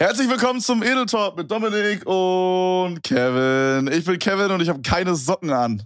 Herzlich 0.00 0.30
willkommen 0.30 0.62
zum 0.62 0.82
Edel 0.82 1.04
Talk 1.04 1.36
mit 1.36 1.50
Dominik 1.50 2.06
und 2.06 3.02
Kevin. 3.02 3.86
Ich 3.92 4.06
bin 4.06 4.18
Kevin 4.18 4.50
und 4.50 4.62
ich 4.62 4.70
habe 4.70 4.80
keine 4.80 5.14
Socken 5.14 5.50
an. 5.50 5.82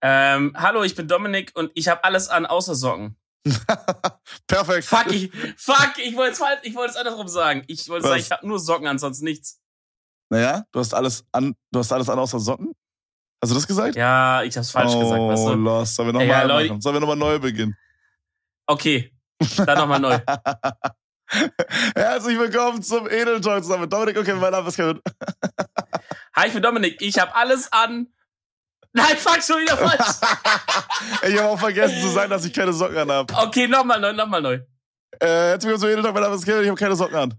Ähm, 0.00 0.54
hallo, 0.56 0.84
ich 0.84 0.94
bin 0.94 1.08
Dominik 1.08 1.50
und 1.56 1.72
ich 1.74 1.88
habe 1.88 2.04
alles 2.04 2.28
an 2.28 2.46
außer 2.46 2.76
Socken. 2.76 3.16
Perfekt. 4.46 4.84
Fuck, 4.84 5.10
ich, 5.10 5.32
fuck, 5.56 5.94
ich 5.96 6.14
wollte 6.14 6.34
es 6.34 6.40
ich 6.62 6.76
wollte 6.76 6.92
es 6.92 6.96
andersrum 6.96 7.26
sagen. 7.26 7.64
Ich 7.66 7.88
wollte 7.88 8.06
sagen, 8.06 8.20
ich 8.20 8.30
habe 8.30 8.46
nur 8.46 8.60
Socken 8.60 8.86
an, 8.86 9.00
sonst 9.00 9.22
nichts. 9.22 9.60
Naja, 10.30 10.62
du 10.70 10.78
hast 10.78 10.94
alles 10.94 11.24
an, 11.32 11.56
du 11.72 11.80
hast 11.80 11.92
alles 11.92 12.08
an 12.08 12.20
außer 12.20 12.38
Socken? 12.38 12.76
Hast 13.42 13.50
du 13.50 13.56
das 13.56 13.66
gesagt? 13.66 13.96
Ja, 13.96 14.44
ich 14.44 14.56
hab's 14.56 14.70
falsch 14.70 14.92
oh, 14.94 15.00
gesagt. 15.00 15.20
Weißt 15.20 15.46
du? 15.48 15.54
Lost. 15.54 15.96
Sollen 15.96 16.08
wir 16.10 16.12
nochmal 16.12 16.64
ja? 16.64 16.80
Sollen 16.80 16.94
wir 16.94 17.00
nochmal 17.00 17.16
neu 17.16 17.40
beginnen? 17.40 17.76
Okay, 18.68 19.12
dann 19.56 19.78
nochmal 19.78 19.98
neu. 19.98 20.20
Herzlich 21.94 22.38
willkommen 22.38 22.82
zum 22.82 23.06
Edel 23.08 23.40
Talk 23.40 23.62
zusammen 23.62 23.82
mit 23.82 23.92
Dominik 23.92 24.16
Kevin. 24.16 24.38
Mein 24.38 24.52
Name 24.52 24.68
ist 24.68 24.76
Kevin. 24.76 25.00
Hi, 26.36 26.46
ich 26.46 26.54
bin 26.54 26.62
Dominik. 26.62 27.02
Ich 27.02 27.18
habe 27.18 27.34
alles 27.34 27.70
an. 27.72 28.08
Nein, 28.92 29.16
fuck, 29.16 29.42
schon 29.42 29.60
wieder 29.60 29.76
falsch. 29.76 30.16
ich 31.28 31.38
habe 31.38 31.48
auch 31.48 31.58
vergessen 31.58 32.00
zu 32.00 32.08
sagen, 32.08 32.30
dass 32.30 32.44
ich 32.44 32.52
keine 32.52 32.72
Socken 32.72 32.96
an 32.96 33.10
habe. 33.10 33.34
Okay, 33.34 33.68
nochmal 33.68 34.00
neu, 34.00 34.12
nochmal 34.14 34.40
neu. 34.40 34.54
Äh, 35.20 35.26
herzlich 35.26 35.70
willkommen 35.70 35.80
zum 35.80 35.90
Edel 35.90 36.02
Talk. 36.02 36.14
Mein 36.14 36.22
Name 36.22 36.34
ist 36.34 36.44
Kevin. 36.46 36.62
Ich 36.62 36.68
habe 36.68 36.78
keine 36.78 36.96
Socken 36.96 37.16
an. 37.16 37.34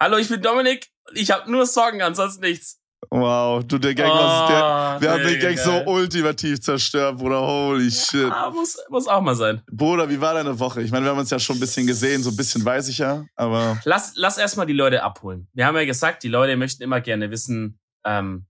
Hallo, 0.00 0.16
ich 0.16 0.28
bin 0.28 0.40
Dominik. 0.40 0.88
Ich 1.12 1.30
habe 1.32 1.50
nur 1.50 1.66
Socken 1.66 2.02
an, 2.02 2.14
sonst 2.14 2.40
nichts. 2.40 2.80
Wow, 3.10 3.64
du, 3.64 3.78
der 3.78 3.94
Gang, 3.94 4.10
oh, 4.10 4.18
was 4.18 4.48
der, 4.48 5.00
wir 5.00 5.10
haben 5.10 5.22
den 5.22 5.40
Gang 5.40 5.58
so 5.58 5.90
ultimativ 5.90 6.60
zerstört, 6.60 7.18
Bruder. 7.18 7.40
Holy 7.40 7.90
shit. 7.90 8.28
Ja, 8.28 8.50
muss, 8.50 8.76
muss 8.88 9.06
auch 9.08 9.20
mal 9.20 9.34
sein. 9.34 9.62
Bruder, 9.70 10.08
wie 10.08 10.20
war 10.20 10.34
deine 10.34 10.58
Woche? 10.58 10.82
Ich 10.82 10.90
meine, 10.90 11.06
wir 11.06 11.10
haben 11.10 11.18
uns 11.18 11.30
ja 11.30 11.38
schon 11.38 11.56
ein 11.56 11.60
bisschen 11.60 11.86
gesehen, 11.86 12.22
so 12.22 12.30
ein 12.30 12.36
bisschen 12.36 12.64
weiß 12.64 12.88
ich 12.88 12.98
ja, 12.98 13.24
aber. 13.36 13.80
Lass, 13.84 14.12
lass 14.16 14.38
erstmal 14.38 14.66
die 14.66 14.72
Leute 14.72 15.02
abholen. 15.02 15.48
Wir 15.52 15.66
haben 15.66 15.76
ja 15.76 15.84
gesagt, 15.84 16.22
die 16.22 16.28
Leute 16.28 16.56
möchten 16.56 16.82
immer 16.82 17.00
gerne 17.00 17.30
wissen, 17.30 17.78
ähm, 18.04 18.46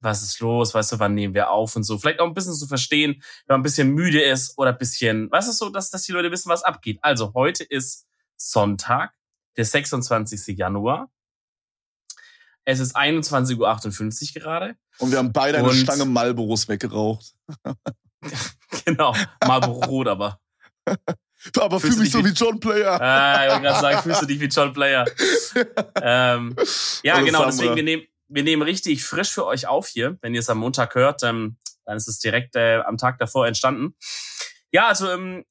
was 0.00 0.22
ist 0.22 0.40
los, 0.40 0.74
weißt 0.74 0.92
du, 0.92 0.98
wann 0.98 1.14
nehmen 1.14 1.34
wir 1.34 1.50
auf 1.50 1.74
und 1.76 1.82
so. 1.82 1.98
Vielleicht 1.98 2.20
auch 2.20 2.26
ein 2.26 2.34
bisschen 2.34 2.54
zu 2.54 2.66
verstehen, 2.66 3.22
wenn 3.46 3.54
man 3.54 3.60
ein 3.60 3.64
bisschen 3.64 3.90
müde 3.90 4.22
ist 4.22 4.56
oder 4.56 4.70
ein 4.70 4.78
bisschen, 4.78 5.30
weißt 5.30 5.48
du, 5.48 5.52
so, 5.52 5.70
dass, 5.70 5.90
dass 5.90 6.02
die 6.02 6.12
Leute 6.12 6.30
wissen, 6.30 6.48
was 6.48 6.62
abgeht. 6.62 6.98
Also, 7.02 7.32
heute 7.34 7.64
ist 7.64 8.06
Sonntag, 8.36 9.12
der 9.56 9.64
26. 9.64 10.56
Januar. 10.56 11.10
Es 12.68 12.80
ist 12.80 12.94
21.58 12.94 14.36
Uhr 14.36 14.42
gerade. 14.42 14.76
Und 14.98 15.10
wir 15.10 15.16
haben 15.16 15.32
beide 15.32 15.56
eine 15.56 15.72
Stange 15.72 16.04
Marlboros 16.04 16.68
weggeraucht. 16.68 17.32
genau, 18.84 19.14
Marlboro 19.46 19.86
Rot 19.86 20.08
aber. 20.08 20.38
aber 21.58 21.80
fühl 21.80 21.96
mich 21.96 22.10
so 22.10 22.22
wie 22.22 22.28
John 22.28 22.60
Player. 22.60 23.00
Ah, 23.00 23.46
ich 23.46 23.50
wollte 23.52 23.62
gerade 23.62 23.80
sagen, 23.80 24.02
fühlst 24.02 24.20
du 24.20 24.26
dich 24.26 24.38
wie 24.38 24.48
John 24.48 24.74
Player. 24.74 25.06
ähm, 26.02 26.54
ja, 27.02 27.14
Alles 27.14 27.24
genau, 27.24 27.46
deswegen, 27.46 27.74
wir 27.74 27.82
nehmen, 27.82 28.02
wir 28.28 28.42
nehmen 28.42 28.60
richtig 28.60 29.02
frisch 29.02 29.30
für 29.30 29.46
euch 29.46 29.66
auf 29.66 29.88
hier. 29.88 30.18
Wenn 30.20 30.34
ihr 30.34 30.40
es 30.40 30.50
am 30.50 30.58
Montag 30.58 30.94
hört, 30.94 31.22
ähm, 31.22 31.56
dann 31.86 31.96
ist 31.96 32.06
es 32.06 32.18
direkt 32.18 32.54
äh, 32.54 32.80
am 32.80 32.98
Tag 32.98 33.18
davor 33.18 33.46
entstanden. 33.46 33.94
Ja, 34.72 34.88
also 34.88 35.10
ähm, 35.10 35.46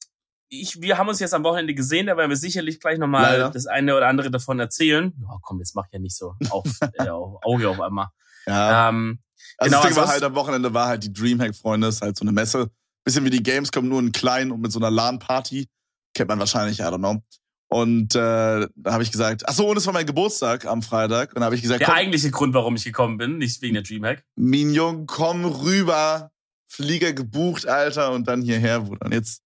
ich, 0.49 0.81
wir 0.81 0.97
haben 0.97 1.09
uns 1.09 1.19
jetzt 1.19 1.33
am 1.33 1.43
Wochenende 1.43 1.73
gesehen, 1.73 2.07
da 2.07 2.17
werden 2.17 2.29
wir 2.29 2.37
sicherlich 2.37 2.79
gleich 2.79 2.97
nochmal 2.97 3.51
das 3.51 3.67
eine 3.67 3.95
oder 3.95 4.07
andere 4.07 4.31
davon 4.31 4.59
erzählen. 4.59 5.13
Ja, 5.21 5.37
komm, 5.41 5.59
jetzt 5.59 5.75
mach 5.75 5.85
ja 5.91 5.99
nicht 5.99 6.15
so 6.15 6.35
auf, 6.49 6.65
äh, 6.93 7.09
auf 7.09 7.39
Auge 7.43 7.69
auf 7.69 7.81
einmal. 7.81 8.07
Ja. 8.45 8.89
Ähm, 8.89 9.19
also 9.57 9.71
genau, 9.71 9.83
das 9.83 9.93
Ding 9.93 10.03
war 10.03 10.07
halt 10.09 10.23
am 10.23 10.35
Wochenende 10.35 10.73
war 10.73 10.87
halt 10.87 11.03
die 11.03 11.11
Dreamhack-Freunde, 11.11 11.87
ist 11.87 12.01
halt 12.01 12.17
so 12.17 12.23
eine 12.23 12.31
Messe. 12.31 12.69
Bisschen 13.03 13.25
wie 13.25 13.29
die 13.29 13.43
Gamescom, 13.43 13.87
nur 13.87 13.99
in 13.99 14.11
klein 14.11 14.51
und 14.51 14.61
mit 14.61 14.71
so 14.71 14.79
einer 14.79 14.91
LAN-Party. 14.91 15.67
Kennt 16.13 16.29
man 16.29 16.39
wahrscheinlich, 16.39 16.79
I 16.79 16.83
don't 16.83 16.97
know. 16.97 17.21
Und 17.69 18.15
äh, 18.15 18.67
da 18.75 18.91
habe 18.93 19.03
ich 19.03 19.11
gesagt, 19.11 19.43
ach 19.47 19.53
so, 19.53 19.69
und 19.69 19.77
es 19.77 19.85
war 19.85 19.93
mein 19.93 20.05
Geburtstag 20.05 20.65
am 20.65 20.81
Freitag. 20.81 21.33
Und 21.33 21.41
da 21.41 21.45
habe 21.45 21.55
ich 21.55 21.61
gesagt, 21.61 21.81
der 21.81 21.87
komm, 21.87 21.97
eigentliche 21.97 22.31
Grund, 22.31 22.53
warum 22.53 22.75
ich 22.75 22.85
gekommen 22.85 23.17
bin, 23.17 23.37
nicht 23.37 23.61
wegen 23.61 23.73
der 23.73 23.83
Dreamhack. 23.83 24.23
Mignon, 24.35 25.05
komm 25.05 25.45
rüber, 25.45 26.31
Flieger 26.67 27.13
gebucht, 27.13 27.67
Alter, 27.67 28.11
und 28.11 28.27
dann 28.27 28.41
hierher, 28.41 28.81
Bruder. 28.81 29.05
Und 29.05 29.13
jetzt 29.13 29.41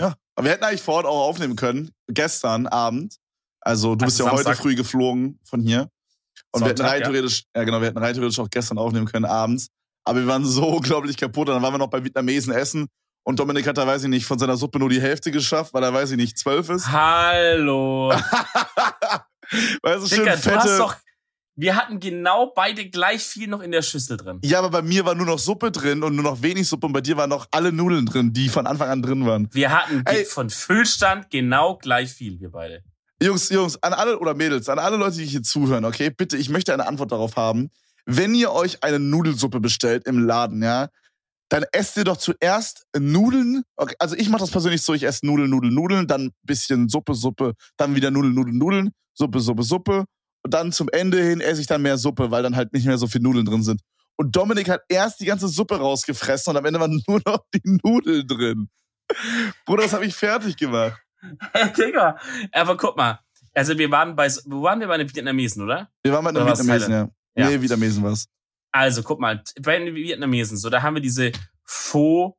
ja, 0.00 0.14
aber 0.34 0.46
wir 0.46 0.52
hätten 0.52 0.64
eigentlich 0.64 0.82
vor 0.82 0.94
Ort 0.94 1.06
auch 1.06 1.28
aufnehmen 1.28 1.56
können, 1.56 1.90
gestern 2.08 2.66
Abend. 2.66 3.16
Also 3.60 3.94
du 3.94 4.04
also 4.04 4.06
bist 4.06 4.18
ja 4.18 4.24
Samstag. 4.24 4.46
heute 4.46 4.62
früh 4.62 4.74
geflogen 4.74 5.38
von 5.44 5.60
hier. 5.60 5.90
Und 6.52 6.60
Sonntag, 6.60 6.64
wir 6.64 6.68
hätten 6.68 6.82
rein 6.82 7.02
theoretisch, 7.02 7.44
ja. 7.54 7.60
ja 7.60 7.64
genau, 7.64 7.80
wir 7.80 7.88
hätten 7.88 7.98
rein 7.98 8.14
theoretisch 8.14 8.38
auch 8.38 8.48
gestern 8.50 8.78
aufnehmen 8.78 9.06
können, 9.06 9.26
abends. 9.26 9.68
Aber 10.04 10.20
wir 10.20 10.26
waren 10.26 10.44
so 10.44 10.66
unglaublich 10.76 11.16
kaputt. 11.16 11.48
Und 11.48 11.54
dann 11.54 11.62
waren 11.62 11.74
wir 11.74 11.78
noch 11.78 11.90
bei 11.90 12.02
Vietnamesen 12.02 12.52
essen. 12.52 12.86
Und 13.22 13.38
Dominik 13.38 13.66
hat 13.66 13.76
da, 13.76 13.86
weiß 13.86 14.04
ich 14.04 14.08
nicht, 14.08 14.24
von 14.24 14.38
seiner 14.38 14.56
Suppe 14.56 14.78
nur 14.78 14.88
die 14.88 15.00
Hälfte 15.00 15.30
geschafft, 15.30 15.74
weil 15.74 15.82
er, 15.82 15.92
weiß 15.92 16.10
ich 16.12 16.16
nicht, 16.16 16.38
zwölf 16.38 16.70
ist. 16.70 16.90
Hallo. 16.90 18.08
weißt 19.82 20.02
du, 20.02 20.06
schön 20.06 20.24
Dicker, 20.24 20.38
fette, 20.38 20.56
du 20.56 20.62
hast 20.62 20.78
doch, 20.78 20.96
wir 21.60 21.76
hatten 21.76 22.00
genau 22.00 22.52
beide 22.54 22.88
gleich 22.88 23.22
viel 23.22 23.46
noch 23.46 23.60
in 23.60 23.70
der 23.70 23.82
Schüssel 23.82 24.16
drin. 24.16 24.38
Ja, 24.42 24.60
aber 24.60 24.70
bei 24.70 24.82
mir 24.82 25.04
war 25.04 25.14
nur 25.14 25.26
noch 25.26 25.38
Suppe 25.38 25.70
drin 25.70 26.02
und 26.02 26.14
nur 26.14 26.24
noch 26.24 26.40
wenig 26.40 26.66
Suppe 26.66 26.86
und 26.86 26.94
bei 26.94 27.02
dir 27.02 27.18
waren 27.18 27.28
noch 27.28 27.46
alle 27.50 27.70
Nudeln 27.70 28.06
drin, 28.06 28.32
die 28.32 28.48
von 28.48 28.66
Anfang 28.66 28.88
an 28.88 29.02
drin 29.02 29.26
waren. 29.26 29.46
Wir 29.52 29.70
hatten 29.70 30.02
Ey. 30.06 30.24
von 30.24 30.48
Füllstand 30.48 31.30
genau 31.30 31.76
gleich 31.76 32.12
viel, 32.12 32.40
wir 32.40 32.50
beide. 32.50 32.82
Jungs, 33.22 33.50
Jungs, 33.50 33.76
an 33.82 33.92
alle 33.92 34.18
oder 34.18 34.32
Mädels, 34.32 34.70
an 34.70 34.78
alle 34.78 34.96
Leute, 34.96 35.18
die 35.18 35.26
hier 35.26 35.42
zuhören, 35.42 35.84
okay, 35.84 36.08
bitte, 36.08 36.38
ich 36.38 36.48
möchte 36.48 36.72
eine 36.72 36.86
Antwort 36.86 37.12
darauf 37.12 37.36
haben. 37.36 37.68
Wenn 38.06 38.34
ihr 38.34 38.52
euch 38.52 38.82
eine 38.82 38.98
Nudelsuppe 38.98 39.60
bestellt 39.60 40.06
im 40.06 40.24
Laden, 40.26 40.62
ja, 40.62 40.88
dann 41.50 41.64
esst 41.72 41.98
ihr 41.98 42.04
doch 42.04 42.16
zuerst 42.16 42.86
Nudeln. 42.98 43.64
Okay, 43.76 43.96
also 43.98 44.16
ich 44.16 44.30
mache 44.30 44.40
das 44.40 44.50
persönlich 44.50 44.80
so, 44.80 44.94
ich 44.94 45.02
esse 45.02 45.26
Nudeln, 45.26 45.50
Nudeln, 45.50 45.74
Nudeln, 45.74 46.06
dann 46.06 46.30
bisschen 46.42 46.88
Suppe, 46.88 47.14
Suppe, 47.14 47.52
dann 47.76 47.94
wieder 47.94 48.10
Nudeln, 48.10 48.34
Nudeln, 48.34 48.56
Nudeln, 48.56 48.90
Suppe, 49.12 49.40
Suppe, 49.40 49.62
Suppe 49.62 50.04
und 50.42 50.54
dann 50.54 50.72
zum 50.72 50.88
Ende 50.90 51.22
hin 51.22 51.40
esse 51.40 51.60
ich 51.60 51.66
dann 51.66 51.82
mehr 51.82 51.98
Suppe, 51.98 52.30
weil 52.30 52.42
dann 52.42 52.56
halt 52.56 52.72
nicht 52.72 52.86
mehr 52.86 52.98
so 52.98 53.06
viel 53.06 53.20
Nudeln 53.20 53.44
drin 53.44 53.62
sind. 53.62 53.80
Und 54.16 54.36
Dominik 54.36 54.68
hat 54.68 54.82
erst 54.88 55.20
die 55.20 55.24
ganze 55.24 55.48
Suppe 55.48 55.76
rausgefressen 55.76 56.50
und 56.50 56.56
am 56.56 56.64
Ende 56.64 56.80
waren 56.80 57.02
nur 57.08 57.20
noch 57.24 57.44
die 57.54 57.62
Nudeln 57.82 58.26
drin. 58.26 58.68
Bruder, 59.64 59.84
das 59.84 59.92
habe 59.92 60.06
ich 60.06 60.14
fertig 60.14 60.56
gemacht. 60.56 61.00
Digga. 61.76 62.18
Aber 62.52 62.76
guck 62.76 62.96
mal. 62.96 63.20
Also 63.54 63.76
wir 63.76 63.90
waren 63.90 64.14
bei, 64.14 64.30
wo 64.44 64.62
waren 64.62 64.78
wir 64.80 64.86
bei 64.86 64.96
den 64.96 65.12
Vietnamesen, 65.12 65.64
oder? 65.64 65.90
Wir 66.02 66.12
waren 66.12 66.24
bei 66.24 66.32
den 66.32 66.46
Vietnamesen, 66.46 66.92
ja. 66.92 67.08
ja. 67.34 67.50
Nee, 67.50 67.60
Vietnamesen 67.60 68.04
was. 68.04 68.26
Also 68.72 69.02
guck 69.02 69.18
mal, 69.18 69.42
bei 69.60 69.78
den 69.78 69.94
Vietnamesen, 69.94 70.56
so, 70.56 70.70
da 70.70 70.82
haben 70.82 70.94
wir 70.94 71.02
diese 71.02 71.32
Pho, 71.64 72.38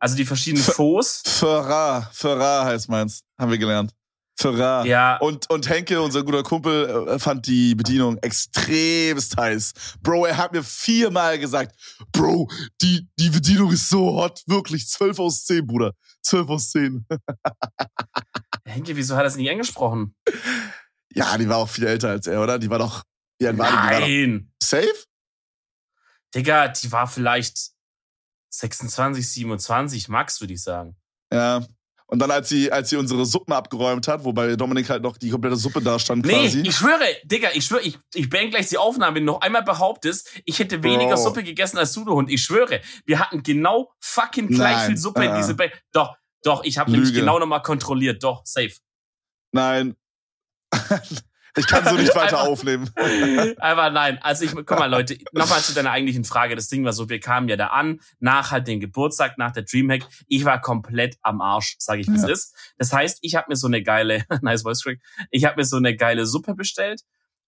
also 0.00 0.16
die 0.16 0.24
verschiedenen 0.24 0.64
Phos. 0.64 1.22
Ferrar, 1.24 2.10
Ferrar 2.12 2.66
heißt 2.66 2.88
meins, 2.88 3.22
haben 3.38 3.50
wir 3.50 3.58
gelernt. 3.58 3.94
Ferrar. 4.38 4.86
Ja. 4.86 5.16
Und, 5.16 5.50
und 5.50 5.68
Henke, 5.68 6.00
unser 6.00 6.22
guter 6.22 6.44
Kumpel, 6.44 7.08
äh, 7.08 7.18
fand 7.18 7.46
die 7.46 7.74
Bedienung 7.74 8.18
extremst 8.18 9.36
heiß. 9.36 9.72
Bro, 10.00 10.26
er 10.26 10.36
hat 10.36 10.52
mir 10.52 10.62
viermal 10.62 11.40
gesagt, 11.40 11.74
Bro, 12.12 12.48
die, 12.80 13.08
die 13.18 13.30
Bedienung 13.30 13.72
ist 13.72 13.88
so 13.88 14.14
hot. 14.14 14.42
Wirklich, 14.46 14.88
12 14.88 15.18
aus 15.18 15.44
10, 15.44 15.66
Bruder. 15.66 15.92
12 16.22 16.48
aus 16.50 16.70
10. 16.70 17.04
Henke, 18.64 18.94
wieso 18.94 19.16
hat 19.16 19.24
er 19.24 19.28
es 19.28 19.36
nicht 19.36 19.50
angesprochen? 19.50 20.14
Ja, 21.12 21.36
die 21.36 21.48
war 21.48 21.56
auch 21.56 21.68
viel 21.68 21.86
älter 21.86 22.10
als 22.10 22.28
er, 22.28 22.40
oder? 22.40 22.60
Die 22.60 22.70
war 22.70 22.78
doch. 22.78 23.02
Ja, 23.40 23.56
war 23.58 23.70
Nein. 23.70 24.06
Die, 24.06 24.32
war 24.32 24.38
doch, 24.38 24.46
safe? 24.62 25.04
Digga, 26.34 26.68
die 26.68 26.92
war 26.92 27.08
vielleicht 27.08 27.72
26, 28.50 29.28
27, 29.28 30.08
Max, 30.08 30.40
würde 30.40 30.54
ich 30.54 30.62
sagen. 30.62 30.96
Ja, 31.32 31.66
und 32.10 32.20
dann, 32.20 32.30
als 32.30 32.48
sie, 32.48 32.72
als 32.72 32.88
sie 32.88 32.96
unsere 32.96 33.26
Suppen 33.26 33.52
abgeräumt 33.52 34.08
hat, 34.08 34.24
wobei 34.24 34.56
Dominik 34.56 34.88
halt 34.88 35.02
noch 35.02 35.18
die 35.18 35.28
komplette 35.28 35.56
Suppe 35.56 35.82
da 35.82 35.98
stand 35.98 36.24
nee, 36.24 36.32
quasi. 36.32 36.62
ich 36.62 36.74
schwöre, 36.74 37.04
Digga, 37.24 37.50
ich 37.52 37.66
schwöre, 37.66 37.82
ich, 37.82 37.98
ich 38.14 38.30
beende 38.30 38.50
gleich 38.50 38.68
die 38.68 38.78
Aufnahme, 38.78 39.16
wenn 39.16 39.26
du 39.26 39.32
noch 39.34 39.42
einmal 39.42 39.62
behauptest, 39.62 40.40
ich 40.46 40.58
hätte 40.58 40.82
weniger 40.82 41.16
Bro. 41.16 41.24
Suppe 41.24 41.42
gegessen 41.44 41.76
als 41.76 41.92
du, 41.92 42.06
du 42.06 42.14
Hund. 42.14 42.30
Ich 42.30 42.42
schwöre, 42.42 42.80
wir 43.04 43.18
hatten 43.18 43.42
genau 43.42 43.92
fucking 44.00 44.48
gleich 44.48 44.76
Nein. 44.76 44.86
viel 44.86 44.96
Suppe 44.96 45.20
uh 45.20 45.24
in 45.24 45.36
diese 45.36 45.54
Ba 45.54 45.64
Doch, 45.92 46.16
doch, 46.42 46.64
ich 46.64 46.78
habe 46.78 46.90
nämlich 46.90 47.12
genau 47.12 47.38
nochmal 47.38 47.60
kontrolliert. 47.60 48.22
Doch, 48.22 48.40
safe. 48.46 48.72
Nein. 49.52 49.94
Ich 51.58 51.66
kann 51.66 51.84
so 51.84 51.96
nicht 51.96 52.14
weiter 52.14 52.40
aufnehmen. 52.40 52.90
Aber 53.58 53.90
nein. 53.90 54.18
Also 54.22 54.44
ich, 54.44 54.54
guck 54.54 54.70
mal, 54.70 54.90
Leute, 54.90 55.18
nochmal 55.32 55.60
zu 55.60 55.74
deiner 55.74 55.90
eigentlichen 55.90 56.24
Frage. 56.24 56.56
Das 56.56 56.68
Ding 56.68 56.84
war 56.84 56.92
so, 56.92 57.08
wir 57.08 57.20
kamen 57.20 57.48
ja 57.48 57.56
da 57.56 57.68
an, 57.68 58.00
nach 58.20 58.50
halt 58.50 58.68
den 58.68 58.80
Geburtstag, 58.80 59.38
nach 59.38 59.52
der 59.52 59.64
Dreamhack. 59.64 60.02
Ich 60.28 60.44
war 60.44 60.60
komplett 60.60 61.16
am 61.22 61.40
Arsch, 61.40 61.76
sage 61.78 62.00
ich, 62.00 62.08
wie 62.08 62.16
es 62.16 62.22
ja. 62.22 62.28
ist. 62.28 62.54
Das 62.78 62.92
heißt, 62.92 63.18
ich 63.22 63.34
habe 63.34 63.46
mir 63.48 63.56
so 63.56 63.66
eine 63.66 63.82
geile, 63.82 64.24
nice 64.42 64.62
voice 64.62 64.80
track, 64.80 64.98
ich 65.30 65.44
habe 65.44 65.56
mir 65.56 65.64
so 65.64 65.76
eine 65.76 65.96
geile 65.96 66.26
Suppe 66.26 66.54
bestellt. 66.54 67.02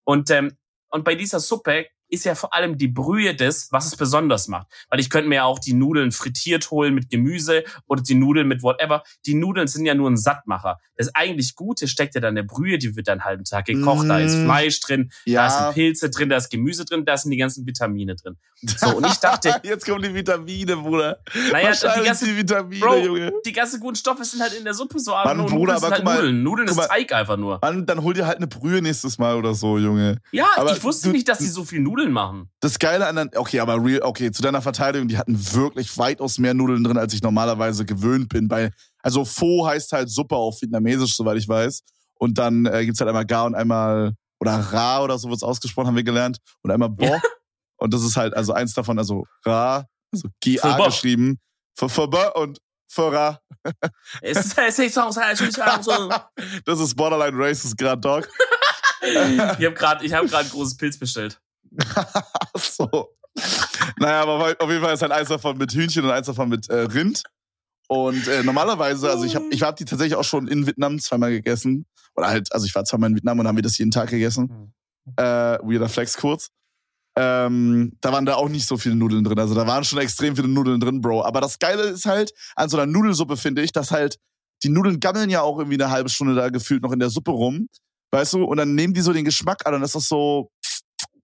Und, 0.04 0.30
ähm, 0.30 0.56
und 0.88 1.04
bei 1.04 1.14
dieser 1.14 1.40
Suppe 1.40 1.86
ist 2.10 2.24
ja 2.24 2.34
vor 2.34 2.54
allem 2.54 2.76
die 2.76 2.88
Brühe 2.88 3.34
das, 3.34 3.70
was 3.72 3.86
es 3.86 3.96
besonders 3.96 4.48
macht. 4.48 4.66
Weil 4.88 5.00
ich 5.00 5.10
könnte 5.10 5.28
mir 5.28 5.36
ja 5.36 5.44
auch 5.44 5.58
die 5.58 5.72
Nudeln 5.72 6.12
frittiert 6.12 6.70
holen 6.70 6.94
mit 6.94 7.08
Gemüse 7.10 7.64
oder 7.86 8.02
die 8.02 8.14
Nudeln 8.14 8.48
mit 8.48 8.62
whatever. 8.62 9.02
Die 9.26 9.34
Nudeln 9.34 9.68
sind 9.68 9.86
ja 9.86 9.94
nur 9.94 10.10
ein 10.10 10.16
Sattmacher. 10.16 10.78
Das 10.96 11.14
eigentlich 11.14 11.54
Gute 11.54 11.88
steckt 11.88 12.14
ja 12.14 12.20
dann 12.20 12.30
in 12.30 12.36
der 12.36 12.42
Brühe, 12.42 12.78
die 12.78 12.96
wird 12.96 13.08
dann 13.08 13.20
einen 13.20 13.24
halben 13.24 13.44
Tag 13.44 13.64
gekocht, 13.64 14.06
mm. 14.06 14.08
da 14.08 14.18
ist 14.18 14.36
mm. 14.36 14.44
Fleisch 14.44 14.80
drin, 14.80 15.10
ja. 15.24 15.44
da 15.44 15.50
sind 15.50 15.74
Pilze 15.74 16.10
drin, 16.10 16.28
da 16.28 16.36
ist 16.36 16.50
Gemüse 16.50 16.84
drin, 16.84 17.04
da 17.04 17.16
sind 17.16 17.30
die 17.30 17.36
ganzen 17.36 17.66
Vitamine 17.66 18.16
drin. 18.16 18.36
So, 18.62 18.96
und 18.96 19.06
ich 19.06 19.16
dachte. 19.16 19.54
Jetzt 19.62 19.86
kommen 19.86 20.02
die 20.02 20.12
Vitamine, 20.14 20.76
Bruder. 20.76 21.18
Naja, 21.52 21.72
die 21.72 22.04
ganzen 22.04 22.26
die 22.26 22.36
Vitamine, 22.36 22.80
Bro, 22.80 22.96
Junge. 22.98 23.32
Die 23.44 23.52
ganzen 23.52 23.80
guten 23.80 23.96
Stoffe 23.96 24.24
sind 24.24 24.42
halt 24.42 24.52
in 24.52 24.64
der 24.64 24.74
Suppe 24.74 24.98
so, 24.98 25.12
Mann, 25.12 25.46
Bruder, 25.46 25.76
aber 25.76 25.90
halt 25.90 26.04
mal, 26.04 26.16
Nudeln. 26.16 26.42
Nudeln 26.42 26.68
ist 26.68 26.76
mal, 26.76 26.86
Teig 26.86 27.12
einfach 27.12 27.36
nur. 27.36 27.58
Mann, 27.62 27.86
dann 27.86 28.02
hol 28.02 28.14
dir 28.14 28.26
halt 28.26 28.36
eine 28.36 28.46
Brühe 28.46 28.82
nächstes 28.82 29.18
Mal 29.18 29.36
oder 29.36 29.54
so, 29.54 29.78
Junge. 29.78 30.18
Ja, 30.32 30.48
aber 30.56 30.72
ich 30.72 30.82
wusste 30.82 31.08
du, 31.08 31.12
nicht, 31.12 31.28
dass 31.28 31.38
die 31.38 31.46
so 31.46 31.64
viel 31.64 31.80
Nudeln 31.80 31.99
machen. 32.08 32.50
Das 32.60 32.78
Geile 32.78 33.06
an 33.06 33.16
der, 33.16 33.28
okay, 33.36 33.60
aber 33.60 33.82
real, 33.84 34.02
okay, 34.02 34.30
zu 34.32 34.42
deiner 34.42 34.62
Verteidigung, 34.62 35.08
die 35.08 35.18
hatten 35.18 35.36
wirklich 35.52 35.98
weitaus 35.98 36.38
mehr 36.38 36.54
Nudeln 36.54 36.82
drin, 36.82 36.96
als 36.96 37.12
ich 37.12 37.22
normalerweise 37.22 37.84
gewöhnt 37.84 38.28
bin. 38.28 38.48
Bei, 38.48 38.70
also 39.02 39.24
Pho 39.24 39.66
heißt 39.66 39.92
halt 39.92 40.10
Suppe 40.10 40.36
auf 40.36 40.60
Vietnamesisch, 40.62 41.16
soweit 41.16 41.36
ich 41.36 41.48
weiß. 41.48 41.82
Und 42.14 42.38
dann 42.38 42.66
äh, 42.66 42.84
gibt's 42.84 43.00
halt 43.00 43.08
einmal 43.08 43.26
Gar 43.26 43.46
und 43.46 43.54
einmal, 43.54 44.14
oder 44.40 44.52
Ra 44.52 45.02
oder 45.02 45.18
so 45.18 45.28
wird's 45.28 45.42
ausgesprochen, 45.42 45.88
haben 45.88 45.96
wir 45.96 46.04
gelernt. 46.04 46.38
Und 46.62 46.70
einmal 46.70 46.90
Bo. 46.90 47.04
Ja. 47.04 47.20
Und 47.76 47.94
das 47.94 48.02
ist 48.02 48.16
halt, 48.16 48.34
also 48.34 48.52
eins 48.52 48.74
davon, 48.74 48.98
also 48.98 49.24
Ra, 49.44 49.86
also 50.12 50.28
G-A 50.40 50.86
geschrieben. 50.86 51.40
Für, 51.76 51.88
für 51.88 52.08
und 52.34 52.58
für 52.88 53.12
Ra. 53.12 53.40
Das 56.64 56.80
ist 56.80 56.94
Borderline 56.96 57.36
Racist 57.36 57.76
gerade, 57.78 58.00
Dog. 58.00 58.28
ich 59.02 59.38
habe 59.38 59.72
gerade 59.72 60.06
hab 60.14 60.26
grad 60.26 60.44
ein 60.44 60.50
großes 60.50 60.76
Pilz 60.76 60.98
bestellt. 60.98 61.40
So. 62.58 63.14
Naja, 63.98 64.22
aber 64.22 64.56
auf 64.58 64.68
jeden 64.68 64.82
Fall 64.82 64.94
ist 64.94 65.02
halt 65.02 65.12
eins 65.12 65.28
davon 65.28 65.56
mit 65.56 65.72
Hühnchen 65.72 66.04
und 66.04 66.10
eins 66.10 66.26
davon 66.26 66.48
mit 66.48 66.68
äh, 66.68 66.80
Rind. 66.80 67.22
Und 67.88 68.28
äh, 68.28 68.42
normalerweise, 68.42 69.10
also 69.10 69.24
ich 69.24 69.34
habe 69.34 69.46
ich 69.50 69.62
hab 69.62 69.76
die 69.76 69.84
tatsächlich 69.84 70.16
auch 70.16 70.24
schon 70.24 70.48
in 70.48 70.66
Vietnam 70.66 70.98
zweimal 70.98 71.30
gegessen. 71.30 71.86
Oder 72.14 72.28
halt, 72.28 72.52
also 72.52 72.66
ich 72.66 72.74
war 72.74 72.84
zweimal 72.84 73.10
in 73.10 73.16
Vietnam 73.16 73.38
und 73.38 73.48
haben 73.48 73.56
wir 73.56 73.62
das 73.62 73.78
jeden 73.78 73.90
Tag 73.90 74.10
gegessen. 74.10 74.72
Mhm. 75.04 75.12
Äh, 75.16 75.58
weirder 75.62 75.88
Flex 75.88 76.16
kurz. 76.16 76.50
Ähm, 77.16 77.96
da 78.00 78.12
waren 78.12 78.26
da 78.26 78.34
auch 78.34 78.48
nicht 78.48 78.66
so 78.66 78.76
viele 78.76 78.94
Nudeln 78.94 79.24
drin. 79.24 79.38
Also 79.38 79.54
da 79.54 79.66
waren 79.66 79.84
schon 79.84 79.98
extrem 79.98 80.36
viele 80.36 80.48
Nudeln 80.48 80.80
drin, 80.80 81.00
Bro. 81.00 81.24
Aber 81.24 81.40
das 81.40 81.58
Geile 81.58 81.82
ist 81.82 82.06
halt 82.06 82.32
an 82.54 82.68
so 82.68 82.76
einer 82.76 82.86
Nudelsuppe, 82.90 83.36
finde 83.36 83.62
ich, 83.62 83.72
dass 83.72 83.90
halt 83.90 84.16
die 84.62 84.68
Nudeln 84.68 85.00
gammeln 85.00 85.30
ja 85.30 85.42
auch 85.42 85.58
irgendwie 85.58 85.82
eine 85.82 85.90
halbe 85.90 86.10
Stunde 86.10 86.34
da 86.34 86.48
gefühlt 86.50 86.82
noch 86.82 86.92
in 86.92 87.00
der 87.00 87.10
Suppe 87.10 87.32
rum. 87.32 87.68
Weißt 88.12 88.34
du? 88.34 88.44
Und 88.44 88.56
dann 88.56 88.74
nehmen 88.74 88.94
die 88.94 89.00
so 89.00 89.12
den 89.12 89.24
Geschmack 89.24 89.66
an 89.66 89.74
und 89.74 89.80
das 89.80 89.94
ist 89.94 90.08
so 90.08 90.50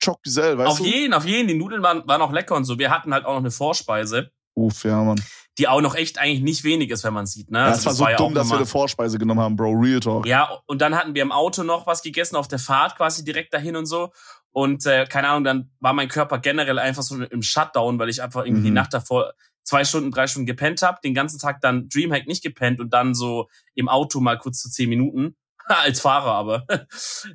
Choc 0.07 0.23
Diesel, 0.23 0.57
weißt 0.57 0.71
auf 0.71 0.79
du? 0.79 0.85
Auf 0.85 0.89
jeden, 0.89 1.15
auf 1.15 1.25
jeden. 1.25 1.49
Die 1.49 1.55
Nudeln 1.55 1.83
waren, 1.83 2.07
waren 2.07 2.23
auch 2.23 2.33
lecker 2.33 2.55
und 2.55 2.65
so. 2.65 2.79
Wir 2.79 2.91
hatten 2.91 3.13
halt 3.13 3.25
auch 3.25 3.35
noch 3.35 3.41
eine 3.41 3.51
Vorspeise. 3.51 4.31
Uff, 4.55 4.85
ja, 4.85 5.03
Mann. 5.03 5.21
Die 5.59 5.69
auch 5.69 5.81
noch 5.81 5.95
echt 5.95 6.19
eigentlich 6.19 6.43
nicht 6.43 6.65
wenig 6.65 6.91
ist, 6.91 7.05
wenn 7.05 7.15
man 7.15 7.27
sieht, 7.27 7.51
ne? 7.51 7.59
Ja, 7.59 7.65
also 7.67 7.77
das 7.77 7.87
war 7.87 7.93
so 7.95 8.05
war 8.05 8.15
dumm, 8.15 8.35
dass 8.35 8.49
wir 8.51 8.57
eine 8.57 8.67
Vorspeise 8.67 9.19
genommen 9.19 9.41
haben, 9.41 9.57
Bro. 9.57 9.73
Real 9.73 10.01
Talk. 10.01 10.27
Ja, 10.27 10.61
und 10.67 10.81
dann 10.81 10.95
hatten 10.95 11.15
wir 11.15 11.23
im 11.23 11.33
Auto 11.33 11.63
noch 11.63 11.87
was 11.87 12.03
gegessen, 12.03 12.37
auf 12.37 12.49
der 12.49 12.59
Fahrt 12.59 12.97
quasi 12.97 13.25
direkt 13.25 13.53
dahin 13.53 13.77
und 13.77 13.87
so. 13.87 14.13
Und 14.53 14.87
äh, 14.87 15.07
keine 15.07 15.29
Ahnung, 15.29 15.45
dann 15.45 15.71
war 15.81 15.93
mein 15.93 16.09
Körper 16.09 16.39
generell 16.39 16.79
einfach 16.79 17.03
so 17.03 17.23
im 17.23 17.43
Shutdown, 17.43 17.99
weil 17.99 18.09
ich 18.09 18.23
einfach 18.23 18.45
irgendwie 18.45 18.61
mhm. 18.61 18.67
die 18.67 18.71
Nacht 18.71 18.95
davor 18.95 19.33
zwei 19.65 19.85
Stunden, 19.85 20.11
drei 20.11 20.27
Stunden 20.27 20.47
gepennt 20.47 20.81
habe, 20.83 20.99
den 21.03 21.13
ganzen 21.13 21.39
Tag 21.39 21.61
dann 21.61 21.89
Dreamhack 21.89 22.27
nicht 22.27 22.43
gepennt 22.43 22.81
und 22.81 22.95
dann 22.95 23.15
so 23.15 23.49
im 23.75 23.89
Auto 23.89 24.21
mal 24.21 24.39
kurz 24.39 24.61
zu 24.61 24.71
zehn 24.71 24.89
Minuten. 24.89 25.37
Als 25.67 26.01
Fahrer 26.01 26.33
aber. 26.33 26.65
äh, 26.71 26.87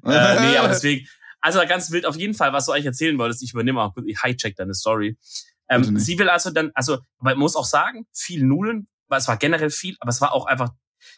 nee, 0.03 0.57
aber 0.57 0.69
deswegen, 0.69 1.07
also 1.41 1.59
ganz 1.67 1.91
wild 1.91 2.05
auf 2.05 2.15
jeden 2.15 2.33
Fall, 2.33 2.53
was 2.53 2.65
du 2.65 2.71
eigentlich 2.71 2.85
erzählen 2.85 3.17
wolltest, 3.17 3.43
ich 3.43 3.53
übernehme 3.53 3.81
auch, 3.81 3.93
ich 4.05 4.21
hijack 4.21 4.55
deine 4.55 4.73
Story. 4.73 5.17
Ähm, 5.69 5.97
sie 5.97 6.19
will 6.19 6.29
also 6.29 6.51
dann, 6.51 6.71
also, 6.73 6.99
man 7.19 7.37
muss 7.37 7.55
auch 7.55 7.65
sagen, 7.65 8.05
viel 8.13 8.43
Nudeln, 8.43 8.87
weil 9.07 9.19
es 9.19 9.27
war 9.27 9.37
generell 9.37 9.69
viel, 9.69 9.95
aber 9.99 10.09
es 10.09 10.21
war 10.21 10.33
auch 10.33 10.45
einfach, 10.45 10.71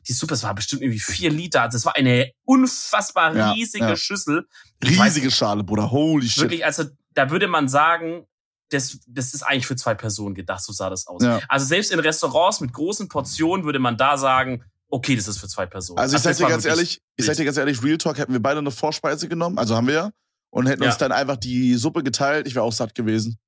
die 0.08 0.14
Suppe, 0.14 0.36
es 0.36 0.44
war 0.44 0.56
bestimmt 0.56 0.82
irgendwie 0.82 1.00
vier 1.00 1.30
Liter. 1.30 1.62
Also 1.64 1.78
es 1.78 1.86
war 1.86 1.96
eine 1.96 2.32
unfassbar 2.46 3.54
riesige 3.54 3.84
ja, 3.84 3.90
ja. 3.92 3.96
Schüssel. 3.98 4.48
Riesige 4.84 5.28
weiß, 5.28 5.34
Schale, 5.34 5.64
Bruder, 5.64 5.92
holy 5.92 6.28
shit. 6.28 6.44
Wirklich, 6.44 6.66
also 6.66 6.86
da 7.14 7.30
würde 7.32 7.48
man 7.48 7.68
sagen, 7.68 8.26
das, 8.70 9.00
das 9.08 9.34
ist 9.34 9.44
eigentlich 9.44 9.68
für 9.68 9.76
zwei 9.76 9.94
Personen 9.94 10.36
gedacht, 10.36 10.64
so 10.64 10.72
sah 10.72 10.90
das 10.90 11.06
aus. 11.08 11.24
Ja. 11.24 11.42
Also 11.48 11.66
selbst 11.66 11.92
in 11.92 12.00
Restaurants 12.00 12.60
mit 12.60 12.74
großen 12.74 13.08
Portionen 13.08 13.66
würde 13.66 13.80
man 13.80 13.98
da 13.98 14.18
sagen, 14.18 14.64
okay, 14.94 15.16
das 15.16 15.28
ist 15.28 15.40
für 15.40 15.48
zwei 15.48 15.66
Personen. 15.66 15.98
Also 15.98 16.16
ich 16.16 16.22
sag 16.22 16.38
dir 16.38 16.48
ganz 16.48 16.66
ehrlich, 16.66 17.02
ich 17.16 17.26
sag 17.26 17.36
dir 17.36 17.46
ganz 17.46 17.58
ehrlich, 17.58 17.82
Real 17.82 17.98
Talk 17.98 18.18
hätten 18.20 18.32
wir 18.32 18.42
beide 18.42 18.60
eine 18.60 18.70
Vorspeise 18.70 19.28
genommen, 19.28 19.58
also 19.58 19.76
haben 19.76 19.88
wir 19.88 19.94
ja, 19.94 20.12
und 20.52 20.68
hätten 20.68 20.84
ja. 20.84 20.90
uns 20.90 21.00
dann 21.00 21.12
einfach 21.12 21.38
die 21.38 21.74
Suppe 21.76 22.04
geteilt, 22.04 22.48
ich 22.48 22.54
wäre 22.54 22.64
auch 22.64 22.72
satt 22.72 22.94
gewesen. 22.94 23.40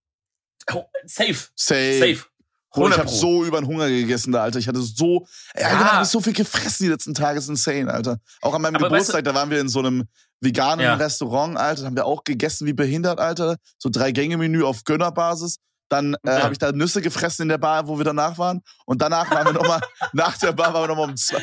Oh, 0.74 0.86
safe. 1.06 1.50
Safe. 1.56 2.00
Safe. 2.00 2.26
Bro, 2.72 2.90
ich 2.90 2.98
habe 2.98 3.08
so 3.08 3.46
über 3.46 3.62
den 3.62 3.68
Hunger 3.68 3.88
gegessen, 3.88 4.34
da, 4.34 4.44
Alter. 4.44 4.60
Ich 4.60 4.68
hatte 4.68 4.82
so, 4.82 5.26
ja. 5.58 5.70
Genau, 5.70 6.04
so 6.04 6.20
viel 6.20 6.34
gefressen 6.34 6.86
die 6.86 6.92
letzten 6.92 7.14
Tage, 7.14 7.40
ist 7.40 7.48
insane, 7.48 7.94
Alter. 7.94 8.20
Auch 8.42 8.54
an 8.54 8.62
meinem 8.62 8.76
Aber 8.76 8.88
Geburtstag, 8.88 9.16
weißt 9.16 9.28
du, 9.28 9.32
da 9.32 9.36
waren 9.36 9.50
wir 9.50 9.62
in 9.62 9.70
so 9.70 9.80
einem 9.80 10.10
veganen 10.42 10.84
ja. 10.84 10.96
Restaurant, 10.96 11.58
Alter. 11.58 11.84
Da 11.84 11.88
haben 11.88 11.96
wir 11.96 12.06
auch 12.06 12.26
gegessen 12.26 12.68
wie 12.68 12.74
behindert, 12.74 13.20
Alter. 13.20 13.58
So 13.78 13.90
drei 13.90 14.12
Gänge 14.12 14.38
Menü 14.38 14.64
auf 14.64 14.84
Gönnerbasis. 14.84 15.60
Dann 15.90 16.16
äh, 16.16 16.18
ja. 16.26 16.44
habe 16.44 16.54
ich 16.54 16.58
da 16.58 16.72
Nüsse 16.72 17.02
gefressen 17.02 17.44
in 17.44 17.50
der 17.50 17.58
Bar, 17.58 17.88
wo 17.88 17.98
wir 17.98 18.06
danach 18.06 18.38
waren. 18.38 18.62
Und 18.86 19.02
danach 19.02 19.30
waren 19.30 19.46
wir 19.46 19.54
nochmal, 19.54 19.82
nach 20.14 20.38
der 20.38 20.52
Bar 20.52 20.74
waren 20.74 20.84
wir 20.84 20.88
nochmal 20.88 21.10
um 21.10 21.16
zwei. 21.16 21.42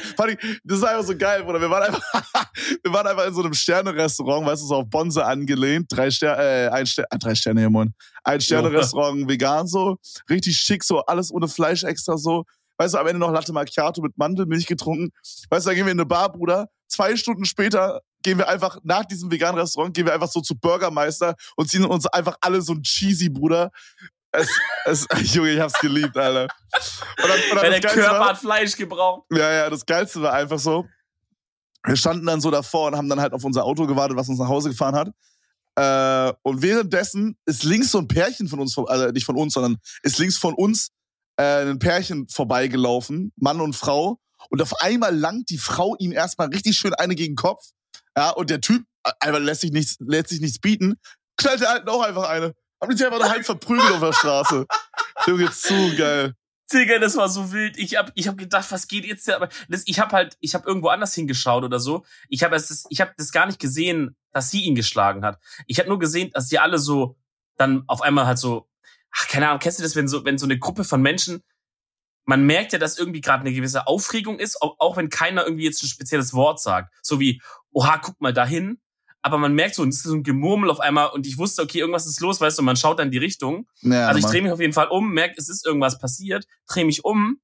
Das 0.65 0.79
ist 0.79 0.85
einfach 0.85 1.05
so 1.05 1.17
geil, 1.17 1.45
Bruder. 1.45 1.61
Wir 1.61 1.71
waren 1.71 1.85
einfach, 1.85 2.03
wir 2.83 2.93
waren 2.93 3.07
einfach 3.07 3.27
in 3.27 3.35
so 3.35 3.43
einem 3.43 3.55
Sterne-Restaurant, 3.55 4.47
weißt 4.47 4.63
du, 4.63 4.67
so 4.67 4.75
auf 4.77 4.91
Bonze 4.91 5.25
angelehnt. 5.25 5.87
Drei 5.91 6.11
Sterne, 6.11 6.43
äh, 6.43 6.69
ein 6.69 6.87
Sterne, 6.87 7.09
äh, 7.11 7.19
drei 7.19 7.35
Sterne 7.35 7.71
Mann. 7.71 7.95
Ein 8.25 8.41
Sterne-Restaurant, 8.41 9.29
vegan 9.29 9.67
so. 9.67 9.99
Richtig 10.29 10.57
schick, 10.57 10.83
so 10.83 11.01
alles 11.05 11.33
ohne 11.33 11.49
Fleisch 11.49 11.85
extra 11.85 12.17
so. 12.17 12.45
Weißt 12.79 12.95
du, 12.95 12.99
am 12.99 13.07
Ende 13.07 13.21
noch 13.21 13.31
Latte 13.31 13.53
Macchiato 13.53 14.03
mit 14.03 14.19
Mandelmilch 14.19 14.67
getrunken. 14.67 15.11
Weißt 15.51 15.67
du, 15.67 15.71
dann 15.71 15.77
gehen 15.77 15.87
wir 15.87 15.93
in 15.93 16.01
eine 16.01 16.07
Bar, 16.07 16.33
Bruder. 16.33 16.69
Zwei 16.89 17.17
Stunden 17.17 17.45
später 17.45 18.01
gehen 18.23 18.39
wir 18.39 18.49
einfach 18.49 18.79
nach 18.83 19.05
diesem 19.05 19.31
veganen 19.31 19.61
Restaurant, 19.61 19.95
gehen 19.95 20.07
wir 20.07 20.15
einfach 20.15 20.31
so 20.31 20.41
zu 20.41 20.57
Burgermeister 20.57 21.35
und 21.57 21.69
ziehen 21.69 21.85
uns 21.85 22.07
einfach 22.07 22.37
alle 22.41 22.61
so 22.61 22.73
ein 22.73 22.83
Cheesy, 22.83 23.29
Bruder. 23.29 23.71
Es, 24.33 24.49
es, 24.87 25.07
Junge, 25.35 25.51
ich 25.51 25.61
hab's 25.61 25.79
geliebt, 25.79 26.17
Alter. 26.17 26.43
Und 26.43 27.29
dann, 27.29 27.41
und 27.51 27.63
dann 27.63 27.71
der 27.71 27.81
Körper 27.81 28.19
war, 28.19 28.29
hat 28.31 28.39
Fleisch 28.39 28.77
gebraucht. 28.77 29.27
Ja, 29.31 29.53
ja, 29.53 29.71
das 29.71 29.85
Geilste 29.85 30.23
war 30.23 30.33
einfach 30.33 30.59
so, 30.59 30.87
wir 31.85 31.97
standen 31.97 32.27
dann 32.27 32.41
so 32.41 32.51
davor 32.51 32.89
und 32.89 32.97
haben 32.97 33.09
dann 33.09 33.21
halt 33.21 33.33
auf 33.33 33.45
unser 33.45 33.65
Auto 33.65 33.87
gewartet, 33.87 34.17
was 34.17 34.29
uns 34.29 34.39
nach 34.39 34.49
Hause 34.49 34.71
gefahren 34.71 34.95
hat. 34.95 35.11
Äh, 35.75 36.35
und 36.43 36.63
währenddessen 36.63 37.37
ist 37.47 37.65
links 37.65 37.91
so 37.91 37.99
ein 37.99 38.09
Pärchen 38.09 38.49
von 38.49 38.61
uns, 38.61 38.77
also 38.79 39.11
nicht 39.11 39.25
von 39.25 39.37
uns, 39.37 39.55
sondern 39.55 39.79
ist 40.03 40.19
links 40.19 40.39
von 40.39 40.55
uns 40.55 40.91
äh, 41.37 41.63
ein 41.63 41.79
Pärchen 41.79 42.29
vorbeigelaufen, 42.29 43.33
Mann 43.37 43.61
und 43.61 43.75
Frau. 43.75 44.19
Und 44.51 44.61
auf 44.61 44.81
einmal 44.81 45.17
langt 45.17 45.51
die 45.51 45.59
Frau 45.59 45.97
ihm 45.99 46.13
erstmal 46.13 46.49
richtig 46.49 46.77
schön 46.77 46.95
eine 46.95 47.15
gegen 47.15 47.33
den 47.33 47.37
Kopf. 47.37 47.71
Ja, 48.17 48.31
und 48.31 48.51
der 48.51 48.61
Typ 48.61 48.85
äh, 49.05 49.13
einfach 49.21 49.41
lässt 49.41 49.63
sich 49.63 49.73
nichts, 49.73 49.97
lässt 50.01 50.29
sich 50.29 50.41
nichts 50.41 50.59
bieten, 50.59 50.95
knallt 51.37 51.61
der 51.61 51.71
Alten 51.71 51.89
auch 51.89 52.03
einfach 52.03 52.29
eine. 52.29 52.55
Haben 52.83 52.91
die 52.91 52.97
sich 52.97 53.07
einfach 53.07 53.31
halb 53.31 53.45
verprügelt 53.47 53.93
auf 53.93 54.01
der 54.01 54.13
Straße. 54.13 54.67
Junge, 55.29 55.53
zu 55.53 55.97
geil. 55.97 56.35
Digga, 56.73 56.99
das 56.99 57.17
war 57.17 57.29
so 57.29 57.53
wild. 57.53 57.79
Ich 57.79 57.97
hab, 57.97 58.11
ich 58.17 58.27
hab 58.27 58.37
gedacht, 58.37 58.73
was 58.73 58.89
geht 58.89 59.05
jetzt 59.05 59.25
hier? 59.25 59.49
Das, 59.69 59.85
ich 59.87 60.01
hab 60.01 60.13
halt, 60.13 60.37
ich 60.41 60.57
hab 60.57 60.67
irgendwo 60.67 60.89
anders 60.89 61.15
hingeschaut 61.15 61.63
oder 61.63 61.79
so. 61.79 62.05
Ich 62.29 62.43
hab 62.43 62.53
es, 62.53 62.85
ich 62.89 63.01
hab 63.01 63.17
das 63.17 63.31
gar 63.31 63.47
nicht 63.47 63.61
gesehen, 63.61 64.17
dass 64.33 64.51
sie 64.51 64.63
ihn 64.63 64.75
geschlagen 64.75 65.25
hat. 65.25 65.39
Ich 65.69 65.79
hab 65.79 65.87
nur 65.87 66.01
gesehen, 66.01 66.33
dass 66.33 66.49
die 66.49 66.59
alle 66.59 66.79
so 66.79 67.17
dann 67.57 67.85
auf 67.87 68.03
einmal 68.03 68.27
halt 68.27 68.39
so, 68.39 68.69
ach, 69.13 69.29
keine 69.29 69.47
Ahnung, 69.47 69.61
kennst 69.61 69.79
du 69.79 69.85
das, 69.85 69.95
wenn 69.95 70.09
so, 70.09 70.25
wenn 70.25 70.39
so 70.39 70.47
eine 70.47 70.59
Gruppe 70.59 70.83
von 70.83 71.01
Menschen, 71.01 71.45
man 72.25 72.43
merkt 72.43 72.73
ja, 72.73 72.81
dass 72.81 72.99
irgendwie 72.99 73.21
gerade 73.21 73.43
eine 73.43 73.53
gewisse 73.53 73.87
Aufregung 73.87 74.41
ist, 74.41 74.61
auch, 74.61 74.75
auch 74.81 74.97
wenn 74.97 75.09
keiner 75.09 75.45
irgendwie 75.45 75.67
jetzt 75.67 75.85
ein 75.85 75.89
spezielles 75.89 76.35
Wort 76.35 76.61
sagt. 76.61 76.93
So 77.01 77.21
wie, 77.21 77.41
oha, 77.71 77.99
guck 77.99 78.21
mal 78.21 78.33
dahin 78.33 78.81
aber 79.23 79.39
man 79.39 79.55
merkt 79.55 79.77
so, 79.77 79.85
es 79.85 79.97
ist 79.97 80.03
so 80.03 80.15
ein 80.15 80.25
Gemurmel 80.25 80.69
auf 80.69 80.81
einmal 80.81 81.11
und 81.11 81.27
ich 81.27 81.39
wusste, 81.39 81.63
okay, 81.63 81.79
irgendwas 81.79 82.07
ist 82.07 82.21
los, 82.21 82.41
weißt 82.41 82.59
du, 82.59 82.63
man 82.63 82.77
schaut 82.77 82.99
dann 82.99 83.11
die 83.11 83.19
Richtung. 83.19 83.69
Ja, 83.81 84.09
also 84.09 84.19
ich 84.19 84.27
drehe 84.27 84.43
mich 84.43 84.51
auf 84.51 84.61
jeden 84.61 84.73
Fall 84.73 84.89
um, 84.89 85.13
merke, 85.13 85.35
es 85.39 85.49
ist 85.49 85.65
irgendwas 85.65 85.99
passiert, 85.99 86.47
drehe 86.67 86.85
mich 86.85 87.05
um 87.05 87.41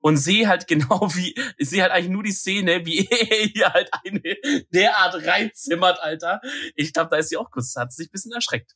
und 0.00 0.16
sehe 0.16 0.48
halt 0.48 0.66
genau 0.68 1.10
wie, 1.14 1.34
ich 1.58 1.68
sehe 1.68 1.82
halt 1.82 1.92
eigentlich 1.92 2.10
nur 2.10 2.22
die 2.22 2.32
Szene, 2.32 2.84
wie 2.86 3.06
er 3.10 3.46
hier 3.46 3.72
halt 3.72 3.90
eine 4.04 4.64
derart 4.72 5.26
reinzimmert, 5.26 6.00
Alter. 6.00 6.40
Ich 6.74 6.92
glaube, 6.92 7.10
da 7.10 7.18
ist 7.18 7.28
sie 7.28 7.36
auch 7.36 7.50
kurz, 7.50 7.76
hat 7.76 7.92
sie 7.92 8.02
sich 8.02 8.08
ein 8.08 8.12
bisschen 8.12 8.32
erschreckt. 8.32 8.74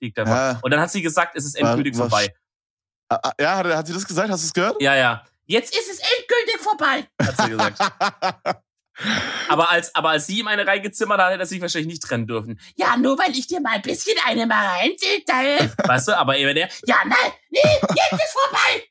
Liegt 0.00 0.18
Ja. 0.18 0.58
Und 0.62 0.70
dann 0.72 0.80
hat 0.80 0.90
sie 0.90 1.00
gesagt, 1.00 1.36
es 1.36 1.44
ist 1.44 1.54
endgültig 1.54 1.94
was, 1.94 2.10
vorbei. 2.10 2.34
Ah, 3.08 3.20
ah, 3.22 3.32
ja, 3.38 3.76
hat 3.76 3.86
sie 3.86 3.92
das 3.92 4.04
gesagt? 4.04 4.30
Hast 4.30 4.42
du 4.42 4.46
es 4.46 4.52
gehört? 4.52 4.82
Ja, 4.82 4.96
ja. 4.96 5.24
Jetzt 5.46 5.76
ist 5.76 5.90
es 5.90 5.98
endgültig 5.98 6.58
vorbei, 6.58 7.08
hat 7.22 7.36
sie 7.36 7.50
gesagt. 7.50 8.64
Aber 9.48 9.70
als, 9.70 9.94
aber 9.94 10.10
als 10.10 10.26
sie 10.26 10.40
ihm 10.40 10.48
eine 10.48 10.66
reingezimmert 10.66 11.20
hat, 11.20 11.30
hätte 11.30 11.40
er 11.40 11.46
sich 11.46 11.60
wahrscheinlich 11.60 11.88
nicht 11.88 12.02
trennen 12.02 12.26
dürfen. 12.26 12.60
Ja, 12.76 12.96
nur 12.96 13.18
weil 13.18 13.32
ich 13.32 13.46
dir 13.46 13.60
mal 13.60 13.74
ein 13.74 13.82
bisschen 13.82 14.16
eine 14.26 14.46
mal 14.46 14.66
reinziehe. 14.66 15.70
Weißt 15.84 16.08
du, 16.08 16.16
aber 16.16 16.36
eben 16.38 16.54
der, 16.54 16.68
ja, 16.86 16.96
nein, 17.04 17.32
nee, 17.50 17.60
jetzt 17.62 18.12
ist 18.12 18.32
vorbei. 18.32 18.84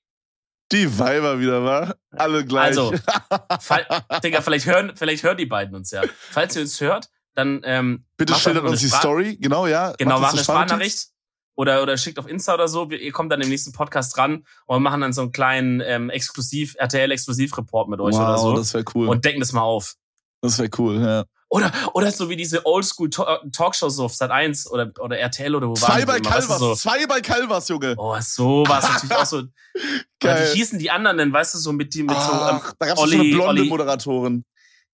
Die 0.72 1.00
Weiber 1.00 1.40
wieder, 1.40 1.64
wa? 1.64 1.96
Alle 2.12 2.46
gleich. 2.46 2.66
Also, 2.68 2.94
fall, 3.60 3.86
Digga, 4.24 4.42
vielleicht 4.42 4.66
hören, 4.66 4.94
vielleicht 4.96 5.24
hören 5.24 5.38
die 5.38 5.46
beiden 5.46 5.76
uns 5.76 5.92
ja. 5.92 6.02
Falls 6.32 6.56
ihr 6.56 6.64
uns 6.64 6.82
hört, 6.82 7.10
dann 7.36 7.62
ähm, 7.64 8.06
Bitte 8.18 8.36
schildert 8.36 8.64
uns 8.64 8.82
die 8.82 8.90
Story, 8.90 9.38
genau, 9.40 9.68
ja. 9.68 9.94
Genau, 9.98 10.20
macht 10.20 10.34
eine 10.34 10.44
Sprachnachricht 10.44 11.10
oder, 11.56 11.84
oder 11.84 11.98
schickt 11.98 12.20
auf 12.20 12.28
Insta 12.28 12.54
oder 12.56 12.68
so. 12.68 12.90
Ihr 12.90 13.12
kommt 13.12 13.32
dann 13.32 13.42
im 13.42 13.50
nächsten 13.50 13.72
Podcast 13.72 14.18
ran 14.18 14.46
und 14.66 14.82
machen 14.84 15.02
dann 15.02 15.14
so 15.14 15.22
einen 15.22 15.32
kleinen 15.32 15.82
ähm, 15.82 16.10
Exklusiv, 16.10 16.76
RTL-Exklusiv-Report 16.80 17.90
mit 17.90 18.00
euch 18.00 18.16
wow, 18.16 18.22
oder 18.22 18.38
so. 18.38 18.56
das 18.56 18.74
wäre 18.74 18.86
cool. 18.96 19.08
Und 19.08 19.24
decken 19.26 19.40
das 19.40 19.54
mal 19.54 19.62
auf. 19.62 19.94
Das 20.42 20.58
wäre 20.60 20.70
cool, 20.78 21.02
ja. 21.02 21.26
Oder, 21.50 21.72
oder 21.94 22.12
so 22.12 22.30
wie 22.30 22.36
diese 22.36 22.66
Oldschool 22.66 23.12
Talkshows 23.12 24.00
auf 24.00 24.16
Sat 24.16 24.32
1 24.32 24.72
oder, 24.72 24.92
oder 25.00 25.20
RTL 25.20 25.54
oder 25.54 25.70
wo 25.70 25.74
Zwei 25.76 26.04
bei 26.04 26.18
immer, 26.18 26.28
Calvas, 26.28 26.50
weißt 26.50 26.62
du, 26.62 26.66
so, 26.66 26.76
zwei 26.76 27.06
bei 27.06 27.22
Calvas, 27.22 27.68
Junge. 27.68 27.94
Oh, 27.96 28.18
so 28.20 28.64
war 28.68 28.80
es 28.80 28.90
natürlich 28.90 29.16
auch 29.16 29.26
so. 29.26 29.44
Geil. 30.20 30.50
Wie 30.52 30.58
hießen 30.58 30.80
die 30.80 30.90
anderen 30.90 31.20
denn, 31.20 31.32
weißt 31.32 31.54
du, 31.54 31.60
so 31.60 31.72
mit 31.72 31.94
die, 31.94 32.02
mit 32.02 32.16
so, 32.18 32.32
ähm, 32.32 32.60
Ach, 32.60 32.74
da 32.80 32.88
gab's 32.88 33.00
Olli- 33.00 33.18
so 33.18 33.22
eine 33.22 33.30
blonde 33.36 33.62
Olli- 33.62 33.70
Moderatorin. 33.70 34.46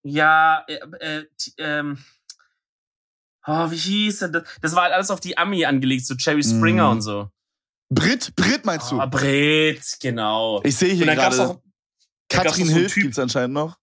ja, 0.03 0.65
äh, 0.67 0.79
äh, 0.99 1.25
ähm, 1.59 1.97
oh, 3.49 3.71
wie 3.71 3.75
hieß 3.77 4.19
denn 4.19 4.33
das? 4.33 4.43
Das 4.61 4.75
war 4.75 4.83
halt 4.83 4.93
alles 4.93 5.09
auf 5.09 5.19
die 5.19 5.37
Ami 5.37 5.65
angelegt, 5.65 6.05
so 6.05 6.13
Jerry 6.15 6.43
Springer 6.43 6.85
Mhm. 6.85 6.91
und 6.91 7.01
so. 7.01 7.29
Brit, 7.91 8.35
Brit 8.35 8.65
meinst 8.65 8.91
du? 8.91 8.99
Ah, 9.01 9.07
Brett, 9.07 9.81
genau. 9.99 10.61
ich 10.63 10.75
sehe 10.75 10.93
hier 10.93 11.05
gerade, 11.07 11.59
Katrin 12.29 12.67
so 12.67 12.73
Hilf 12.73 12.93
Typ- 12.93 13.01
gibt's 13.03 13.19
anscheinend 13.19 13.53
noch. 13.55 13.77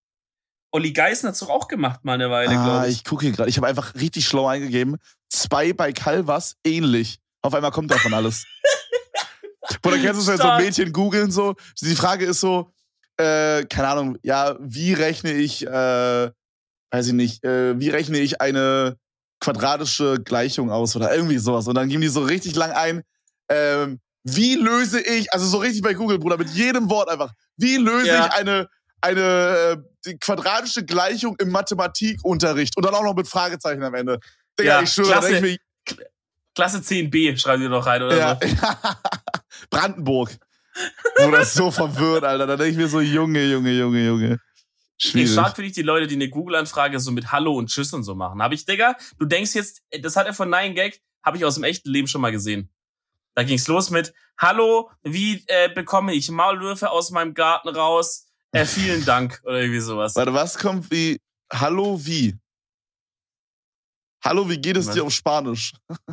Olli 0.73 0.93
Geißen 0.93 1.29
hat's 1.29 1.41
doch 1.41 1.49
auch 1.49 1.69
gemacht 1.69 2.05
mal 2.05 2.15
eine 2.15 2.31
Weile, 2.31 2.51
Ah, 2.59 2.65
glaube 2.65 2.89
ich 2.89 2.97
ich. 2.99 3.05
gucke 3.05 3.25
hier 3.25 3.33
gerade. 3.35 3.49
Ich 3.49 3.57
habe 3.57 3.67
einfach 3.67 3.95
richtig 3.95 4.27
schlau 4.27 4.47
eingegeben. 4.47 4.97
Zwei 5.31 5.73
bei 5.73 5.93
Calvas, 5.93 6.57
ähnlich. 6.65 7.19
Auf 7.43 7.55
einmal 7.55 7.71
kommt 7.71 7.91
davon 7.91 8.15
alles. 8.15 8.45
Oder 9.85 9.99
kennst 9.99 10.15
du 10.17 10.21
es, 10.21 10.27
wenn 10.29 10.37
so. 10.39 10.57
Mädchen 10.57 10.93
googeln 10.93 11.31
so? 11.31 11.55
Die 11.81 11.95
Frage 11.97 12.27
ist 12.27 12.41
so, 12.41 12.73
äh, 13.17 13.65
keine 13.65 13.89
Ahnung, 13.89 14.19
ja, 14.23 14.57
wie 14.61 14.93
rechne 14.93 15.33
ich, 15.33 15.67
äh, 15.67 16.31
weiß 16.91 17.07
ich 17.09 17.13
nicht, 17.13 17.43
äh, 17.45 17.79
wie 17.81 17.89
rechne 17.89 18.19
ich 18.19 18.41
eine 18.41 18.97
quadratische 19.41 20.19
Gleichung 20.25 20.71
aus 20.71 20.97
oder 20.97 21.15
irgendwie 21.15 21.39
sowas. 21.39 21.67
Und 21.69 21.75
dann 21.75 21.89
geben 21.89 22.03
die 22.03 22.09
so 22.09 22.23
richtig 22.23 22.55
lang 22.57 22.73
ein, 22.73 23.03
ähm, 23.49 24.01
wie 24.25 24.57
löse 24.57 25.01
ich, 25.01 25.33
also 25.33 25.47
so 25.47 25.59
richtig 25.59 25.83
bei 25.83 25.95
Google, 25.95 26.19
Bruder, 26.19 26.37
mit 26.37 26.51
jedem 26.51 26.91
Wort 26.91 27.09
einfach, 27.09 27.33
wie 27.57 27.77
löse 27.77 28.09
Ja. 28.09 28.27
ich 28.27 28.33
eine, 28.33 28.69
eine 29.01 29.79
äh, 30.07 30.15
quadratische 30.21 30.85
Gleichung 30.85 31.37
im 31.39 31.51
Mathematikunterricht 31.51 32.77
und 32.77 32.85
dann 32.85 32.95
auch 32.95 33.05
noch 33.05 33.15
mit 33.15 33.29
Fragezeichen 33.29 33.83
am 33.85 33.95
Ende. 33.95 34.19
Digga, 34.59 34.77
Ja, 34.79 34.83
ich 34.83 34.91
schwöre, 34.91 35.13
klasse. 35.13 35.47
ich 35.47 35.61
Klasse 36.55 36.79
10b, 36.79 37.37
schreiben 37.37 37.63
die 37.63 37.69
noch 37.69 37.85
rein 37.87 38.03
oder 38.03 38.17
ja, 38.17 38.39
so. 38.43 38.49
Brandenburg. 39.71 40.31
Bruder, 41.17 41.41
ist 41.41 41.55
so 41.55 41.71
verwirrt, 41.71 42.25
Alter. 42.25 42.47
Da 42.47 42.57
denke 42.57 42.73
ich 42.73 42.77
mir 42.77 42.89
so, 42.89 43.01
Junge, 43.01 43.45
Junge, 43.45 43.73
Junge, 43.73 44.07
Junge. 44.07 44.41
Ich 44.99 45.11
Schwierig. 45.11 45.33
stark 45.33 45.55
finde 45.57 45.69
ich 45.69 45.75
die 45.75 45.83
Leute, 45.83 46.07
die 46.07 46.15
eine 46.15 46.29
Google-Anfrage 46.31 46.99
so 47.01 47.11
mit 47.13 47.31
Hallo 47.33 47.55
und 47.57 47.69
Tschüss 47.69 47.93
und 47.93 48.03
so 48.03 48.15
machen. 48.15 48.43
Habe 48.43 48.55
ich, 48.55 48.65
Digga, 48.65 48.97
du 49.19 49.27
denkst 49.27 49.55
jetzt, 49.55 49.83
das 50.01 50.17
hat 50.17 50.27
er 50.27 50.33
von 50.35 50.49
Nine 50.49 50.75
Gag, 50.75 51.03
habe 51.23 51.37
ich 51.37 51.45
aus 51.45 51.55
dem 51.55 51.65
echten 51.65 51.91
Leben 51.91 52.09
schon 52.09 52.21
mal 52.23 52.33
gesehen. 52.33 52.71
Da 53.35 53.43
ging's 53.43 53.67
los 53.69 53.91
mit 53.91 54.15
Hallo, 54.39 54.91
wie 55.03 55.45
äh, 55.49 55.69
bekomme 55.69 56.15
ich 56.15 56.31
Maulwürfe 56.31 56.91
aus 56.91 57.11
meinem 57.11 57.35
Garten 57.35 57.69
raus? 57.69 58.27
Äh, 58.53 58.65
vielen 58.65 59.05
Dank 59.05 59.41
oder 59.45 59.61
irgendwie 59.61 59.81
sowas. 59.81 60.17
Warte, 60.17 60.33
was 60.33 60.57
kommt 60.59 60.91
wie 60.91 61.21
Hallo, 61.53 62.01
wie? 62.05 62.39
Hallo, 64.25 64.49
wie 64.49 64.59
geht 64.59 64.77
es 64.77 64.91
dir 64.91 65.05
auf 65.05 65.13
Spanisch? 65.13 65.73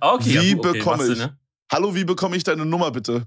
Okay, 0.00 0.40
Wie 0.40 0.54
okay, 0.54 0.72
bekomme 0.78 1.06
ich? 1.06 1.18
ne? 1.18 1.38
Hallo, 1.70 1.94
wie 1.94 2.04
bekomme 2.04 2.34
ich 2.34 2.42
deine 2.44 2.64
Nummer 2.64 2.90
bitte? 2.90 3.26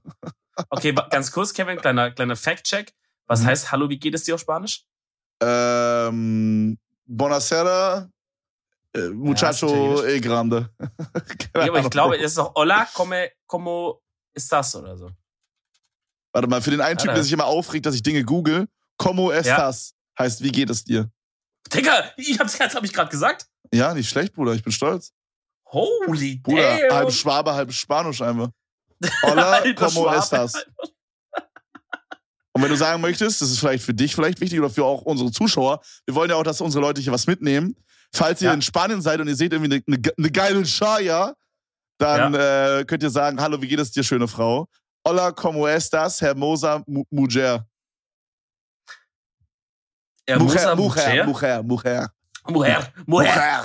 Okay, 0.71 0.95
ganz 1.11 1.31
kurz, 1.31 1.53
Kevin, 1.53 1.77
kleiner, 1.77 2.09
kleiner 2.09 2.35
Fact-Check. 2.35 2.91
Was 3.29 3.41
Mhm. 3.41 3.45
heißt 3.45 3.71
Hallo, 3.71 3.87
wie 3.89 3.99
geht 3.99 4.13
es 4.15 4.23
dir 4.23 4.35
auf 4.35 4.41
Spanisch? 4.41 4.83
Ähm, 5.41 6.77
Bonacera, 7.05 8.09
äh, 8.93 9.09
Muchacho 9.09 9.67
italienisch. 9.67 10.03
e 10.15 10.19
grande. 10.19 10.69
Ja, 11.55 11.67
aber 11.69 11.79
ich 11.79 11.89
glaube, 11.89 12.17
es 12.17 12.31
ist 12.31 12.37
doch 12.37 12.53
Hola, 12.55 12.85
come, 12.93 13.31
como 13.47 14.01
estás 14.35 14.75
oder 14.75 14.97
so. 14.97 15.09
Warte 16.33 16.47
mal, 16.47 16.61
für 16.61 16.71
den 16.71 16.81
einen 16.81 16.97
Typ, 16.97 17.13
der 17.13 17.23
sich 17.23 17.31
immer 17.31 17.45
aufregt, 17.45 17.85
dass 17.85 17.95
ich 17.95 18.03
Dinge 18.03 18.23
google, 18.23 18.67
como 18.97 19.31
estas 19.31 19.93
heißt, 20.17 20.43
wie 20.43 20.51
geht 20.51 20.69
es 20.69 20.83
dir? 20.83 21.09
Digga, 21.73 22.11
ich 22.17 22.39
hab's 22.39 22.57
jetzt, 22.57 22.75
hab 22.75 22.83
ich 22.83 22.93
gerade 22.93 23.09
gesagt. 23.09 23.47
Ja, 23.73 23.93
nicht 23.93 24.09
schlecht, 24.09 24.33
Bruder, 24.33 24.53
ich 24.53 24.63
bin 24.63 24.71
stolz. 24.71 25.13
Holy 25.71 26.37
Bruder, 26.37 26.77
damn. 26.79 26.95
halb 26.97 27.11
Schwabe, 27.11 27.53
halb 27.53 27.71
Spanisch 27.71 28.21
einfach. 28.21 28.49
Hola, 29.23 29.61
como 29.75 30.09
Schwabe. 30.09 30.51
Und 32.59 32.63
wenn 32.65 32.71
du 32.71 32.75
sagen 32.75 32.99
möchtest, 33.01 33.41
das 33.41 33.51
ist 33.51 33.59
vielleicht 33.59 33.85
für 33.85 33.93
dich 33.93 34.13
vielleicht 34.13 34.41
wichtig 34.41 34.59
oder 34.59 34.69
für 34.69 34.83
auch 34.83 35.03
unsere 35.03 35.31
Zuschauer, 35.31 35.79
wir 36.05 36.13
wollen 36.13 36.29
ja 36.29 36.35
auch, 36.35 36.43
dass 36.43 36.59
unsere 36.59 36.81
Leute 36.81 36.99
hier 36.99 37.13
was 37.13 37.25
mitnehmen. 37.25 37.73
Falls 38.13 38.41
ihr 38.41 38.49
Ja. 38.49 38.53
in 38.53 38.61
Spanien 38.61 39.01
seid 39.01 39.21
und 39.21 39.29
ihr 39.29 39.35
seht 39.37 39.53
irgendwie 39.53 39.75
eine, 39.75 39.83
eine, 39.97 40.11
eine 40.17 40.29
geile 40.29 40.63
Chaya, 40.63 41.33
dann 41.99 42.33
äh, 42.33 42.83
könnt 42.85 43.01
ihr 43.01 43.09
sagen, 43.09 43.39
hallo, 43.39 43.61
wie 43.61 43.67
geht 43.69 43.79
es 43.79 43.91
dir, 43.91 44.03
schöne 44.03 44.27
Frau? 44.27 44.67
Hola, 45.07 45.31
como 45.31 45.67
estas, 45.69 46.19
hermosa 46.19 46.83
mu- 46.85 47.05
mujer? 47.09 47.65
Hermosa 50.27 50.75
mujer, 50.75 51.25
mujer. 51.25 51.27
mujer, 51.63 51.63
mujer. 51.63 52.11
Mujer. 52.49 52.93
Mujer. 53.05 53.63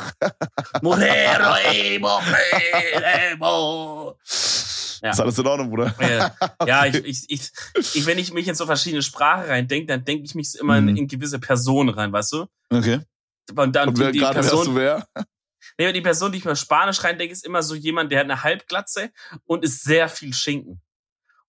Mujer. 0.82 0.82
Mujer. 0.82 1.56
ey, 1.64 1.98
Mujer. 1.98 4.14
Ja. 5.04 5.10
Ist 5.10 5.20
alles 5.20 5.38
in 5.38 5.46
Ordnung, 5.46 5.68
Bruder? 5.68 5.94
Ja, 6.00 6.34
ja 6.66 6.86
ich, 6.86 7.04
ich, 7.04 7.24
ich, 7.28 7.50
ich, 7.94 8.06
wenn 8.06 8.18
ich 8.18 8.32
mich 8.32 8.48
in 8.48 8.54
so 8.54 8.64
verschiedene 8.64 9.02
Sprachen 9.02 9.44
reindenke, 9.44 9.86
dann 9.86 10.02
denke 10.02 10.24
ich 10.24 10.34
mich 10.34 10.54
immer 10.58 10.80
Mhm. 10.80 10.88
in, 10.88 10.96
in 10.96 11.08
gewisse 11.08 11.38
Personen 11.38 11.90
rein, 11.90 12.10
weißt 12.10 12.32
du? 12.32 12.46
Okay. 12.70 13.00
Und 13.54 13.76
dann 13.76 13.90
Und 13.90 13.98
wer 13.98 14.12
die 14.12 14.18
gerade 14.20 14.36
wärst 14.36 14.48
Person, 14.48 14.74
du 14.74 14.76
wer? 14.76 15.06
nee, 15.78 15.92
die 15.92 16.00
Person, 16.00 16.32
die 16.32 16.38
ich 16.38 16.46
mir 16.46 16.56
Spanisch 16.56 17.04
reindenke, 17.04 17.34
ist 17.34 17.44
immer 17.44 17.62
so 17.62 17.74
jemand, 17.74 18.12
der 18.12 18.20
hat 18.20 18.24
eine 18.24 18.42
Halbglatze 18.42 19.10
und 19.44 19.62
ist 19.62 19.84
sehr 19.84 20.08
viel 20.08 20.32
Schinken. 20.32 20.80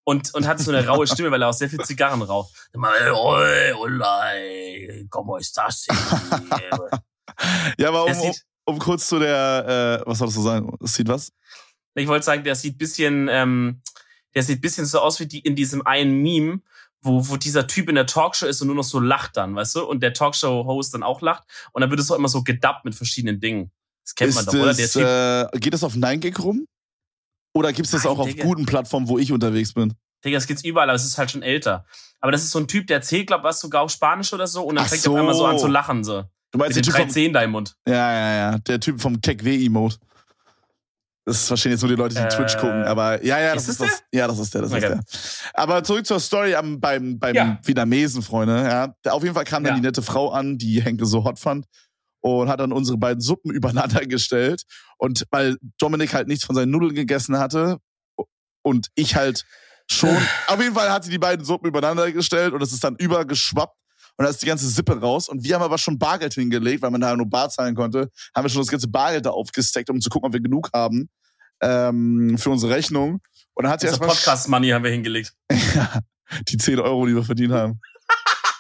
Und, 0.04 0.34
und 0.36 0.46
hat 0.48 0.60
so 0.60 0.72
eine 0.72 0.86
raue 0.86 1.08
Stimme, 1.08 1.32
weil 1.32 1.42
er 1.42 1.48
auch 1.48 1.54
sehr 1.54 1.70
viel 1.70 1.80
Zigarren 1.80 2.22
raucht. 2.22 2.54
Immer, 2.74 2.90
"Oi, 2.90 3.72
hola, 3.74 4.34
ey, 4.36 5.08
¿cómo 5.10 5.38
estás? 5.38 5.88
Ja, 7.80 7.88
aber 7.90 8.06
um, 8.06 8.20
um, 8.22 8.34
um 8.66 8.80
kurz 8.80 9.08
zu 9.08 9.18
der, 9.20 10.02
äh, 10.04 10.08
was 10.10 10.20
soll 10.20 10.28
das 10.28 10.36
so 10.36 10.42
sein? 10.44 10.70
Es 10.82 10.94
sieht 10.94 11.08
was? 11.08 11.32
Ich 12.02 12.08
wollte 12.08 12.26
sagen, 12.26 12.44
der 12.44 12.56
sieht 12.56 12.78
bisschen, 12.78 13.28
ähm, 13.30 13.82
der 14.34 14.44
sieht 14.44 14.62
bisschen 14.62 14.86
so 14.86 15.00
aus 15.00 15.20
wie 15.20 15.28
die 15.28 15.40
in 15.40 15.56
diesem 15.56 15.86
einen 15.86 16.22
Meme, 16.22 16.62
wo, 17.02 17.30
wo 17.30 17.38
dieser 17.38 17.68
Typ 17.68 17.88
in 17.90 17.96
der 17.96 18.06
Talkshow 18.06 18.48
ist 18.48 18.62
und 18.62 18.68
nur 18.68 18.76
noch 18.76 18.84
so 18.84 19.00
lacht 19.00 19.38
dann, 19.38 19.56
weißt 19.56 19.76
du? 19.76 19.86
Und 19.86 20.02
der 20.02 20.14
Talkshow-Host 20.14 20.94
dann 20.94 21.04
auch 21.04 21.22
lacht. 21.22 21.44
Und 21.72 21.82
dann 21.82 21.90
wird 21.90 22.00
es 22.00 22.12
auch 22.12 22.18
immer 22.18 22.28
so 22.28 22.44
gedubbt 22.44 22.84
mit 22.84 22.96
verschiedenen 22.96 23.40
Dingen. 23.40 23.72
Das 24.04 24.16
kennt 24.16 24.34
man 24.34 24.44
Ist 24.44 24.54
doch, 24.54 24.60
oder? 24.60 24.74
Der 24.74 24.86
das, 24.86 24.94
Typ, 25.52 25.56
äh, 25.56 25.60
geht 25.60 25.74
das 25.74 25.84
auf 25.84 25.94
9gag 25.94 26.40
rum? 26.42 26.68
Oder 27.54 27.72
gibt 27.72 27.86
es 27.86 27.92
das 27.92 28.04
Nein, 28.04 28.14
auch 28.14 28.20
auf 28.20 28.28
Digga. 28.28 28.44
guten 28.44 28.66
Plattformen, 28.66 29.08
wo 29.08 29.18
ich 29.18 29.32
unterwegs 29.32 29.74
bin? 29.74 29.94
Digga, 30.24 30.38
das 30.38 30.48
gibt's 30.48 30.64
überall, 30.66 30.90
aber 30.90 30.96
es 30.96 31.06
ist 31.06 31.18
halt 31.18 31.32
schon 31.32 31.42
älter. 31.42 31.86
Aber 32.20 32.32
das 32.32 32.44
ist 32.44 32.52
so 32.52 32.60
ein 32.60 32.68
Typ, 32.68 32.88
der 32.88 32.98
erzählt, 32.98 33.28
glaub 33.28 33.44
was 33.44 33.60
sogar 33.60 33.84
auf 33.84 33.92
Spanisch 33.92 34.34
oder 34.34 34.48
so. 34.48 34.64
Und 34.64 34.76
dann 34.76 34.86
Ach 34.86 34.90
fängt 34.90 35.04
so. 35.04 35.12
er 35.12 35.14
auf 35.14 35.20
einmal 35.20 35.36
so 35.36 35.46
an 35.46 35.60
zu 35.60 35.68
lachen, 35.68 36.04
so. 36.04 36.24
Du 36.52 36.58
Mit 36.58 36.60
meinst 36.60 36.78
den 36.78 36.82
den 36.82 36.86
Typ 36.86 36.94
drei 36.96 37.02
vom, 37.04 37.10
Zehen 37.10 37.34
da 37.34 37.42
im 37.42 37.52
Mund. 37.52 37.76
Ja, 37.88 38.12
ja, 38.12 38.36
ja. 38.36 38.58
Der 38.58 38.80
Typ 38.80 39.00
vom 39.00 39.22
Keck-W-Emote. 39.22 39.98
Das 41.28 41.48
verstehen 41.48 41.72
jetzt 41.72 41.82
nur 41.82 41.90
die 41.90 41.96
Leute, 41.96 42.14
die 42.14 42.22
Äh, 42.22 42.28
Twitch 42.30 42.56
gucken. 42.58 42.84
Aber 42.84 43.24
ja, 43.26 43.40
ja, 43.40 43.56
das 43.56 43.64
ist 43.68 43.80
ist, 43.80 43.82
es 43.82 43.90
das. 44.00 44.04
Ja, 44.12 44.28
das 44.28 44.38
ist 44.38 44.54
der, 44.54 44.62
das 44.62 44.72
Okay. 44.72 44.94
ist 45.00 45.44
der. 45.54 45.60
Aber 45.60 45.84
zurück 45.84 46.06
zur 46.06 46.20
Story 46.20 46.54
am, 46.54 46.80
beim, 46.80 47.18
beim 47.18 47.34
Ja. 47.36 47.60
Vietnamesen, 47.64 48.22
Freunde. 48.22 48.62
Ja. 48.64 49.12
Auf 49.12 49.24
jeden 49.24 49.34
Fall 49.34 49.44
kam 49.46 49.64
dann 49.64 49.74
Ja. 49.74 49.80
die 49.80 49.86
nette 49.86 50.04
Frau 50.04 50.30
an, 50.30 50.58
die 50.60 50.82
Henke 50.84 51.06
so 51.08 51.24
hot 51.24 51.40
fand. 51.40 51.66
Und 52.22 52.48
hat 52.50 52.60
dann 52.60 52.72
unsere 52.72 52.98
beiden 52.98 53.22
Suppen 53.22 53.52
übereinander 53.56 54.06
gestellt. 54.06 54.64
Und 54.98 55.26
weil 55.32 55.58
Dominik 55.80 56.14
halt 56.14 56.28
nichts 56.28 56.46
von 56.46 56.56
seinen 56.56 56.70
Nudeln 56.72 56.94
gegessen 56.94 57.40
hatte 57.40 57.78
und 58.64 58.88
ich 58.96 59.16
halt 59.16 59.46
schon. 59.90 60.10
auf 60.48 60.62
jeden 60.62 60.76
Fall 60.76 60.92
hat 60.92 61.04
sie 61.06 61.12
die 61.12 61.18
beiden 61.20 61.44
Suppen 61.44 61.68
übereinander 61.68 62.12
gestellt 62.12 62.54
und 62.54 62.62
es 62.62 62.72
ist 62.72 62.84
dann 62.84 62.96
übergeschwappt. 62.98 63.76
Und 64.18 64.24
da 64.24 64.30
ist 64.30 64.42
die 64.42 64.46
ganze 64.46 64.68
Sippe 64.70 65.00
raus. 65.00 65.28
Und 65.28 65.44
wir 65.44 65.56
haben 65.56 65.62
aber 65.62 65.78
schon 65.78 66.00
Bargeld 66.00 66.34
hingelegt, 66.34 66.82
weil 66.82 66.92
man 66.92 67.02
da 67.02 67.16
nur 67.16 67.30
Bar 67.30 67.50
zahlen 67.50 67.76
konnte. 67.76 68.10
Haben 68.34 68.46
wir 68.46 68.50
schon 68.50 68.62
das 68.62 68.70
ganze 68.70 68.88
Bargeld 68.88 69.26
da 69.26 69.32
aufgesteckt, 69.32 69.90
um 69.90 70.00
zu 70.00 70.10
gucken, 70.10 70.28
ob 70.28 70.34
wir 70.34 70.42
genug 70.42 70.70
haben 70.74 71.10
ähm, 71.62 72.38
für 72.38 72.50
unsere 72.50 72.74
Rechnung. 72.74 73.22
Und 73.54 73.64
dann 73.64 73.72
hat 73.72 73.82
sie 73.82 73.88
Also 73.88 74.00
erstmal 74.00 74.16
Podcast-Money 74.16 74.70
haben 74.70 74.84
wir 74.84 74.92
hingelegt. 74.92 75.34
die 76.48 76.58
10 76.58 76.80
Euro, 76.80 77.06
die 77.06 77.16
wir 77.16 77.24
verdient 77.24 77.54
haben. 77.54 77.80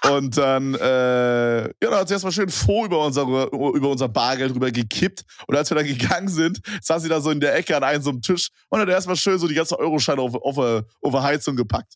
Und 0.12 0.38
dann, 0.38 0.76
äh, 0.76 1.64
ja, 1.64 1.74
dann 1.80 1.96
hat 1.96 2.08
sie 2.08 2.14
erstmal 2.14 2.34
schön 2.34 2.50
froh 2.50 2.86
über, 2.86 3.04
unsere, 3.04 3.48
über 3.48 3.90
unser 3.90 4.08
Bargeld 4.08 4.54
rüber 4.54 4.72
gekippt. 4.72 5.24
Und 5.48 5.56
als 5.56 5.72
wir 5.72 5.76
dann 5.76 5.88
gegangen 5.88 6.28
sind, 6.28 6.60
saß 6.82 7.02
sie 7.02 7.10
da 7.10 7.20
so 7.20 7.32
in 7.32 7.40
der 7.40 7.56
Ecke 7.56 7.76
an 7.76 7.84
einem 7.84 8.04
so 8.04 8.12
einem 8.12 8.22
Tisch 8.22 8.50
und 8.70 8.80
hat 8.80 8.88
erstmal 8.88 9.16
schön 9.16 9.40
so 9.40 9.48
die 9.48 9.56
ganze 9.56 9.80
Euroscheine 9.80 10.22
auf, 10.22 10.36
auf, 10.36 10.58
auf 10.58 10.86
die 11.02 11.18
Heizung 11.18 11.56
gepackt. 11.56 11.96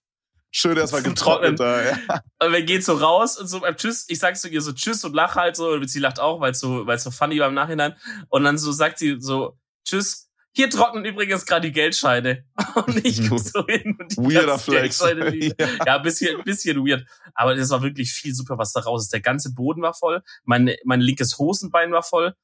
Schön 0.51 0.77
erstmal 0.77 1.03
getrocknet 1.03 1.59
da, 1.59 1.83
ja. 1.83 1.97
Und 2.41 2.51
wir 2.51 2.63
gehen 2.63 2.81
so 2.81 2.93
raus 2.93 3.37
und 3.37 3.47
so 3.47 3.59
beim 3.59 3.75
Tschüss, 3.75 4.05
ich 4.07 4.19
sag 4.19 4.35
zu 4.37 4.49
ihr 4.49 4.61
so 4.61 4.73
Tschüss 4.73 5.03
und 5.03 5.13
lach 5.13 5.35
halt 5.35 5.55
so, 5.55 5.69
und 5.69 5.87
sie 5.87 5.99
lacht 5.99 6.19
auch, 6.19 6.39
weil 6.41 6.51
es 6.51 6.59
so, 6.59 6.87
weil 6.87 6.95
es 6.95 7.03
so 7.03 7.11
funny 7.11 7.39
war 7.39 7.49
im 7.49 7.53
Nachhinein. 7.53 7.95
Und 8.29 8.43
dann 8.43 8.57
so 8.57 8.71
sagt 8.71 8.97
sie 8.97 9.17
so 9.19 9.57
Tschüss. 9.85 10.28
Hier 10.59 10.69
trocknen 10.69 11.05
übrigens 11.05 11.45
gerade 11.45 11.67
die 11.67 11.71
Geldscheine. 11.71 12.43
Und 12.75 13.05
ich 13.05 13.25
guck 13.29 13.39
so 13.39 13.65
hin 13.65 13.95
und 13.97 14.11
die 14.11 14.17
Weirder 14.17 14.59
Flex. 14.59 14.99
Geldscheine 14.99 15.33
ja, 15.57 15.67
ja 15.85 15.97
bisschen, 15.99 16.43
bisschen 16.43 16.85
weird. 16.85 17.05
Aber 17.33 17.55
das 17.55 17.69
war 17.69 17.81
wirklich 17.81 18.11
viel 18.11 18.35
super, 18.35 18.57
was 18.57 18.73
da 18.73 18.81
raus 18.81 19.03
ist. 19.03 19.13
Der 19.13 19.21
ganze 19.21 19.53
Boden 19.53 19.81
war 19.81 19.93
voll. 19.93 20.21
Mein, 20.43 20.75
mein 20.83 20.99
linkes 20.99 21.37
Hosenbein 21.37 21.93
war 21.93 22.03
voll. 22.03 22.35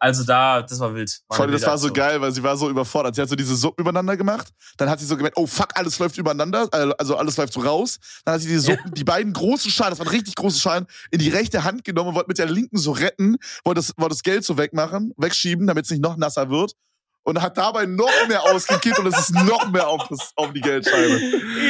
Also 0.00 0.24
da, 0.24 0.62
das 0.62 0.80
war 0.80 0.96
wild. 0.96 1.20
War 1.28 1.36
Vor 1.36 1.44
allem, 1.44 1.52
das 1.52 1.62
war 1.62 1.78
so 1.78 1.92
geil, 1.92 2.20
weil 2.20 2.32
sie 2.32 2.42
war 2.42 2.56
so 2.56 2.68
überfordert. 2.68 3.14
Sie 3.14 3.22
hat 3.22 3.28
so 3.28 3.36
diese 3.36 3.54
Suppen 3.54 3.82
übereinander 3.82 4.16
gemacht. 4.16 4.48
Dann 4.76 4.90
hat 4.90 4.98
sie 4.98 5.06
so 5.06 5.16
gemerkt, 5.16 5.36
oh 5.36 5.46
fuck, 5.46 5.68
alles 5.74 5.96
läuft 6.00 6.18
übereinander. 6.18 6.68
Äh, 6.72 6.92
also 6.98 7.16
alles 7.16 7.36
läuft 7.36 7.52
so 7.52 7.60
raus. 7.60 8.00
Dann 8.24 8.34
hat 8.34 8.40
sie 8.40 8.48
die 8.48 8.58
Suppen, 8.58 8.86
ja. 8.86 8.94
die 8.94 9.04
beiden 9.04 9.32
großen 9.32 9.70
Schalen, 9.70 9.90
das 9.90 10.00
waren 10.00 10.08
richtig 10.08 10.34
große 10.34 10.58
Schalen, 10.58 10.86
in 11.12 11.20
die 11.20 11.28
rechte 11.28 11.62
Hand 11.62 11.84
genommen 11.84 12.08
und 12.08 12.14
wollte 12.16 12.28
mit 12.30 12.38
der 12.38 12.46
linken 12.46 12.78
so 12.78 12.90
retten, 12.90 13.36
wollte 13.64 13.78
das, 13.78 13.92
wollte 13.96 14.14
das 14.14 14.24
Geld 14.24 14.44
so 14.44 14.58
wegmachen, 14.58 15.12
wegschieben, 15.16 15.68
damit 15.68 15.84
es 15.84 15.92
nicht 15.92 16.02
noch 16.02 16.16
nasser 16.16 16.50
wird 16.50 16.74
und 17.30 17.40
hat 17.40 17.56
dabei 17.56 17.86
noch 17.86 18.10
mehr 18.28 18.42
ausgekippt 18.42 18.98
und 18.98 19.06
es 19.06 19.18
ist 19.18 19.34
noch 19.34 19.70
mehr 19.70 19.88
auf, 19.88 20.06
das, 20.08 20.32
auf 20.36 20.52
die 20.52 20.60
Geldscheibe. 20.60 21.20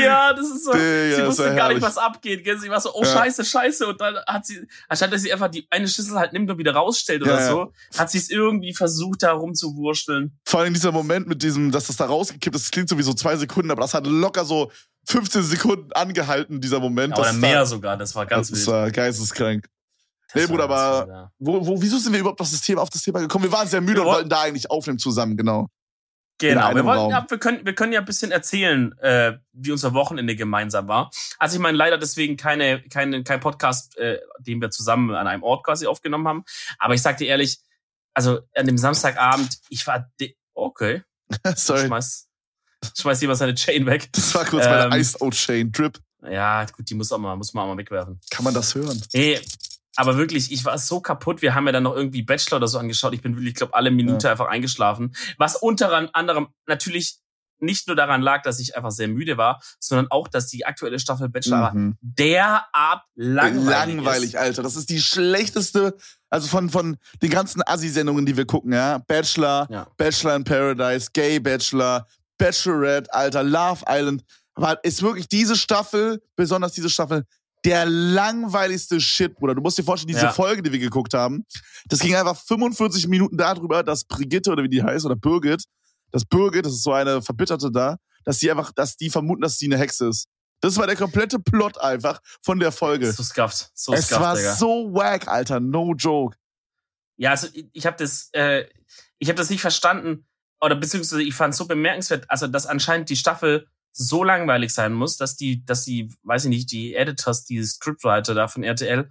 Ja, 0.03 0.33
das 0.33 0.47
ist 0.47 0.65
so. 0.65 0.73
Digga, 0.73 1.17
sie 1.17 1.27
wusste 1.27 1.55
gar 1.55 1.69
nicht, 1.69 1.83
was 1.83 1.99
abgeht. 1.99 2.45
Gell? 2.45 2.59
Sie 2.59 2.71
war 2.71 2.81
so, 2.81 2.95
oh 2.95 3.03
ja. 3.03 3.13
scheiße, 3.13 3.45
scheiße. 3.45 3.87
Und 3.87 4.01
dann 4.01 4.17
hat 4.27 4.47
sie, 4.47 4.67
anstatt 4.89 5.13
dass 5.13 5.23
sie 5.23 5.33
einfach 5.33 5.49
die 5.49 5.67
eine 5.71 5.87
Schüssel 5.87 6.19
halt 6.19 6.33
nimmt 6.33 6.51
und 6.51 6.59
wieder 6.59 6.73
rausstellt 6.73 7.23
oder 7.23 7.41
ja, 7.41 7.49
so, 7.49 7.73
hat 7.97 8.11
sie 8.11 8.19
es 8.19 8.31
irgendwie 8.31 8.75
versucht, 8.75 9.23
da 9.23 9.33
rumzuwurschteln. 9.33 10.39
Vor 10.45 10.61
allem 10.61 10.75
dieser 10.75 10.93
Moment 10.93 11.29
mit 11.29 11.43
diesem, 11.43 11.71
dass 11.71 11.87
das 11.89 11.97
da 11.97 12.07
rausgekippt 12.07 12.57
ist, 12.57 12.67
das 12.67 12.71
klingt 12.71 12.89
so 12.89 12.99
wie 12.99 13.03
so 13.03 13.13
zwei 13.13 13.37
Sekunden, 13.37 13.71
aber 13.71 13.83
das 13.83 13.95
hat 13.95 14.07
locker 14.07 14.45
so 14.45 14.71
15 15.09 15.43
Sekunden 15.43 15.93
angehalten, 15.93 16.61
dieser 16.61 16.81
Moment. 16.81 17.17
Ja, 17.17 17.23
oder 17.23 17.33
mehr 17.33 17.61
da, 17.61 17.67
sogar, 17.67 17.97
das 17.97 18.15
war 18.15 18.27
ganz 18.27 18.49
das 18.49 18.57
wild. 18.57 18.69
Das 18.69 18.75
war 18.75 18.91
geisteskrank. 18.91 19.67
Nee, 20.35 20.47
Bruder, 20.47 20.65
aber 20.65 21.33
wo, 21.39 21.67
wo, 21.67 21.83
wieso 21.83 21.99
sind 21.99 22.13
wir 22.13 22.21
überhaupt 22.21 22.41
auf 22.41 22.51
das 22.51 22.61
Thema, 22.61 22.83
auf 22.83 22.91
das 22.91 23.03
Thema 23.03 23.21
gekommen? 23.21 23.45
Wir 23.45 23.53
waren 23.53 23.69
sehr 23.69 23.81
müde 23.81 23.97
wir 23.97 24.07
und 24.07 24.15
wollten 24.15 24.29
da 24.29 24.43
eigentlich 24.43 24.71
aufnehmen 24.71 24.99
zusammen, 24.99 25.37
genau. 25.37 25.69
Genau, 26.41 26.75
wir, 26.75 26.85
wollten, 26.87 27.11
ja, 27.11 27.27
wir, 27.29 27.39
können, 27.39 27.67
wir 27.67 27.75
können 27.75 27.93
ja 27.93 28.01
ein 28.01 28.07
bisschen 28.07 28.31
erzählen, 28.31 28.97
äh, 29.01 29.37
wie 29.53 29.73
unser 29.73 29.93
Wochenende 29.93 30.37
gemeinsam 30.37 30.89
war. 30.89 31.11
Also 31.39 31.57
ich 31.57 31.61
meine, 31.61 31.77
leider 31.77 31.99
deswegen 31.99 32.39
keine, 32.39 32.83
keine, 32.89 33.23
kein 33.25 33.41
Podcast, 33.41 33.99
äh, 33.99 34.21
den 34.39 34.61
wir 34.63 34.71
zusammen 34.71 35.15
an 35.15 35.27
einem 35.27 35.43
Ort 35.43 35.65
quasi 35.65 35.87
aufgenommen 35.87 36.27
haben. 36.27 36.45
Aber 36.79 36.95
ich 36.95 37.03
sag 37.03 37.19
dir 37.19 37.27
ehrlich, 37.27 37.59
also 38.15 38.41
an 38.57 38.67
dem 38.67 38.79
Samstagabend, 38.79 39.59
ich 39.69 39.87
war, 39.87 40.11
okay. 40.55 41.03
Sorry. 41.57 41.87
Schmeiß, 41.87 42.29
schmeiß 42.97 43.21
jemand 43.21 43.39
seine 43.39 43.55
Chain 43.55 43.85
weg. 43.85 44.09
Das 44.13 44.35
war 44.35 44.47
kurz 44.47 44.65
ähm, 44.65 44.73
meine 44.73 44.99
Iced 44.99 45.21
Out 45.21 45.35
Chain, 45.35 45.71
Drip. 45.71 45.99
Ja, 46.23 46.65
gut, 46.65 46.89
die 46.89 46.95
muss, 46.95 47.13
auch 47.13 47.19
mal, 47.19 47.37
muss 47.37 47.53
man 47.53 47.65
auch 47.65 47.69
mal 47.69 47.79
wegwerfen. 47.79 48.19
Kann 48.31 48.45
man 48.45 48.55
das 48.55 48.75
hören? 48.75 49.01
Nee, 49.13 49.39
aber 50.01 50.17
wirklich, 50.17 50.51
ich 50.51 50.65
war 50.65 50.79
so 50.79 51.01
kaputt. 51.01 51.43
Wir 51.43 51.55
haben 51.55 51.67
ja 51.67 51.73
dann 51.73 51.83
noch 51.83 51.95
irgendwie 51.95 52.23
Bachelor 52.23 52.57
oder 52.57 52.69
so 52.69 52.79
angeschaut. 52.79 53.13
Ich 53.13 53.21
bin 53.21 53.37
wirklich, 53.37 53.51
ich 53.51 53.57
glaube, 53.57 53.75
alle 53.75 53.91
Minute 53.91 54.29
ja. 54.29 54.31
einfach 54.31 54.47
eingeschlafen. 54.47 55.15
Was 55.37 55.57
unter 55.57 56.09
anderem 56.15 56.49
natürlich 56.67 57.19
nicht 57.59 57.87
nur 57.87 57.97
daran 57.97 58.23
lag, 58.23 58.41
dass 58.41 58.59
ich 58.61 58.75
einfach 58.79 58.93
sehr 58.93 59.09
müde 59.09 59.37
war, 59.37 59.61
sondern 59.79 60.11
auch, 60.11 60.27
dass 60.27 60.47
die 60.47 60.65
aktuelle 60.65 60.99
Staffel 60.99 61.29
Bachelor 61.29 61.75
mhm. 61.75 61.99
derart 62.01 63.03
langweilig, 63.15 63.67
langweilig 63.67 64.29
ist. 64.31 64.37
Alter. 64.37 64.63
Das 64.63 64.75
ist 64.75 64.89
die 64.89 65.03
schlechteste, 65.03 65.95
also 66.31 66.49
von, 66.49 66.71
von 66.71 66.97
den 67.21 67.31
ganzen 67.31 67.61
Assi-Sendungen, 67.67 68.25
die 68.25 68.39
wir 68.39 68.47
gucken, 68.47 68.73
ja. 68.73 69.03
Bachelor, 69.07 69.69
ja. 69.71 69.87
Bachelor 69.99 70.37
in 70.37 70.45
Paradise, 70.45 71.11
Gay 71.13 71.39
Bachelor, 71.41 72.07
Bachelorette, 72.39 73.13
Alter, 73.13 73.43
Love 73.43 73.85
Island. 73.87 74.25
Aber 74.55 74.83
ist 74.83 75.03
wirklich 75.03 75.29
diese 75.29 75.57
Staffel, 75.57 76.23
besonders 76.37 76.73
diese 76.73 76.89
Staffel, 76.89 77.27
der 77.65 77.87
langweiligste 77.87 79.01
Shit, 79.01 79.35
Bruder. 79.35 79.55
Du 79.55 79.61
musst 79.61 79.79
dir 79.79 79.85
vorstellen, 79.85 80.09
diese 80.09 80.27
ja. 80.27 80.33
Folge, 80.33 80.63
die 80.63 80.73
wir 80.73 80.79
geguckt 80.79 81.15
haben, 81.15 81.45
das 81.87 82.01
ging 82.01 82.15
einfach 82.15 82.37
45 82.37 83.09
Minuten 83.09 83.37
darüber, 83.37 83.83
dass 83.83 84.05
Brigitte 84.05 84.51
oder 84.51 84.63
wie 84.63 84.69
die 84.69 84.83
heißt, 84.83 85.05
oder 85.05 85.17
Birgit, 85.17 85.65
dass 86.11 86.25
Birgit, 86.25 86.65
das 86.65 86.73
ist 86.73 86.83
so 86.83 86.93
eine 86.93 87.23
Verbitterte 87.23 87.71
da, 87.71 87.97
dass 88.25 88.39
die 88.39 88.51
einfach, 88.51 88.73
dass 88.73 88.97
die 88.97 89.11
vermuten, 89.11 89.43
dass 89.43 89.59
sie 89.59 89.67
eine 89.67 89.79
Hexe 89.79 90.09
ist. 90.09 90.27
Das 90.61 90.77
war 90.77 90.87
der 90.87 90.97
komplette 90.97 91.39
Plot 91.39 91.79
einfach 91.79 92.21
von 92.43 92.59
der 92.59 92.71
Folge. 92.73 93.11
So 93.13 93.23
scuffed. 93.23 93.71
So 93.75 93.93
es 93.93 94.07
scuffed, 94.07 94.23
war 94.23 94.37
Digga. 94.37 94.55
so 94.57 94.93
wack, 94.93 95.27
Alter. 95.27 95.59
No 95.59 95.95
joke. 95.95 96.37
Ja, 97.17 97.31
also 97.31 97.49
ich 97.73 97.87
habe 97.87 97.97
das, 97.97 98.29
äh, 98.33 98.67
ich 99.19 99.29
habe 99.29 99.37
das 99.37 99.51
nicht 99.51 99.61
verstanden 99.61 100.27
oder 100.61 100.77
beziehungsweise 100.77 101.23
ich 101.23 101.35
fand 101.35 101.53
es 101.53 101.59
so 101.59 101.67
bemerkenswert, 101.67 102.25
also 102.29 102.47
dass 102.47 102.67
anscheinend 102.67 103.09
die 103.09 103.17
Staffel 103.17 103.67
so 103.93 104.25
langweilig 104.25 104.73
sein 104.73 104.93
muss, 104.93 105.17
dass 105.17 105.37
die, 105.37 105.65
dass 105.65 105.85
die, 105.85 106.13
weiß 106.23 106.45
ich 106.45 106.51
nicht, 106.51 106.71
die 106.73 106.95
Editors, 106.95 107.45
die 107.45 107.63
Scriptwriter 107.63 108.35
da 108.35 108.49
von 108.49 108.63
RTL, 108.63 109.11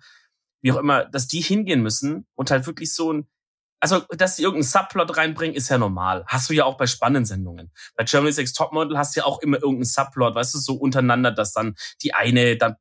wie 0.62 0.71
auch 0.71 0.77
immer, 0.77 1.05
dass 1.05 1.27
die 1.27 1.41
hingehen 1.41 1.81
müssen 1.81 2.27
und 2.36 2.51
halt 2.51 2.65
wirklich 2.65 2.93
so 2.93 3.13
ein, 3.13 3.27
also, 3.81 4.00
dass 4.09 4.36
sie 4.36 4.43
irgendeinen 4.43 4.69
Subplot 4.69 5.15
reinbringen, 5.15 5.55
ist 5.55 5.69
ja 5.69 5.77
normal. 5.77 6.25
Hast 6.27 6.50
du 6.50 6.53
ja 6.53 6.65
auch 6.65 6.75
bei 6.75 6.86
spannenden 6.86 7.24
Sendungen. 7.24 7.71
Bei 7.95 8.03
Germany's 8.03 8.36
Next 8.36 8.57
Topmodel 8.57 8.98
hast 8.98 9.15
du 9.15 9.21
ja 9.21 9.25
auch 9.25 9.41
immer 9.41 9.55
irgendeinen 9.55 9.86
Subplot, 9.86 10.36
weißt 10.36 10.53
du, 10.53 10.57
so 10.57 10.74
untereinander, 10.74 11.31
dass 11.31 11.53
dann 11.53 11.75
die 12.03 12.13
eine, 12.13 12.57
dann 12.57 12.75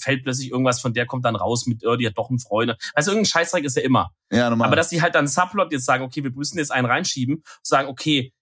fällt 0.00 0.24
plötzlich 0.24 0.50
irgendwas 0.50 0.80
von 0.80 0.94
der 0.94 1.06
kommt 1.06 1.24
dann 1.24 1.36
raus 1.36 1.66
mit, 1.66 1.86
oh, 1.86 1.96
die 1.96 2.06
hat 2.06 2.18
doch 2.18 2.28
einen 2.28 2.40
Freund. 2.40 2.76
Also 2.94 3.12
irgendein 3.12 3.30
Scheißdreck 3.30 3.64
ist 3.64 3.76
ja 3.76 3.82
immer. 3.82 4.10
Ja, 4.30 4.50
normal. 4.50 4.66
Aber 4.66 4.76
dass 4.76 4.88
die 4.88 5.02
halt 5.02 5.14
dann 5.14 5.28
Subplot 5.28 5.72
jetzt 5.72 5.84
sagen, 5.84 6.02
okay, 6.04 6.24
wir 6.24 6.32
müssen 6.32 6.58
jetzt 6.58 6.72
einen 6.72 6.86
reinschieben 6.86 7.36
und 7.36 7.44
sagen, 7.62 7.88
okay, 7.88 8.32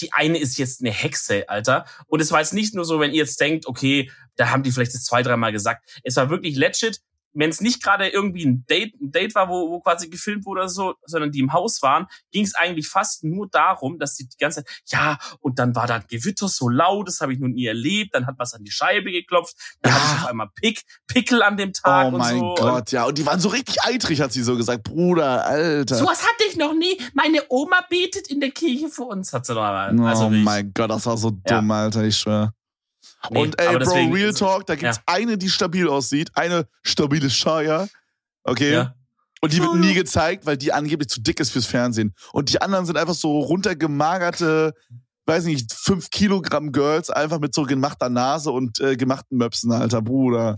die 0.00 0.12
eine 0.12 0.38
ist 0.38 0.58
jetzt 0.58 0.80
eine 0.80 0.90
Hexe, 0.90 1.48
Alter. 1.48 1.84
Und 2.06 2.20
es 2.20 2.32
war 2.32 2.40
jetzt 2.40 2.54
nicht 2.54 2.74
nur 2.74 2.84
so, 2.84 3.00
wenn 3.00 3.10
ihr 3.10 3.18
jetzt 3.18 3.40
denkt, 3.40 3.66
okay, 3.66 4.10
da 4.36 4.50
haben 4.50 4.62
die 4.62 4.70
vielleicht 4.70 4.94
das 4.94 5.04
zwei, 5.04 5.22
dreimal 5.22 5.52
gesagt. 5.52 6.00
Es 6.02 6.16
war 6.16 6.30
wirklich 6.30 6.56
legit 6.56 7.00
wenn 7.32 7.50
es 7.50 7.60
nicht 7.60 7.82
gerade 7.82 8.08
irgendwie 8.08 8.44
ein 8.44 8.64
Date, 8.68 8.94
ein 9.00 9.12
Date 9.12 9.34
war, 9.34 9.48
wo, 9.48 9.70
wo 9.70 9.80
quasi 9.80 10.08
gefilmt 10.08 10.46
wurde 10.46 10.62
oder 10.62 10.68
so, 10.68 10.94
sondern 11.04 11.30
die 11.30 11.40
im 11.40 11.52
Haus 11.52 11.82
waren, 11.82 12.06
ging 12.32 12.44
es 12.44 12.54
eigentlich 12.54 12.88
fast 12.88 13.24
nur 13.24 13.48
darum, 13.48 13.98
dass 13.98 14.16
sie 14.16 14.28
die 14.28 14.36
ganze 14.38 14.64
Zeit, 14.64 14.82
ja, 14.86 15.18
und 15.40 15.58
dann 15.58 15.74
war 15.74 15.86
da 15.86 15.96
ein 15.96 16.04
Gewitter 16.08 16.48
so 16.48 16.68
laut, 16.68 17.08
das 17.08 17.20
habe 17.20 17.32
ich 17.32 17.38
noch 17.38 17.48
nie 17.48 17.66
erlebt, 17.66 18.14
dann 18.14 18.26
hat 18.26 18.34
was 18.38 18.54
an 18.54 18.64
die 18.64 18.70
Scheibe 18.70 19.10
geklopft, 19.10 19.54
dann 19.82 19.92
ja. 19.92 19.98
hatte 19.98 20.14
ich 20.14 20.22
auf 20.22 20.30
einmal 20.30 20.48
Pick, 20.54 20.82
Pickel 21.06 21.42
an 21.42 21.56
dem 21.56 21.72
Tag 21.72 22.12
oh 22.12 22.16
und 22.16 22.24
so. 22.24 22.34
Oh 22.34 22.54
mein 22.54 22.54
Gott, 22.56 22.92
ja, 22.92 23.04
und 23.04 23.18
die 23.18 23.26
waren 23.26 23.40
so 23.40 23.48
richtig 23.48 23.82
eitrig, 23.82 24.20
hat 24.20 24.32
sie 24.32 24.42
so 24.42 24.56
gesagt, 24.56 24.82
Bruder, 24.82 25.46
Alter. 25.46 25.96
Sowas 25.96 26.22
hatte 26.22 26.44
ich 26.48 26.56
noch 26.56 26.74
nie. 26.74 27.00
Meine 27.14 27.42
Oma 27.48 27.80
betet 27.88 28.28
in 28.28 28.40
der 28.40 28.50
Kirche 28.50 28.88
für 28.88 29.04
uns, 29.04 29.32
hat 29.32 29.46
sie 29.46 29.54
noch 29.54 29.60
mal. 29.60 30.00
Also 30.06 30.26
oh 30.26 30.30
mein 30.30 30.72
Gott, 30.74 30.90
das 30.90 31.06
war 31.06 31.16
so 31.16 31.30
dumm, 31.30 31.68
ja. 31.68 31.74
Alter, 31.74 32.04
ich 32.04 32.16
schwör. 32.16 32.52
Nee, 33.28 33.42
und 33.42 33.60
ey, 33.60 33.76
Bro, 33.76 34.12
Real 34.12 34.32
Talk, 34.32 34.66
da 34.66 34.76
gibt's 34.76 34.96
ja. 34.96 35.02
eine, 35.06 35.36
die 35.36 35.50
stabil 35.50 35.88
aussieht, 35.88 36.30
eine 36.34 36.66
stabile 36.82 37.28
Shaya. 37.28 37.88
Okay? 38.44 38.72
Ja. 38.72 38.94
Und 39.42 39.52
die 39.52 39.60
wird 39.60 39.74
nie 39.76 39.94
gezeigt, 39.94 40.46
weil 40.46 40.56
die 40.56 40.72
angeblich 40.72 41.08
zu 41.08 41.20
dick 41.20 41.40
ist 41.40 41.50
fürs 41.50 41.66
Fernsehen. 41.66 42.14
Und 42.32 42.50
die 42.50 42.60
anderen 42.60 42.84
sind 42.84 42.96
einfach 42.98 43.14
so 43.14 43.40
runtergemagerte, 43.40 44.74
weiß 45.26 45.44
nicht, 45.44 45.72
5 45.72 46.10
Kilogramm 46.10 46.72
Girls, 46.72 47.10
einfach 47.10 47.40
mit 47.40 47.54
so 47.54 47.64
gemachter 47.64 48.10
Nase 48.10 48.50
und 48.50 48.80
äh, 48.80 48.96
gemachten 48.96 49.38
Möpsen, 49.38 49.72
alter 49.72 50.02
Bruder. 50.02 50.56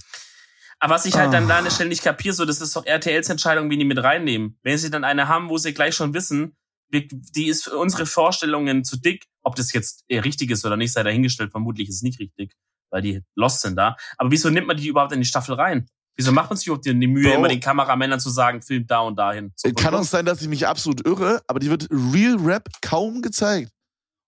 Aber 0.80 0.94
was 0.94 1.06
ich 1.06 1.14
halt 1.14 1.28
ah. 1.28 1.32
dann 1.32 1.46
da 1.46 1.58
an 1.58 1.64
der 1.64 1.70
Stelle 1.70 1.90
nicht 1.90 2.02
kapiere, 2.02 2.34
so, 2.34 2.44
das 2.44 2.60
ist 2.60 2.74
doch 2.74 2.84
RTLs 2.84 3.28
Entscheidung, 3.28 3.70
wie 3.70 3.78
die 3.78 3.84
mit 3.84 4.02
reinnehmen. 4.02 4.58
Wenn 4.64 4.78
sie 4.78 4.90
dann 4.90 5.04
eine 5.04 5.28
haben, 5.28 5.48
wo 5.48 5.58
sie 5.58 5.74
gleich 5.74 5.94
schon 5.94 6.12
wissen, 6.12 6.56
die 6.92 7.46
ist 7.46 7.64
für 7.64 7.76
unsere 7.76 8.06
Vorstellungen 8.06 8.84
zu 8.84 8.96
dick. 8.96 9.24
Ob 9.42 9.56
das 9.56 9.72
jetzt 9.72 10.04
richtig 10.10 10.50
ist 10.50 10.64
oder 10.64 10.76
nicht, 10.76 10.92
sei 10.92 11.02
dahingestellt. 11.02 11.50
Vermutlich 11.50 11.88
ist 11.88 11.96
es 11.96 12.02
nicht 12.02 12.20
richtig, 12.20 12.54
weil 12.90 13.02
die 13.02 13.22
lost 13.34 13.62
sind 13.62 13.76
da. 13.76 13.96
Aber 14.18 14.30
wieso 14.30 14.50
nimmt 14.50 14.66
man 14.66 14.76
die 14.76 14.88
überhaupt 14.88 15.12
in 15.12 15.20
die 15.20 15.26
Staffel 15.26 15.54
rein? 15.54 15.88
Wieso 16.14 16.30
macht 16.30 16.50
man 16.50 16.58
sich 16.58 16.66
überhaupt 16.66 16.84
die 16.84 16.92
Mühe, 16.92 17.30
Bro, 17.30 17.38
immer 17.38 17.48
den 17.48 17.60
Kameramännern 17.60 18.20
zu 18.20 18.28
sagen, 18.28 18.60
filmt 18.60 18.90
da 18.90 19.00
und 19.00 19.16
dahin? 19.16 19.52
So, 19.56 19.72
kann 19.72 19.94
auch 19.94 20.04
sein, 20.04 20.26
dass 20.26 20.42
ich 20.42 20.48
mich 20.48 20.66
absolut 20.66 21.06
irre, 21.06 21.40
aber 21.46 21.58
die 21.58 21.70
wird 21.70 21.88
Real 21.90 22.36
Rap 22.36 22.68
kaum 22.82 23.22
gezeigt. 23.22 23.72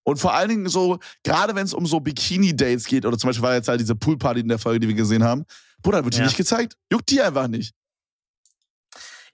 Und 0.07 0.19
vor 0.19 0.35
allen 0.35 0.49
Dingen 0.49 0.69
so, 0.69 0.99
gerade 1.23 1.55
wenn 1.55 1.65
es 1.65 1.75
um 1.75 1.87
so 1.87 2.01
Bikini-Dates 2.01 2.87
geht, 2.87 3.05
oder 3.07 3.19
zum 3.19 3.29
Beispiel 3.29 3.43
war 3.43 3.55
jetzt 3.55 3.69
halt 3.69 3.81
diese 3.81 3.95
Poolparty 3.95 4.41
in 4.41 4.49
der 4.49 4.59
Folge, 4.59 4.81
die 4.81 4.89
wir 4.89 4.95
gesehen 4.95 5.25
haben, 5.25 5.45
Bruder, 5.83 6.05
wird 6.05 6.15
die 6.15 6.19
ja. 6.19 6.25
nicht 6.25 6.37
gezeigt. 6.37 6.75
Juckt 6.91 7.11
die 7.11 7.21
einfach 7.21 7.49
nicht. 7.49 7.75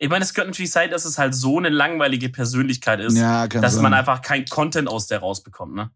Ich 0.02 0.08
meine, 0.08 0.24
es 0.24 0.32
könnte 0.32 0.48
natürlich 0.48 0.70
sein, 0.70 0.90
dass 0.90 1.04
es 1.04 1.18
halt 1.18 1.34
so 1.34 1.58
eine 1.58 1.68
langweilige 1.68 2.30
Persönlichkeit 2.30 3.00
ist, 3.00 3.18
ja, 3.18 3.46
dass 3.46 3.74
sein. 3.74 3.82
man 3.82 3.92
einfach 3.92 4.22
kein 4.22 4.46
Content 4.46 4.88
aus 4.88 5.08
der 5.08 5.18
rausbekommt, 5.18 5.74
ne? 5.74 5.90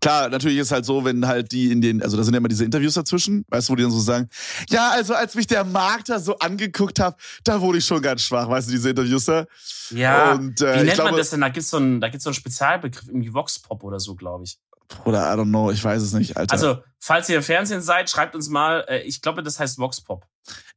Klar, 0.00 0.30
natürlich 0.30 0.56
ist 0.56 0.72
halt 0.72 0.86
so, 0.86 1.04
wenn 1.04 1.26
halt 1.26 1.52
die 1.52 1.70
in 1.70 1.82
den, 1.82 2.02
also 2.02 2.16
da 2.16 2.22
sind 2.22 2.32
ja 2.32 2.38
immer 2.38 2.48
diese 2.48 2.64
Interviews 2.64 2.94
dazwischen, 2.94 3.44
weißt 3.48 3.68
du, 3.68 3.72
wo 3.72 3.76
die 3.76 3.82
dann 3.82 3.92
so 3.92 4.00
sagen, 4.00 4.30
ja, 4.70 4.92
also 4.92 5.12
als 5.12 5.34
mich 5.34 5.46
der 5.46 5.64
Markt 5.64 6.08
da 6.08 6.18
so 6.18 6.38
angeguckt 6.38 7.00
hat, 7.00 7.20
da 7.44 7.60
wurde 7.60 7.78
ich 7.78 7.84
schon 7.84 8.00
ganz 8.00 8.22
schwach, 8.22 8.48
weißt 8.48 8.68
du, 8.68 8.72
diese 8.72 8.88
Interviews 8.88 9.26
da. 9.26 9.44
Ja, 9.90 10.32
Und, 10.32 10.62
äh, 10.62 10.80
wie 10.80 10.84
nennt 10.84 10.94
glaube, 10.94 11.10
man 11.10 11.18
das 11.18 11.28
denn? 11.28 11.42
Da 11.42 11.50
gibt's 11.50 11.68
so 11.68 11.76
einen, 11.76 12.00
da 12.00 12.08
gibt's 12.08 12.24
so 12.24 12.30
einen 12.30 12.36
Spezialbegriff, 12.36 13.08
irgendwie 13.08 13.34
Vox-Pop 13.34 13.84
oder 13.84 14.00
so, 14.00 14.14
glaube 14.14 14.44
ich. 14.44 14.58
Oder 15.04 15.30
I 15.30 15.36
don't 15.36 15.50
know, 15.50 15.70
ich 15.70 15.84
weiß 15.84 16.00
es 16.00 16.14
nicht, 16.14 16.38
Alter. 16.38 16.54
Also, 16.54 16.82
falls 16.98 17.28
ihr 17.28 17.36
im 17.36 17.42
Fernsehen 17.42 17.82
seid, 17.82 18.08
schreibt 18.08 18.34
uns 18.34 18.48
mal, 18.48 18.86
äh, 18.88 19.02
ich 19.02 19.20
glaube, 19.20 19.42
das 19.42 19.60
heißt 19.60 19.78
Vox 19.78 20.00
Pop. 20.00 20.26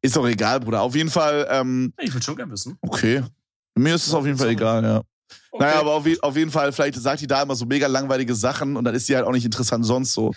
Ist 0.01 0.15
doch 0.15 0.27
egal, 0.27 0.59
Bruder. 0.59 0.81
Auf 0.81 0.95
jeden 0.95 1.09
Fall. 1.09 1.47
Ähm, 1.49 1.93
ich 1.99 2.13
will 2.13 2.21
schon 2.21 2.35
gerne 2.35 2.51
wissen. 2.51 2.77
Okay. 2.81 3.23
Mir 3.75 3.95
ist 3.95 4.07
es 4.07 4.13
auf 4.13 4.25
jeden 4.25 4.37
Fall 4.37 4.49
egal, 4.49 4.83
ja. 4.83 5.01
Okay. 5.51 5.63
Naja, 5.63 5.79
aber 5.79 5.93
auf, 5.93 6.05
auf, 6.21 6.35
jeden 6.35 6.51
Fall, 6.51 6.71
vielleicht 6.71 6.95
sagt 6.95 7.21
die 7.21 7.27
da 7.27 7.41
immer 7.41 7.55
so 7.55 7.65
mega 7.65 7.87
langweilige 7.87 8.35
Sachen 8.35 8.75
und 8.75 8.83
dann 8.83 8.93
ist 8.93 9.07
die 9.07 9.15
halt 9.15 9.25
auch 9.25 9.31
nicht 9.31 9.45
interessant 9.45 9.85
sonst 9.85 10.13
so. 10.13 10.33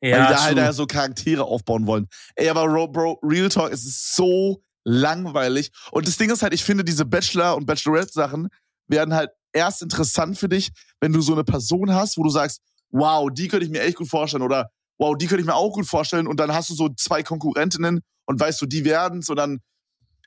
Ja, 0.00 0.18
Weil 0.18 0.26
die 0.26 0.32
da 0.32 0.42
halt 0.42 0.58
da 0.58 0.72
so 0.72 0.86
Charaktere 0.86 1.44
aufbauen 1.44 1.86
wollen. 1.86 2.08
Ey, 2.34 2.48
aber 2.48 2.66
Bro, 2.88 3.20
Real 3.22 3.48
Talk, 3.48 3.72
es 3.72 3.84
ist 3.84 4.14
so 4.14 4.62
langweilig. 4.84 5.70
Und 5.90 6.06
das 6.06 6.16
Ding 6.16 6.30
ist 6.30 6.42
halt, 6.42 6.52
ich 6.52 6.64
finde, 6.64 6.84
diese 6.84 7.04
Bachelor- 7.04 7.56
und 7.56 7.66
Bachelorette-Sachen 7.66 8.48
werden 8.88 9.14
halt 9.14 9.30
erst 9.52 9.82
interessant 9.82 10.38
für 10.38 10.48
dich, 10.48 10.70
wenn 11.00 11.12
du 11.12 11.20
so 11.20 11.32
eine 11.32 11.44
Person 11.44 11.92
hast, 11.92 12.18
wo 12.18 12.22
du 12.22 12.30
sagst, 12.30 12.60
wow, 12.90 13.28
die 13.32 13.48
könnte 13.48 13.64
ich 13.64 13.72
mir 13.72 13.80
echt 13.80 13.96
gut 13.96 14.08
vorstellen 14.08 14.42
oder 14.42 14.70
wow, 14.98 15.16
die 15.16 15.26
könnte 15.26 15.40
ich 15.40 15.46
mir 15.46 15.54
auch 15.54 15.72
gut 15.72 15.86
vorstellen 15.86 16.26
und 16.26 16.38
dann 16.38 16.52
hast 16.52 16.70
du 16.70 16.74
so 16.74 16.88
zwei 16.90 17.22
Konkurrentinnen 17.22 18.00
und 18.26 18.38
weißt 18.38 18.60
du, 18.60 18.66
die 18.66 18.84
werden's 18.84 19.28
und 19.28 19.36
dann, 19.36 19.60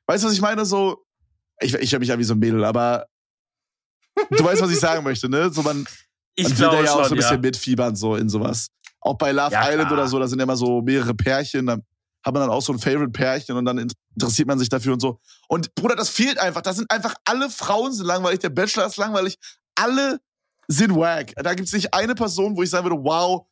weißt 0.07 0.23
du, 0.23 0.27
was 0.27 0.33
ich 0.33 0.41
meine? 0.41 0.65
So, 0.65 1.05
ich, 1.59 1.73
ich 1.73 1.93
habe 1.93 1.99
mich 1.99 2.09
ja 2.09 2.17
wie 2.17 2.23
so 2.23 2.33
ein 2.33 2.39
Mädel, 2.39 2.63
aber 2.63 3.05
du 4.31 4.43
weißt, 4.43 4.61
was 4.61 4.71
ich 4.71 4.79
sagen 4.79 5.03
möchte, 5.03 5.29
ne? 5.29 5.51
So 5.51 5.61
man, 5.61 5.85
Ich 6.35 6.47
man 6.49 6.57
will 6.57 6.69
da 6.69 6.83
ja 6.83 6.93
auch 6.93 7.03
so 7.05 7.11
ein 7.11 7.17
bisschen 7.17 7.35
ja. 7.35 7.41
mitfiebern, 7.41 7.95
so 7.95 8.15
in 8.15 8.29
sowas. 8.29 8.69
Auch 9.01 9.17
bei 9.17 9.31
Love 9.31 9.51
Ja, 9.51 9.69
Island 9.69 9.89
klar. 9.89 9.93
oder 9.99 10.07
so, 10.07 10.19
da 10.19 10.27
sind 10.27 10.39
ja 10.39 10.43
immer 10.43 10.55
so 10.55 10.81
mehrere 10.81 11.13
Pärchen, 11.13 11.65
dann 11.65 11.83
hat 12.23 12.33
man 12.33 12.41
dann 12.41 12.49
auch 12.49 12.61
so 12.61 12.73
ein 12.73 12.79
Favorite-Pärchen 12.79 13.55
und 13.55 13.65
dann 13.65 13.89
interessiert 14.15 14.47
man 14.47 14.59
sich 14.59 14.69
dafür 14.69 14.93
und 14.93 14.99
so. 14.99 15.19
Und 15.47 15.73
Bruder, 15.75 15.95
das 15.95 16.09
fehlt 16.09 16.37
einfach. 16.37 16.61
Das 16.61 16.75
sind 16.75 16.91
einfach 16.91 17.15
alle 17.25 17.49
Frauen 17.49 17.93
sind 17.93 18.05
langweilig, 18.05 18.39
der 18.39 18.49
Bachelor 18.49 18.85
ist 18.87 18.97
langweilig, 18.97 19.37
alle 19.75 20.19
sind 20.67 20.95
wack. 20.95 21.33
Da 21.35 21.53
gibt's 21.53 21.73
nicht 21.73 21.93
eine 21.93 22.15
Person, 22.15 22.55
wo 22.55 22.63
ich 22.63 22.69
sagen 22.69 22.85
würde, 22.89 23.01
wow, 23.03 23.45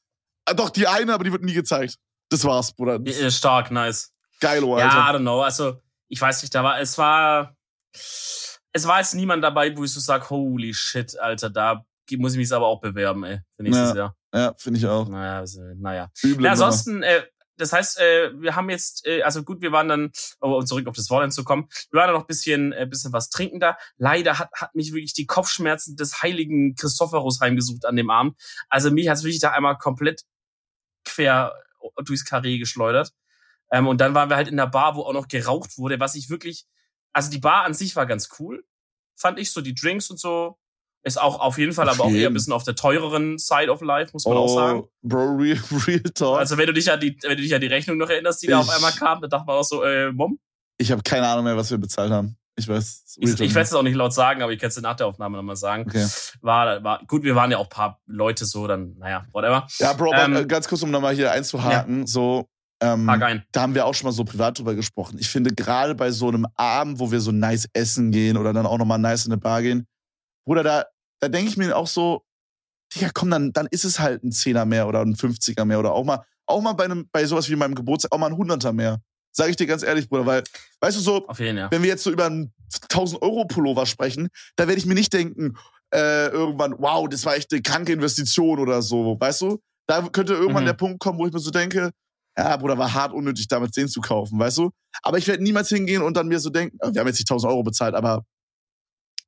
doch 0.56 0.70
die 0.70 0.88
eine, 0.88 1.14
aber 1.14 1.24
die 1.24 1.32
wird 1.32 1.44
nie 1.44 1.54
gezeigt. 1.54 1.98
Das 2.30 2.44
war's, 2.44 2.74
Bruder. 2.74 3.00
Stark, 3.32 3.72
nice. 3.72 4.12
Geil, 4.40 4.64
oh, 4.64 4.78
Ja, 4.78 4.86
I 4.86 4.90
Alter. 4.90 5.18
don't 5.18 5.22
know. 5.22 5.42
Also, 5.42 5.82
ich 6.08 6.20
weiß 6.22 6.42
nicht, 6.42 6.54
da 6.56 6.64
war, 6.64 6.80
es 6.80 6.98
war, 6.98 7.56
es 7.94 8.86
war 8.88 9.00
jetzt 9.00 9.16
niemand 9.16 9.44
dabei, 9.44 9.76
wo 9.76 9.84
ich 9.84 9.92
so 9.94 10.00
sag, 10.00 10.30
holy 10.30 10.74
shit, 10.74 11.18
Alter, 11.20 11.50
da 11.50 11.84
muss 12.18 12.34
ich 12.34 12.38
mich 12.38 12.54
aber 12.54 12.68
auch 12.68 12.80
bewerben, 12.80 13.24
ey, 13.26 13.40
für 13.56 13.64
nächstes 13.64 13.96
Jahr. 13.96 14.16
Ja, 14.34 14.54
finde 14.58 14.80
ich 14.80 14.86
auch. 14.86 15.08
Naja, 15.10 15.40
also, 15.40 15.62
naja. 15.76 16.10
Üble 16.24 16.46
Ja, 16.46 16.52
Nummer. 16.54 16.66
ansonsten, 16.66 17.04
äh, 17.04 17.24
das 17.58 17.74
heißt, 17.74 18.00
äh, 18.00 18.32
wir 18.40 18.56
haben 18.56 18.70
jetzt, 18.70 19.06
äh, 19.08 19.24
also 19.24 19.44
gut, 19.44 19.62
wir 19.62 19.72
waren 19.72 19.88
dann, 19.90 20.12
um 20.40 20.64
zurück 20.66 20.88
auf 20.88 20.96
das 20.96 21.10
Wochenende 21.10 21.34
zu 21.36 21.44
kommen, 21.44 21.68
wir 21.92 22.00
waren 22.00 22.08
dann 22.08 22.16
noch 22.16 22.24
ein 22.24 22.28
bisschen, 22.28 22.72
äh, 22.72 22.86
bisschen 22.86 23.12
was 23.14 23.30
trinken 23.30 23.60
da. 23.60 23.78
Leider 23.98 24.38
hat, 24.38 24.50
hat 24.54 24.76
mich 24.76 24.94
wirklich 24.94 25.14
die 25.14 25.26
Kopfschmerzen 25.26 25.96
des 25.96 26.22
heiligen 26.22 26.76
Christophorus 26.76 27.42
heimgesucht 27.42 27.86
an 27.86 27.96
dem 27.96 28.10
Abend. 28.12 28.40
Also 28.70 28.92
mich 28.92 29.10
hat's 29.10 29.24
wirklich 29.24 29.40
da 29.42 29.52
einmal 29.52 29.78
komplett 29.78 30.22
quer 31.04 31.54
durchs 32.06 32.26
Karree 32.26 32.58
geschleudert. 32.60 33.12
Ähm, 33.72 33.88
und 33.88 34.00
dann 34.02 34.14
waren 34.16 34.30
wir 34.30 34.36
halt 34.38 34.48
in 34.48 34.58
der 34.58 34.68
Bar, 34.68 34.96
wo 34.96 35.02
auch 35.02 35.14
noch 35.14 35.28
geraucht 35.28 35.78
wurde, 35.78 36.00
was 36.00 36.16
ich 36.16 36.30
wirklich, 36.30 36.66
also 37.14 37.30
die 37.30 37.40
Bar 37.40 37.64
an 37.66 37.74
sich 37.74 37.96
war 37.96 38.06
ganz 38.06 38.30
cool, 38.40 38.64
fand 39.20 39.40
ich 39.40 39.52
so, 39.52 39.62
die 39.62 39.76
Drinks 39.76 40.10
und 40.10 40.20
so. 40.20 40.58
Ist 41.04 41.22
auch 41.22 41.40
auf 41.40 41.58
jeden 41.58 41.72
Fall, 41.72 41.88
aber 41.88 42.04
auch 42.04 42.12
eher 42.12 42.28
ein 42.30 42.34
bisschen 42.34 42.52
auf 42.52 42.64
der 42.64 42.76
teureren 42.76 43.38
Side 43.38 43.70
of 43.72 43.82
Life, 43.82 44.10
muss 44.12 44.26
man 44.26 44.36
auch 44.36 44.48
sagen. 44.54 44.80
Oh, 44.84 44.90
Bro, 45.04 45.36
real, 45.38 45.58
real 45.88 46.00
talk. 46.02 46.38
Also 46.40 46.58
wenn 46.58 46.68
du 46.68 46.74
dich 46.74 46.92
an 46.92 47.00
die, 47.00 47.18
wenn 47.22 47.38
du 47.38 47.44
dich 47.44 47.54
an 47.56 47.62
die 47.62 47.68
Rechnung 47.68 47.98
noch 47.98 48.10
erinnerst, 48.10 48.42
die 48.42 48.48
da 48.48 48.60
auf 48.60 48.68
Ich- 48.68 48.76
einmal 48.76 48.92
kam, 48.92 49.22
da 49.22 49.28
dachte 49.28 49.46
man 49.46 49.56
auch 49.56 49.64
so, 49.64 49.84
äh, 49.84 50.12
Mom. 50.12 50.38
ich 50.78 50.92
habe 50.92 51.02
keine 51.04 51.26
Ahnung 51.28 51.46
mehr, 51.46 51.56
was 51.56 51.72
wir 51.72 51.78
bezahlt 51.78 52.12
haben. 52.12 52.36
Ich 52.58 52.68
weiß. 52.68 53.16
Ich, 53.20 53.40
ich 53.40 53.54
werde 53.56 53.62
es 53.68 53.74
auch 53.74 53.84
nicht 53.84 53.94
laut 53.96 54.12
sagen, 54.14 54.42
aber 54.42 54.52
ich 54.52 54.60
kann 54.60 54.70
es 54.70 54.82
nach 54.82 54.96
der 54.96 55.06
Aufnahme 55.08 55.38
nochmal 55.38 55.56
sagen. 55.56 55.86
Okay. 55.88 56.06
War, 56.42 56.84
war, 56.84 57.02
gut, 57.06 57.24
wir 57.24 57.36
waren 57.36 57.52
ja 57.52 57.58
auch 57.60 57.66
ein 57.66 57.70
paar 57.70 58.02
Leute 58.08 58.46
so, 58.46 58.66
dann, 58.68 58.98
naja, 58.98 59.26
whatever. 59.32 59.66
Ja, 59.78 59.94
Bro, 59.94 60.12
Ähm, 60.14 60.36
äh, 60.36 60.46
ganz 60.46 60.68
kurz, 60.68 60.82
um 60.82 60.90
nochmal 60.92 61.14
hier 61.16 61.32
einzuhaken, 61.32 62.06
so, 62.08 62.50
ähm, 62.82 63.10
ein. 63.10 63.44
da 63.52 63.62
haben 63.62 63.74
wir 63.76 63.86
auch 63.86 63.94
schon 63.94 64.08
mal 64.08 64.12
so 64.14 64.24
privat 64.24 64.60
drüber 64.60 64.76
gesprochen. 64.76 65.18
Ich 65.20 65.30
finde, 65.30 65.54
gerade 65.54 65.96
bei 65.96 66.12
so 66.12 66.28
einem 66.28 66.46
Abend, 66.56 67.00
wo 67.00 67.12
wir 67.12 67.20
so 67.22 67.32
nice 67.32 67.68
essen 67.74 68.12
gehen 68.12 68.38
oder 68.38 68.54
dann 68.54 68.66
auch 68.66 68.78
nochmal 68.78 69.00
nice 69.00 69.26
in 69.26 69.32
eine 69.32 69.42
Bar 69.42 69.62
gehen, 69.62 69.88
Bruder, 70.46 70.64
da, 70.64 70.86
da 71.20 71.28
denke 71.30 71.50
ich 71.50 71.58
mir 71.58 71.76
auch 71.76 71.88
so, 71.88 72.24
Digga, 72.96 73.10
komm, 73.14 73.30
dann, 73.32 73.52
dann 73.52 73.68
ist 73.72 73.84
es 73.84 74.00
halt 74.00 74.24
ein 74.24 74.32
Zehner 74.32 74.66
mehr 74.66 74.88
oder 74.88 75.02
ein 75.02 75.16
50er 75.16 75.66
mehr 75.66 75.80
oder 75.80 75.92
auch 75.92 76.04
mal, 76.06 76.24
auch 76.46 76.62
mal 76.62 76.74
bei 76.74 76.86
einem, 76.86 77.10
bei 77.12 77.26
sowas 77.26 77.50
wie 77.50 77.56
meinem 77.56 77.76
Geburtstag, 77.76 78.12
auch 78.14 78.18
mal 78.20 78.28
ein 78.28 78.38
Hunderter 78.38 78.72
mehr. 78.74 79.02
Sag 79.34 79.50
ich 79.50 79.56
dir 79.56 79.68
ganz 79.68 79.84
ehrlich, 79.84 80.08
Bruder, 80.08 80.26
weil, 80.26 80.44
weißt 80.80 80.98
du 80.98 81.02
so, 81.02 81.28
jeden 81.38 81.58
Fall. 81.58 81.72
wenn 81.72 81.82
wir 81.82 81.90
jetzt 81.90 82.04
so 82.04 82.12
über 82.12 82.26
einen 82.28 82.54
1000 82.84 83.22
Euro 83.22 83.46
Pullover 83.46 83.86
sprechen, 83.86 84.30
da 84.56 84.68
werde 84.68 84.80
ich 84.80 84.86
mir 84.86 84.94
nicht 84.94 85.12
denken, 85.14 85.58
äh, 85.94 86.28
irgendwann, 86.30 86.76
wow, 86.80 87.08
das 87.10 87.26
war 87.26 87.36
echt 87.36 87.52
eine 87.52 87.62
kranke 87.62 87.92
Investition 87.94 88.60
oder 88.60 88.82
so, 88.82 89.18
weißt 89.20 89.42
du? 89.42 89.60
Da 89.88 90.02
könnte 90.02 90.34
irgendwann 90.34 90.64
Mhm. 90.64 90.68
der 90.68 90.74
Punkt 90.74 91.00
kommen, 91.00 91.20
wo 91.20 91.28
ich 91.28 91.34
mir 91.34 91.40
so 91.40 91.52
denke, 91.52 91.92
ja, 92.38 92.56
Bruder, 92.58 92.78
war 92.78 92.94
hart 92.94 93.14
unnötig, 93.14 93.48
damit 93.48 93.74
10 93.74 93.88
zu 93.88 94.00
kaufen, 94.02 94.38
weißt 94.40 94.58
du? 94.60 94.72
Aber 95.02 95.18
ich 95.18 95.28
werde 95.28 95.42
niemals 95.44 95.70
hingehen 95.70 96.02
und 96.04 96.16
dann 96.16 96.28
mir 96.28 96.40
so 96.40 96.50
denken, 96.50 96.78
wir 96.94 97.00
haben 97.00 97.08
jetzt 97.08 97.18
nicht 97.20 97.30
1000 97.30 97.52
Euro 97.52 97.64
bezahlt, 97.64 97.96
aber 97.96 98.24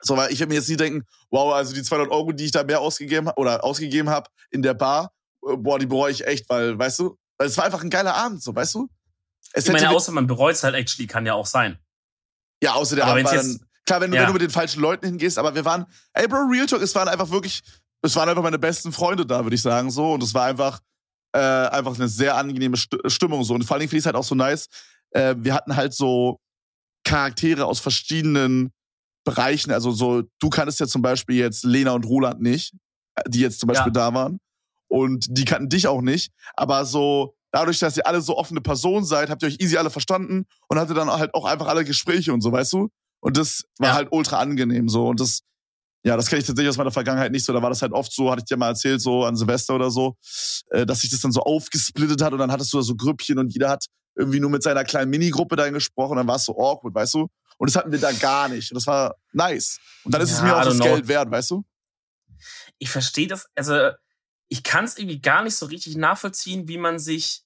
so, 0.01 0.15
weil 0.15 0.31
ich 0.31 0.39
werde 0.39 0.49
mir 0.49 0.55
jetzt 0.59 0.69
nie 0.69 0.77
denken, 0.77 1.05
wow, 1.29 1.53
also 1.53 1.73
die 1.73 1.83
200 1.83 2.11
Euro, 2.11 2.31
die 2.31 2.45
ich 2.45 2.51
da 2.51 2.63
mehr 2.63 2.79
ausgegeben 2.79 3.27
habe 3.27 3.39
oder 3.39 3.63
ausgegeben 3.63 4.09
habe 4.09 4.29
in 4.51 4.61
der 4.61 4.73
Bar, 4.73 5.11
äh, 5.45 5.55
boah, 5.57 5.77
die 5.79 5.87
bereue 5.87 6.11
ich 6.11 6.25
echt, 6.25 6.49
weil, 6.49 6.77
weißt 6.79 6.99
du? 6.99 7.17
Weil 7.37 7.47
es 7.47 7.57
war 7.57 7.65
einfach 7.65 7.81
ein 7.83 7.89
geiler 7.89 8.15
Abend, 8.15 8.41
so, 8.43 8.55
weißt 8.55 8.75
du? 8.75 8.87
Es 9.53 9.65
Ich 9.65 9.71
meine, 9.73 9.89
außer 9.89 10.11
man 10.11 10.27
bereut 10.27 10.53
es 10.55 10.63
halt 10.63 10.75
actually, 10.75 11.07
kann 11.07 11.25
ja 11.25 11.33
auch 11.33 11.47
sein. 11.47 11.79
ja, 12.63 12.73
außer 12.73 12.95
der 12.95 13.05
Aber 13.05 13.13
Abend 13.13 13.25
war 13.25 13.35
dann, 13.35 13.59
klar, 13.85 14.01
wenn 14.01 14.11
du, 14.11 14.17
Ja. 14.17 14.21
wenn 14.23 14.27
du 14.27 14.33
mit 14.33 14.41
den 14.43 14.49
falschen 14.51 14.81
Leuten 14.81 15.05
hingehst, 15.07 15.37
aber 15.37 15.55
wir 15.55 15.65
waren, 15.65 15.85
ey 16.13 16.27
Bro, 16.27 16.47
Real 16.51 16.65
Talk, 16.67 16.81
es 16.81 16.93
waren 16.95 17.07
einfach 17.07 17.29
wirklich, 17.31 17.61
es 18.01 18.15
waren 18.15 18.29
einfach 18.29 18.43
meine 18.43 18.59
besten 18.59 18.91
Freunde 18.93 19.25
da, 19.25 19.43
würde 19.43 19.55
ich 19.55 19.61
sagen, 19.61 19.89
so. 19.91 20.13
Und 20.13 20.23
es 20.23 20.33
war 20.33 20.45
einfach, 20.45 20.79
äh, 21.33 21.39
einfach 21.39 21.95
eine 21.95 22.07
sehr 22.07 22.35
angenehme 22.37 22.77
St 22.77 22.95
Stimmung, 23.07 23.43
so. 23.43 23.53
Und 23.53 23.63
vor 23.63 23.75
allen 23.75 23.81
Dingen 23.81 23.89
finde 23.89 23.99
ich 23.99 24.03
es 24.03 24.05
halt 24.07 24.15
auch 24.15 24.23
so 24.23 24.35
nice, 24.35 24.67
äh, 25.11 25.35
wir 25.37 25.53
hatten 25.53 25.75
halt 25.75 25.93
so 25.93 26.39
Charaktere 27.03 27.65
aus 27.65 27.79
verschiedenen 27.79 28.71
Bereichen, 29.25 29.71
also 29.71 29.91
so, 29.91 30.23
du 30.39 30.49
kanntest 30.49 30.79
ja 30.79 30.87
zum 30.87 31.01
Beispiel 31.01 31.35
jetzt 31.37 31.63
Lena 31.63 31.91
und 31.91 32.05
Roland 32.05 32.41
nicht, 32.41 32.73
äh, 33.15 33.23
die 33.29 33.39
jetzt 33.41 33.59
zum 33.59 33.67
Beispiel 33.67 33.91
da 33.91 34.13
waren. 34.13 34.39
Und 34.87 35.27
die 35.29 35.45
kannten 35.45 35.69
dich 35.69 35.87
auch 35.87 36.01
nicht, 36.01 36.31
aber 36.55 36.83
so, 36.85 37.35
dadurch, 37.51 37.79
dass 37.79 37.95
ihr 37.97 38.07
alle 38.07 38.21
so 38.21 38.37
offene 38.37 38.61
Personen 38.61 39.05
seid, 39.05 39.29
habt 39.29 39.43
ihr 39.43 39.47
euch 39.47 39.57
easy 39.59 39.77
alle 39.77 39.89
verstanden 39.91 40.45
und 40.67 40.79
hatte 40.79 40.93
dann 40.95 41.09
halt 41.11 41.33
auch 41.35 41.45
einfach 41.45 41.67
alle 41.67 41.85
Gespräche 41.85 42.33
und 42.33 42.41
so, 42.41 42.51
weißt 42.51 42.73
du? 42.73 42.89
Und 43.21 43.37
das 43.37 43.63
war 43.77 43.89
Ja. 43.89 43.95
halt 43.95 44.07
ultra 44.11 44.39
angenehm 44.39 44.87
so. 44.89 45.07
Und 45.07 45.19
das, 45.19 45.41
ja, 46.03 46.15
das 46.15 46.27
kenne 46.27 46.39
ich 46.39 46.47
tatsächlich 46.47 46.69
aus 46.69 46.77
meiner 46.77 46.91
Vergangenheit 46.91 47.31
nicht 47.31 47.45
so. 47.45 47.51
Da 47.53 47.61
war 47.61 47.69
das 47.69 47.81
halt 47.81 47.91
oft 47.91 48.11
so, 48.11 48.31
hatte 48.31 48.39
ich 48.39 48.45
dir 48.45 48.57
mal 48.57 48.69
erzählt, 48.69 49.01
so 49.01 49.25
an 49.25 49.35
Silvester 49.35 49.75
oder 49.75 49.91
so, 49.91 50.15
äh, 50.71 50.85
dass 50.85 51.01
sich 51.01 51.09
das 51.09 51.19
dann 51.21 51.31
so 51.31 51.41
aufgesplittet 51.41 52.21
hat 52.21 52.33
und 52.33 52.39
dann 52.39 52.51
hattest 52.51 52.71
du 52.73 52.77
da 52.77 52.83
so 52.83 52.95
Grüppchen 52.95 53.37
und 53.37 53.51
jeder 53.53 53.69
hat 53.69 53.85
irgendwie 54.15 54.39
nur 54.39 54.49
mit 54.49 54.63
seiner 54.63 54.83
kleinen 54.83 55.09
Minigruppe 55.09 55.55
dann 55.55 55.73
gesprochen, 55.73 56.17
dann 56.17 56.27
war 56.27 56.35
es 56.37 56.45
so 56.45 56.53
awkward, 56.57 56.93
weißt 56.95 57.13
du? 57.15 57.27
Und 57.57 57.69
das 57.69 57.75
hatten 57.75 57.91
wir 57.91 57.99
da 57.99 58.11
gar 58.13 58.47
nicht. 58.47 58.71
Und 58.71 58.75
das 58.75 58.87
war 58.87 59.15
nice. 59.33 59.79
Und 60.03 60.13
dann 60.13 60.21
ist 60.21 60.31
es 60.31 60.39
Ja, 60.39 60.43
mir 60.45 60.57
auch 60.57 60.63
das 60.63 60.75
know. 60.75 60.85
Geld 60.85 61.07
wert, 61.07 61.29
weißt 61.29 61.51
du? 61.51 61.65
Ich 62.77 62.89
verstehe 62.89 63.27
das, 63.27 63.47
also 63.55 63.89
ich 64.47 64.63
kann 64.63 64.85
es 64.85 64.97
irgendwie 64.97 65.21
gar 65.21 65.43
nicht 65.43 65.55
so 65.55 65.65
richtig 65.65 65.97
nachvollziehen, 65.97 66.67
wie 66.67 66.77
man 66.77 66.99
sich. 66.99 67.43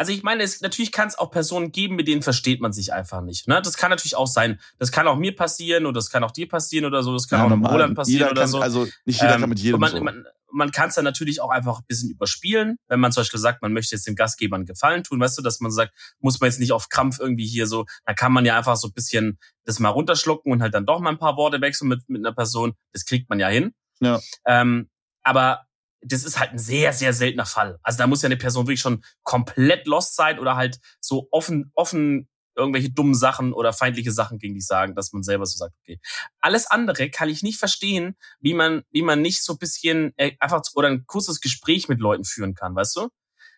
Also 0.00 0.12
ich 0.12 0.22
meine, 0.22 0.42
es, 0.42 0.62
natürlich 0.62 0.92
kann 0.92 1.08
es 1.08 1.18
auch 1.18 1.30
Personen 1.30 1.72
geben, 1.72 1.94
mit 1.94 2.08
denen 2.08 2.22
versteht 2.22 2.62
man 2.62 2.72
sich 2.72 2.94
einfach 2.94 3.20
nicht. 3.20 3.48
Ne? 3.48 3.60
Das 3.62 3.76
kann 3.76 3.90
natürlich 3.90 4.16
auch 4.16 4.26
sein. 4.26 4.58
Das 4.78 4.92
kann 4.92 5.06
auch 5.06 5.16
mir 5.16 5.36
passieren 5.36 5.84
oder 5.84 5.92
das 5.92 6.08
kann 6.08 6.24
auch 6.24 6.30
dir 6.30 6.48
passieren 6.48 6.86
oder 6.86 7.02
so. 7.02 7.12
Das 7.12 7.28
kann 7.28 7.40
auch 7.42 7.44
einem 7.44 7.60
normal. 7.60 7.72
Roland 7.72 7.96
passieren 7.96 8.20
jeder 8.20 8.30
oder 8.30 8.40
kann, 8.40 8.50
so. 8.50 8.60
Also 8.60 8.88
nicht 9.04 9.20
jeder 9.20 9.34
Ähm, 9.34 9.40
kann 9.42 9.50
mit 9.50 9.58
jedem 9.58 9.78
man, 9.78 9.90
so. 9.90 10.02
man, 10.02 10.24
man 10.50 10.70
kann 10.70 10.88
es 10.88 10.94
dann 10.94 11.04
natürlich 11.04 11.42
auch 11.42 11.50
einfach 11.50 11.80
ein 11.80 11.84
bisschen 11.86 12.08
überspielen, 12.08 12.78
wenn 12.88 12.98
man 12.98 13.12
zum 13.12 13.20
Beispiel 13.20 13.40
sagt, 13.40 13.60
man 13.60 13.74
möchte 13.74 13.94
jetzt 13.94 14.06
dem 14.06 14.14
Gastgeber 14.14 14.56
einen 14.56 14.64
Gefallen 14.64 15.04
tun, 15.04 15.20
weißt 15.20 15.36
du, 15.36 15.42
dass 15.42 15.60
man 15.60 15.70
sagt, 15.70 15.92
muss 16.18 16.40
man 16.40 16.48
jetzt 16.48 16.60
nicht 16.60 16.72
auf 16.72 16.88
Krampf 16.88 17.18
irgendwie 17.20 17.46
hier 17.46 17.66
so, 17.66 17.84
da 18.06 18.14
kann 18.14 18.32
man 18.32 18.46
ja 18.46 18.56
einfach 18.56 18.76
so 18.76 18.88
ein 18.88 18.94
bisschen 18.94 19.38
das 19.66 19.80
mal 19.80 19.90
runterschlucken 19.90 20.50
und 20.50 20.62
halt 20.62 20.72
dann 20.72 20.86
doch 20.86 21.00
mal 21.00 21.10
ein 21.10 21.18
paar 21.18 21.36
Worte 21.36 21.60
wechseln 21.60 21.88
mit, 21.88 22.08
mit 22.08 22.24
einer 22.24 22.34
Person. 22.34 22.72
Das 22.94 23.04
kriegt 23.04 23.28
man 23.28 23.38
ja 23.38 23.48
hin. 23.48 23.74
Ja. 24.00 24.18
Ähm, 24.46 24.88
aber 25.22 25.66
das 26.02 26.24
ist 26.24 26.38
halt 26.38 26.52
ein 26.52 26.58
sehr, 26.58 26.92
sehr 26.92 27.12
seltener 27.12 27.46
Fall. 27.46 27.78
Also 27.82 27.98
da 27.98 28.06
muss 28.06 28.22
ja 28.22 28.26
eine 28.26 28.36
Person 28.36 28.66
wirklich 28.66 28.80
schon 28.80 29.04
komplett 29.22 29.86
lost 29.86 30.16
sein 30.16 30.38
oder 30.38 30.56
halt 30.56 30.80
so 31.00 31.28
offen, 31.30 31.70
offen 31.74 32.28
irgendwelche 32.56 32.90
dummen 32.90 33.14
Sachen 33.14 33.52
oder 33.52 33.72
feindliche 33.72 34.12
Sachen 34.12 34.38
gegen 34.38 34.54
dich 34.54 34.66
sagen, 34.66 34.94
dass 34.94 35.12
man 35.12 35.22
selber 35.22 35.46
so 35.46 35.56
sagt, 35.56 35.74
okay. 35.82 36.00
Alles 36.40 36.66
andere 36.66 37.10
kann 37.10 37.28
ich 37.28 37.42
nicht 37.42 37.58
verstehen, 37.58 38.16
wie 38.40 38.54
man, 38.54 38.82
wie 38.90 39.02
man 39.02 39.22
nicht 39.22 39.42
so 39.42 39.54
ein 39.54 39.58
bisschen 39.58 40.12
äh, 40.16 40.32
einfach 40.40 40.62
oder 40.74 40.88
ein 40.88 41.06
kurzes 41.06 41.40
Gespräch 41.40 41.88
mit 41.88 42.00
Leuten 42.00 42.24
führen 42.24 42.54
kann, 42.54 42.74
weißt 42.74 42.96
du? 42.96 43.08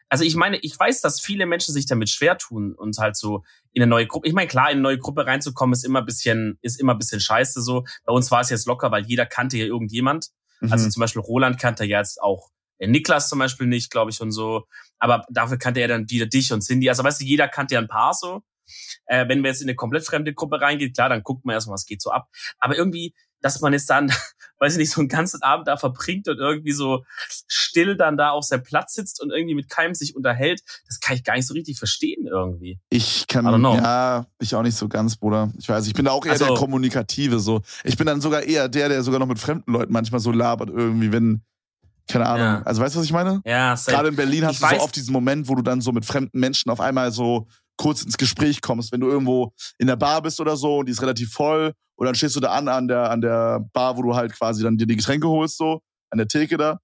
Also 0.09 0.25
ich 0.25 0.37
meine, 0.37 0.59
ich 0.59 0.79
weiß, 0.79 1.01
dass 1.01 1.21
viele 1.23 1.47
Menschen 1.47 1.73
sich 1.73 1.87
damit 1.87 2.11
schwer 2.11 2.37
tun 2.37 2.75
und 2.75 2.99
halt 2.99 3.17
so 3.17 3.45
in 3.73 3.83
eine 3.83 3.89
neue 3.89 4.07
Gruppe. 4.07 4.29
Ich 4.29 4.35
meine, 4.35 4.47
klar, 4.47 4.67
in 4.67 4.73
eine 4.73 4.83
neue 4.83 4.99
Gruppe 4.99 5.25
reinzukommen 5.25 5.73
ist 5.73 5.87
immer 5.87 6.01
ein 6.01 6.05
bisschen, 6.05 6.59
ist 6.61 6.79
immer 6.79 6.93
ein 6.93 6.99
bisschen 6.99 7.19
scheiße 7.19 7.63
so. 7.63 7.85
Bei 8.05 8.13
uns 8.13 8.31
war 8.31 8.43
es 8.43 8.51
jetzt 8.51 8.67
locker, 8.67 8.91
weil 8.91 9.07
jeder 9.07 9.25
kannte 9.25 9.57
ja 9.57 9.65
irgendjemand. 9.65 10.29
Also 10.71 10.87
Mhm. 10.87 10.91
zum 10.91 11.01
Beispiel 11.01 11.23
Roland 11.23 11.59
kannte 11.61 11.85
ja 11.85 11.99
jetzt 11.99 12.23
auch 12.23 12.51
äh, 12.79 12.87
Niklas 12.87 13.29
zum 13.29 13.39
Beispiel 13.39 13.67
nicht, 13.67 13.91
glaube 13.91 14.11
ich, 14.11 14.21
und 14.21 14.33
so. 14.33 14.67
Aber 14.99 15.25
dafür 15.31 15.59
kannte 15.59 15.81
er 15.81 15.89
dann 15.89 16.09
wieder 16.11 16.27
dich 16.27 16.53
und 16.53 16.63
Cindy. 16.63 16.89
Also 16.89 17.05
weißt 17.05 17.21
du, 17.21 17.25
jeder 17.25 17.49
kannte 17.49 17.75
ja 17.75 17.81
ein 17.81 17.89
paar 17.89 18.15
so. 18.15 18.43
Äh, 19.07 19.29
wenn 19.29 19.43
wir 19.43 19.51
jetzt 19.51 19.61
in 19.63 19.69
eine 19.69 19.75
komplett 19.77 20.07
fremde 20.07 20.35
Gruppe 20.35 20.61
reingehen, 20.61 20.93
klar, 20.93 21.09
dann 21.09 21.23
guckt 21.23 21.45
man 21.45 21.55
erstmal, 21.55 21.75
was 21.75 21.87
geht 21.87 22.01
so 22.01 22.11
ab. 22.11 22.29
Aber 22.59 22.77
irgendwie, 22.77 23.15
dass 23.43 23.61
man 23.61 23.73
jetzt 23.75 23.91
dann, 23.91 24.11
weiß 24.59 24.73
ich 24.75 24.79
nicht, 24.79 24.91
so 24.93 25.01
einen 25.01 25.09
ganzen 25.09 25.43
Abend 25.43 25.69
da 25.69 25.77
verbringt 25.77 26.29
und 26.29 26.39
irgendwie 26.39 26.73
so 26.73 27.05
still 27.49 27.97
dann 27.97 28.17
da 28.17 28.31
auf 28.31 28.45
seinem 28.45 28.63
Platz 28.63 28.95
sitzt 28.95 29.21
und 29.21 29.31
irgendwie 29.31 29.55
mit 29.55 29.69
keinem 29.69 29.95
sich 29.95 30.15
unterhält, 30.17 30.63
das 30.87 31.01
kann 31.01 31.17
ich 31.17 31.25
gar 31.25 31.35
nicht 31.37 31.47
so 31.47 31.55
richtig 31.55 31.79
verstehen 31.79 32.27
irgendwie. 32.27 32.79
Ich 32.89 33.27
kann, 33.27 33.45
ja, 33.63 34.27
ich 34.39 34.55
auch 34.55 34.63
nicht 34.63 34.77
so 34.77 34.89
ganz, 34.89 35.17
Bruder. 35.17 35.51
Ich 35.59 35.69
weiß, 35.69 35.87
ich 35.87 35.95
bin 35.95 36.05
da 36.05 36.13
auch 36.13 36.25
eher 36.25 36.33
Also- 36.33 36.47
der 36.47 36.55
Kommunikative, 36.55 37.41
so. 37.41 37.63
Ich 37.85 37.97
bin 37.97 38.07
dann 38.07 38.21
sogar 38.21 38.43
eher 38.43 38.69
der, 38.69 38.89
der 38.89 39.03
sogar 39.03 39.19
noch 39.21 39.27
mit 39.27 39.39
fremden 39.39 39.73
Leuten 39.73 39.93
manchmal 39.93 40.21
so 40.21 40.31
labert 40.31 40.71
irgendwie, 40.71 41.11
wenn, 41.13 41.43
keine 42.09 42.27
Ahnung. 42.27 42.47
Ja. 42.47 42.63
Also 42.63 42.83
weißt 42.83 42.95
du, 42.95 42.99
was 43.01 43.07
ich 43.07 43.13
meine? 43.13 43.41
Ja, 43.45 43.77
safe. 43.77 43.97
Gerade 43.97 44.09
in 44.09 44.17
Berlin 44.17 44.45
hast 44.45 44.55
Ich 44.55 44.61
du 44.61 44.67
so 44.67 44.75
weiß- 44.75 44.81
oft 44.81 44.95
diesen 44.97 45.13
Moment, 45.13 45.49
wo 45.49 45.55
du 45.55 45.63
dann 45.63 45.81
so 45.81 45.93
mit 45.93 46.05
fremden 46.05 46.39
Menschen 46.39 46.71
auf 46.71 46.81
einmal 46.81 47.11
so 47.11 47.49
kurz 47.83 48.03
ins 48.03 48.17
Gespräch 48.17 48.61
kommst. 48.61 48.93
Wenn 48.93 49.01
du 49.01 49.09
irgendwo 49.09 49.53
in 49.79 49.89
der 49.89 49.97
Bar 49.97 50.23
bist 50.23 50.41
oder 50.41 50.57
so 50.57 50.79
und 50.79 50.87
die 50.87 50.93
ist 50.93 51.03
relativ 51.03 51.33
voll 51.33 51.73
und 51.97 52.07
dann 52.07 52.15
stehst 52.15 52.37
du 52.37 52.41
da 52.41 52.53
an 52.53 52.69
an 52.69 52.87
der, 52.87 53.11
an 53.11 53.21
der 53.21 53.61
Bar, 53.73 53.97
wo 53.97 54.03
du 54.03 54.15
halt 54.15 54.33
quasi 54.33 54.63
dann 54.63 54.77
dir 54.77 54.87
die 54.87 54.97
Getränke 54.97 55.29
holst, 55.29 55.57
so, 55.57 55.81
an 56.11 56.19
der 56.19 56.29
Theke 56.29 56.57
da. 56.57 56.79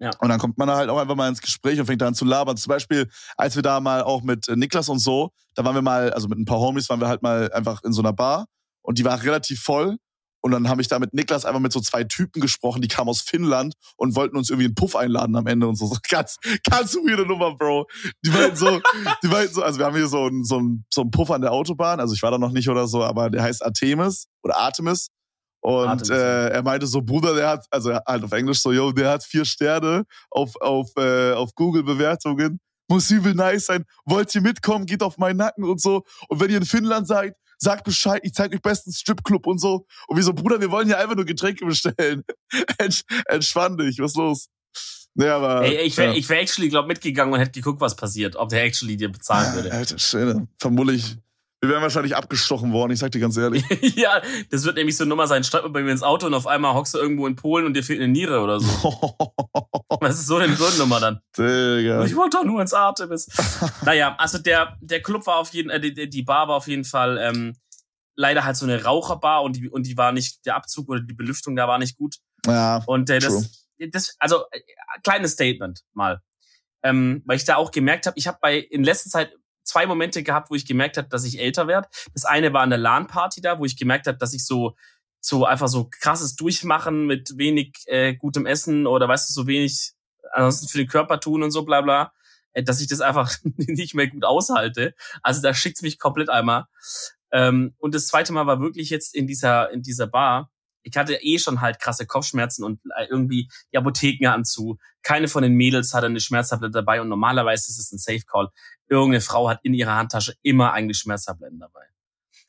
Ja. 0.00 0.10
Und 0.20 0.28
dann 0.28 0.38
kommt 0.38 0.56
man 0.56 0.68
da 0.68 0.76
halt 0.76 0.88
auch 0.88 0.98
einfach 0.98 1.16
mal 1.16 1.28
ins 1.28 1.40
Gespräch 1.40 1.80
und 1.80 1.86
fängt 1.86 2.00
da 2.00 2.06
an 2.06 2.14
zu 2.14 2.24
labern. 2.24 2.56
Zum 2.56 2.70
Beispiel, 2.70 3.08
als 3.36 3.56
wir 3.56 3.62
da 3.64 3.80
mal 3.80 4.02
auch 4.02 4.22
mit 4.22 4.48
äh, 4.48 4.54
Niklas 4.54 4.88
und 4.88 5.00
so, 5.00 5.30
da 5.54 5.64
waren 5.64 5.74
wir 5.74 5.82
mal, 5.82 6.12
also 6.12 6.28
mit 6.28 6.38
ein 6.38 6.44
paar 6.44 6.60
Homies, 6.60 6.88
waren 6.88 7.00
wir 7.00 7.08
halt 7.08 7.22
mal 7.22 7.50
einfach 7.52 7.82
in 7.82 7.92
so 7.92 8.00
einer 8.00 8.12
Bar 8.12 8.46
und 8.82 8.98
die 8.98 9.04
war 9.04 9.20
relativ 9.20 9.60
voll. 9.60 9.96
Und 10.40 10.52
dann 10.52 10.68
habe 10.68 10.80
ich 10.80 10.88
da 10.88 10.98
mit 10.98 11.14
Niklas 11.14 11.44
einfach 11.44 11.60
mit 11.60 11.72
so 11.72 11.80
zwei 11.80 12.04
Typen 12.04 12.40
gesprochen, 12.40 12.80
die 12.80 12.88
kamen 12.88 13.08
aus 13.08 13.20
Finnland 13.20 13.74
und 13.96 14.14
wollten 14.14 14.36
uns 14.36 14.50
irgendwie 14.50 14.66
einen 14.66 14.74
Puff 14.74 14.94
einladen 14.94 15.34
am 15.36 15.46
Ende 15.46 15.66
und 15.66 15.76
so. 15.76 15.86
so 15.86 15.96
ganz, 16.08 16.36
ganz 16.70 16.94
weirde 16.94 17.26
Nummer, 17.26 17.56
Bro. 17.56 17.86
Die 18.24 18.30
meinten 18.30 18.56
so, 18.56 18.80
die 19.22 19.28
meinten 19.28 19.54
so, 19.54 19.62
also 19.62 19.78
wir 19.78 19.86
haben 19.86 19.96
hier 19.96 20.06
so 20.06 20.26
einen, 20.26 20.44
so 20.44 20.58
einen, 20.58 20.84
so 20.92 21.00
einen 21.02 21.10
Puff 21.10 21.30
an 21.30 21.40
der 21.40 21.52
Autobahn, 21.52 22.00
also 22.00 22.14
ich 22.14 22.22
war 22.22 22.30
da 22.30 22.38
noch 22.38 22.52
nicht 22.52 22.68
oder 22.68 22.86
so, 22.86 23.02
aber 23.02 23.30
der 23.30 23.42
heißt 23.42 23.64
Artemis 23.64 24.28
oder 24.42 24.56
Artemis. 24.56 25.08
Und 25.60 26.08
äh, 26.08 26.50
er 26.50 26.62
meinte 26.62 26.86
so, 26.86 27.02
Bruder, 27.02 27.34
der 27.34 27.48
hat, 27.48 27.66
also 27.70 27.92
halt 27.92 28.24
auf 28.24 28.32
Englisch 28.32 28.60
so, 28.60 28.72
yo, 28.72 28.92
der 28.92 29.10
hat 29.10 29.24
vier 29.24 29.44
Sterne 29.44 30.04
auf, 30.30 30.54
auf, 30.60 30.90
äh, 30.96 31.32
auf 31.32 31.54
Google-Bewertungen. 31.54 32.60
Muss 32.88 33.10
übel 33.10 33.34
nice 33.34 33.66
sein. 33.66 33.84
Wollt 34.06 34.34
ihr 34.34 34.40
mitkommen? 34.40 34.86
Geht 34.86 35.02
auf 35.02 35.18
meinen 35.18 35.36
Nacken 35.36 35.64
und 35.64 35.80
so. 35.80 36.04
Und 36.28 36.40
wenn 36.40 36.50
ihr 36.50 36.58
in 36.58 36.64
Finnland 36.64 37.06
seid, 37.06 37.34
sagt 37.58 37.84
Bescheid, 37.84 38.20
ich 38.24 38.32
zeig 38.32 38.54
euch 38.54 38.62
bestens 38.62 39.00
Stripclub 39.00 39.46
und 39.46 39.58
so. 39.58 39.86
Und 40.06 40.16
wie 40.16 40.22
so, 40.22 40.32
Bruder, 40.32 40.60
wir 40.60 40.70
wollen 40.70 40.86
hier 40.86 40.98
einfach 40.98 41.16
nur 41.16 41.24
Getränke 41.24 41.66
bestellen. 41.66 42.24
Entspann 43.28 43.76
dich, 43.76 43.98
was 43.98 44.14
los? 44.14 44.48
Ja, 45.14 45.36
aber, 45.36 45.64
Ey, 45.64 45.86
ich 45.86 45.96
wäre 45.96 46.12
ja. 46.12 46.16
ich 46.16 46.28
wär 46.28 46.40
actually, 46.40 46.68
glaub, 46.68 46.86
mitgegangen 46.86 47.34
und 47.34 47.40
hätte 47.40 47.52
geguckt, 47.52 47.80
was 47.80 47.96
passiert, 47.96 48.36
ob 48.36 48.50
der 48.50 48.62
actually 48.62 48.96
dir 48.96 49.10
bezahlen 49.10 49.54
würde. 49.54 49.72
Alter, 49.72 49.98
schön. 49.98 50.48
Vermutlich 50.58 51.16
wir 51.60 51.70
wären 51.70 51.82
wahrscheinlich 51.82 52.14
abgestochen 52.14 52.72
worden, 52.72 52.92
ich 52.92 53.00
sag 53.00 53.10
dir 53.10 53.18
ganz 53.18 53.36
ehrlich. 53.36 53.64
ja, 53.96 54.22
das 54.50 54.64
wird 54.64 54.76
nämlich 54.76 54.96
so 54.96 55.02
eine 55.02 55.08
Nummer 55.08 55.26
sein. 55.26 55.42
Steigt 55.42 55.64
mal 55.64 55.70
bei 55.70 55.82
mir 55.82 55.90
ins 55.90 56.04
Auto 56.04 56.26
und 56.26 56.34
auf 56.34 56.46
einmal 56.46 56.74
hockst 56.74 56.94
du 56.94 56.98
irgendwo 56.98 57.26
in 57.26 57.34
Polen 57.34 57.66
und 57.66 57.74
dir 57.74 57.82
fehlt 57.82 58.00
eine 58.00 58.12
Niere 58.12 58.40
oder 58.40 58.60
so. 58.60 58.68
Was 60.00 60.20
ist 60.20 60.26
so 60.26 60.36
eine 60.36 60.56
Nummer 60.78 61.00
dann? 61.00 61.20
Digga. 61.36 62.04
Ich 62.04 62.14
wollte 62.14 62.36
doch 62.36 62.44
nur 62.44 62.60
ins 62.60 62.74
Artemis. 62.74 63.28
naja, 63.84 64.14
also 64.18 64.38
der, 64.38 64.76
der 64.80 65.02
Club 65.02 65.26
war 65.26 65.36
auf 65.36 65.52
jeden, 65.52 65.70
äh, 65.70 65.80
die, 65.80 66.08
die 66.08 66.22
Bar 66.22 66.46
war 66.46 66.56
auf 66.56 66.68
jeden 66.68 66.84
Fall 66.84 67.18
ähm, 67.18 67.56
leider 68.14 68.44
halt 68.44 68.56
so 68.56 68.64
eine 68.64 68.84
Raucherbar 68.84 69.42
und 69.42 69.56
die, 69.56 69.68
und 69.68 69.84
die 69.84 69.96
war 69.96 70.12
nicht, 70.12 70.46
der 70.46 70.54
Abzug 70.54 70.88
oder 70.88 71.00
die 71.00 71.14
Belüftung 71.14 71.56
da 71.56 71.66
war 71.66 71.78
nicht 71.78 71.96
gut. 71.96 72.18
Ja. 72.46 72.84
Und 72.86 73.10
äh, 73.10 73.18
das, 73.18 73.68
das, 73.90 74.14
also 74.20 74.44
äh, 74.52 74.60
kleines 75.02 75.32
Statement 75.32 75.82
mal. 75.92 76.20
Ähm, 76.84 77.22
weil 77.26 77.36
ich 77.36 77.44
da 77.44 77.56
auch 77.56 77.72
gemerkt 77.72 78.06
habe, 78.06 78.16
ich 78.16 78.28
habe 78.28 78.38
bei 78.40 78.58
in 78.58 78.84
letzter 78.84 79.10
Zeit 79.10 79.32
zwei 79.68 79.86
Momente 79.86 80.22
gehabt, 80.22 80.50
wo 80.50 80.54
ich 80.54 80.66
gemerkt 80.66 80.96
habe, 80.96 81.08
dass 81.08 81.24
ich 81.24 81.38
älter 81.38 81.68
werde. 81.68 81.88
Das 82.14 82.24
eine 82.24 82.52
war 82.52 82.62
an 82.62 82.70
der 82.70 82.78
LAN-Party 82.78 83.40
da, 83.40 83.58
wo 83.58 83.64
ich 83.64 83.76
gemerkt 83.76 84.06
habe, 84.06 84.18
dass 84.18 84.34
ich 84.34 84.44
so 84.44 84.74
so 85.20 85.44
einfach 85.44 85.68
so 85.68 85.88
krasses 85.90 86.36
Durchmachen 86.36 87.06
mit 87.06 87.36
wenig 87.36 87.74
äh, 87.86 88.14
gutem 88.14 88.46
Essen 88.46 88.86
oder 88.86 89.08
weißt 89.08 89.28
du, 89.28 89.32
so 89.32 89.46
wenig 89.46 89.92
ansonsten 90.32 90.68
für 90.68 90.78
den 90.78 90.86
Körper 90.86 91.20
tun 91.20 91.42
und 91.42 91.50
so 91.50 91.64
bla 91.64 91.80
bla, 91.80 92.12
äh, 92.52 92.62
dass 92.62 92.80
ich 92.80 92.86
das 92.86 93.00
einfach 93.00 93.36
nicht 93.56 93.94
mehr 93.94 94.08
gut 94.08 94.24
aushalte. 94.24 94.94
Also 95.22 95.42
da 95.42 95.54
schickt's 95.54 95.82
mich 95.82 95.98
komplett 95.98 96.30
einmal. 96.30 96.66
Ähm, 97.32 97.74
und 97.78 97.94
das 97.94 98.06
zweite 98.06 98.32
Mal 98.32 98.46
war 98.46 98.60
wirklich 98.60 98.90
jetzt 98.90 99.14
in 99.14 99.26
dieser, 99.26 99.70
in 99.70 99.82
dieser 99.82 100.06
Bar, 100.06 100.50
ich 100.90 100.96
hatte 100.96 101.14
eh 101.14 101.38
schon 101.38 101.60
halt 101.60 101.78
krasse 101.78 102.06
Kopfschmerzen 102.06 102.64
und 102.64 102.80
äh, 102.96 103.06
irgendwie 103.08 103.48
die 103.72 103.78
Apotheken 103.78 104.28
hatten 104.28 104.44
zu. 104.44 104.78
Keine 105.02 105.28
von 105.28 105.42
den 105.42 105.54
Mädels 105.54 105.94
hatte 105.94 106.06
eine 106.06 106.20
Schmerztablette 106.20 106.72
dabei 106.72 107.00
und 107.00 107.08
normalerweise 107.08 107.70
ist 107.70 107.78
es 107.78 107.92
ein 107.92 107.98
Safe 107.98 108.24
Call. 108.26 108.48
Irgendeine 108.88 109.20
Frau 109.20 109.48
hat 109.48 109.60
in 109.62 109.74
ihrer 109.74 109.96
Handtasche 109.96 110.34
immer 110.42 110.72
eigentlich 110.72 110.98
Schmerztabletten 110.98 111.58
dabei. 111.58 111.84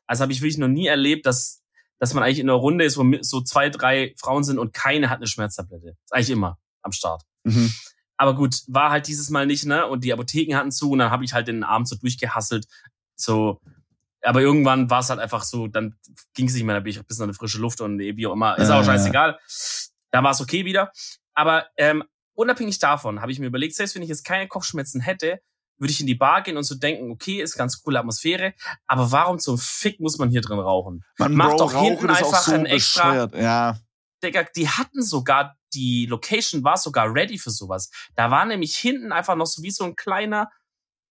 Also 0.08 0.24
habe 0.24 0.32
ich 0.32 0.42
wirklich 0.42 0.58
noch 0.58 0.68
nie 0.68 0.88
erlebt, 0.88 1.26
dass, 1.26 1.62
dass 2.00 2.14
man 2.14 2.24
eigentlich 2.24 2.40
in 2.40 2.50
einer 2.50 2.58
Runde 2.58 2.86
ist, 2.86 2.98
wo 2.98 3.06
so 3.22 3.42
zwei, 3.42 3.70
drei 3.70 4.14
Frauen 4.18 4.44
sind 4.44 4.58
und 4.58 4.74
keine 4.74 5.10
hat 5.10 5.18
eine 5.18 5.28
Schmerztablette. 5.28 5.90
Ist 5.90 6.14
eigentlich 6.14 6.30
immer 6.32 6.58
am 6.82 6.92
Start. 6.92 7.24
Mhm. 7.44 7.72
Aber 8.18 8.36
gut, 8.36 8.64
war 8.68 8.92
halt 8.92 9.08
dieses 9.08 9.30
Mal 9.30 9.46
nicht, 9.46 9.66
ne? 9.66 9.88
Und 9.88 10.04
die 10.04 10.12
Apotheken 10.12 10.56
hatten 10.56 10.72
zu 10.72 10.92
und 10.92 11.00
dann 11.00 11.12
habe 11.12 11.24
ich 11.24 11.34
halt 11.34 11.48
den 11.48 11.64
Abend 11.64 11.88
so 11.88 11.96
durchgehasselt. 11.96 12.68
So, 13.16 13.62
aber 14.22 14.42
irgendwann 14.42 14.90
war 14.90 15.00
es 15.00 15.10
halt 15.10 15.20
einfach 15.20 15.44
so, 15.44 15.68
dann 15.68 15.96
ging 16.34 16.48
es 16.48 16.54
nicht 16.54 16.64
mehr, 16.64 16.76
da 16.76 16.82
bin 16.82 16.92
ich 16.92 17.00
ein 17.00 17.06
bisschen 17.06 17.24
an 17.24 17.32
die 17.32 17.38
frische 17.38 17.60
Luft 17.60 17.82
und 17.82 18.00
wie 18.00 18.28
auch 18.28 18.34
immer, 18.34 18.58
ist 18.58 18.70
auch 18.70 18.84
scheißegal. 18.84 19.40
Da 20.12 20.24
war 20.24 20.32
es 20.32 20.42
okay 20.42 20.66
wieder. 20.66 20.92
Aber 21.34 21.68
ähm, 21.78 22.04
unabhängig 22.34 22.80
davon 22.80 23.22
habe 23.22 23.32
ich 23.32 23.40
mir 23.40 23.48
überlegt, 23.48 23.76
selbst 23.76 23.96
wenn 23.96 24.02
ich 24.02 24.10
jetzt 24.10 24.26
keine 24.26 24.48
Kopfschmerzen 24.48 25.02
hätte, 25.02 25.40
würde 25.78 25.92
ich 25.92 26.02
in 26.02 26.08
die 26.08 26.16
Bar 26.16 26.44
gehen 26.44 26.58
und 26.58 26.64
so 26.64 26.76
denken, 26.76 27.10
okay, 27.12 27.42
ist 27.42 27.56
ganz 27.56 27.82
coole 27.82 28.00
Atmosphäre, 28.00 28.54
aber 28.86 29.12
warum 29.12 29.40
zum 29.40 29.58
Fick 29.58 30.00
muss 30.00 30.18
man 30.18 30.30
hier 30.30 30.42
drin 30.42 30.60
rauchen? 30.60 31.06
Man 31.18 31.34
macht 31.34 31.60
doch 31.60 31.74
hinten 31.74 32.10
einfach 32.10 32.42
so 32.42 32.54
ein 32.54 32.66
extra. 32.66 33.12
Bescheuert. 33.12 33.36
Ja. 33.36 33.80
Digga, 34.22 34.44
die 34.56 34.68
hatten 34.68 35.02
sogar, 35.02 35.56
die 35.74 36.06
Location 36.06 36.64
war 36.66 36.76
sogar 36.76 37.14
ready 37.14 37.38
für 37.38 37.52
sowas. 37.52 37.90
Da 38.16 38.30
war 38.30 38.44
nämlich 38.44 38.76
hinten 38.76 39.14
einfach 39.14 39.36
noch 39.36 39.46
so 39.46 39.64
wie 39.64 39.72
so 39.72 39.86
ein 39.86 39.96
kleiner 39.96 40.50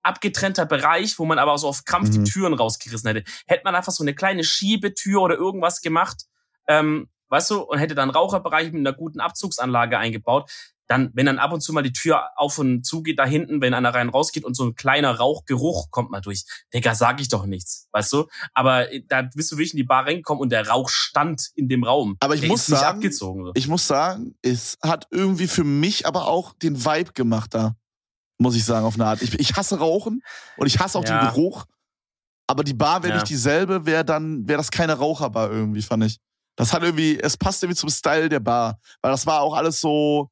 abgetrennter 0.03 0.67
Bereich, 0.67 1.19
wo 1.19 1.25
man 1.25 1.39
aber 1.39 1.57
so 1.59 1.69
auf 1.69 1.85
Krampf 1.85 2.09
mhm. 2.09 2.25
die 2.25 2.31
Türen 2.31 2.55
rausgerissen 2.55 3.09
hätte. 3.09 3.31
Hätte 3.47 3.63
man 3.65 3.75
einfach 3.75 3.93
so 3.93 4.05
eine 4.05 4.15
kleine 4.15 4.45
Schiebetür 4.45 5.23
oder 5.23 5.37
irgendwas 5.37 5.81
gemacht, 5.81 6.25
ähm, 6.67 7.09
weißt 7.29 7.51
du, 7.51 7.63
und 7.63 7.79
hätte 7.79 7.95
dann 7.95 8.11
Raucherbereich 8.11 8.73
mit 8.73 8.87
einer 8.87 8.97
guten 8.97 9.21
Abzugsanlage 9.21 9.99
eingebaut, 9.99 10.51
dann, 10.89 11.11
wenn 11.13 11.27
dann 11.27 11.39
ab 11.39 11.53
und 11.53 11.61
zu 11.61 11.73
mal 11.73 11.83
die 11.83 11.93
Tür 11.93 12.31
auf 12.37 12.59
und 12.59 12.85
zu 12.85 13.03
geht 13.03 13.19
da 13.19 13.27
hinten, 13.27 13.61
wenn 13.61 13.75
einer 13.75 13.95
rein 13.95 14.09
rausgeht 14.09 14.45
und 14.45 14.55
so 14.55 14.65
ein 14.65 14.75
kleiner 14.75 15.15
Rauchgeruch 15.17 15.91
kommt 15.91 16.11
mal 16.11 16.23
durch. 16.23 16.45
Digga, 16.73 16.95
sag 16.95 17.21
ich 17.21 17.29
doch 17.29 17.45
nichts, 17.45 17.89
weißt 17.93 18.13
du? 18.15 18.27
Aber 18.55 18.91
äh, 18.91 19.03
da 19.07 19.23
bist 19.23 19.53
du 19.53 19.57
wirklich 19.57 19.75
in 19.75 19.79
die 19.79 19.85
Bar 19.85 20.07
reingekommen 20.07 20.41
und 20.41 20.51
der 20.51 20.67
Rauch 20.67 20.89
stand 20.89 21.51
in 21.55 21.69
dem 21.69 21.85
Raum. 21.85 22.17
Aber 22.21 22.35
ich 22.35 22.41
der 22.41 22.49
muss 22.49 22.67
sagen, 22.67 23.13
so. 23.13 23.53
ich 23.55 23.69
muss 23.69 23.87
sagen, 23.87 24.35
es 24.41 24.79
hat 24.83 25.07
irgendwie 25.11 25.47
für 25.47 25.65
mich 25.65 26.07
aber 26.07 26.27
auch 26.27 26.55
den 26.55 26.85
Vibe 26.85 27.13
gemacht 27.13 27.55
da 27.55 27.77
muss 28.39 28.57
ich 28.57 28.65
sagen, 28.65 28.87
auf 28.87 28.95
eine 28.95 29.07
Art. 29.07 29.23
Ich, 29.23 29.39
ich 29.39 29.57
hasse 29.57 29.79
Rauchen 29.79 30.23
und 30.57 30.67
ich 30.67 30.79
hasse 30.79 30.99
auch 30.99 31.05
ja. 31.05 31.21
den 31.21 31.29
Geruch. 31.29 31.65
Aber 32.47 32.65
die 32.65 32.75
Bar 32.75 33.03
wäre 33.03 33.15
ja. 33.15 33.21
nicht 33.21 33.29
dieselbe, 33.29 33.85
wäre 33.85 34.05
dann, 34.05 34.49
wäre 34.49 34.57
das 34.57 34.71
keine 34.71 34.95
Raucherbar 34.95 35.51
irgendwie, 35.51 35.83
fand 35.83 36.05
ich. 36.05 36.19
Das 36.57 36.73
hat 36.73 36.83
irgendwie, 36.83 37.21
es 37.21 37.37
passt 37.37 37.63
irgendwie 37.63 37.79
zum 37.79 37.91
Style 37.91 38.29
der 38.29 38.41
Bar. 38.41 38.79
Weil 39.03 39.11
das 39.13 39.27
war 39.27 39.43
auch 39.43 39.55
alles 39.55 39.81
so 39.81 40.31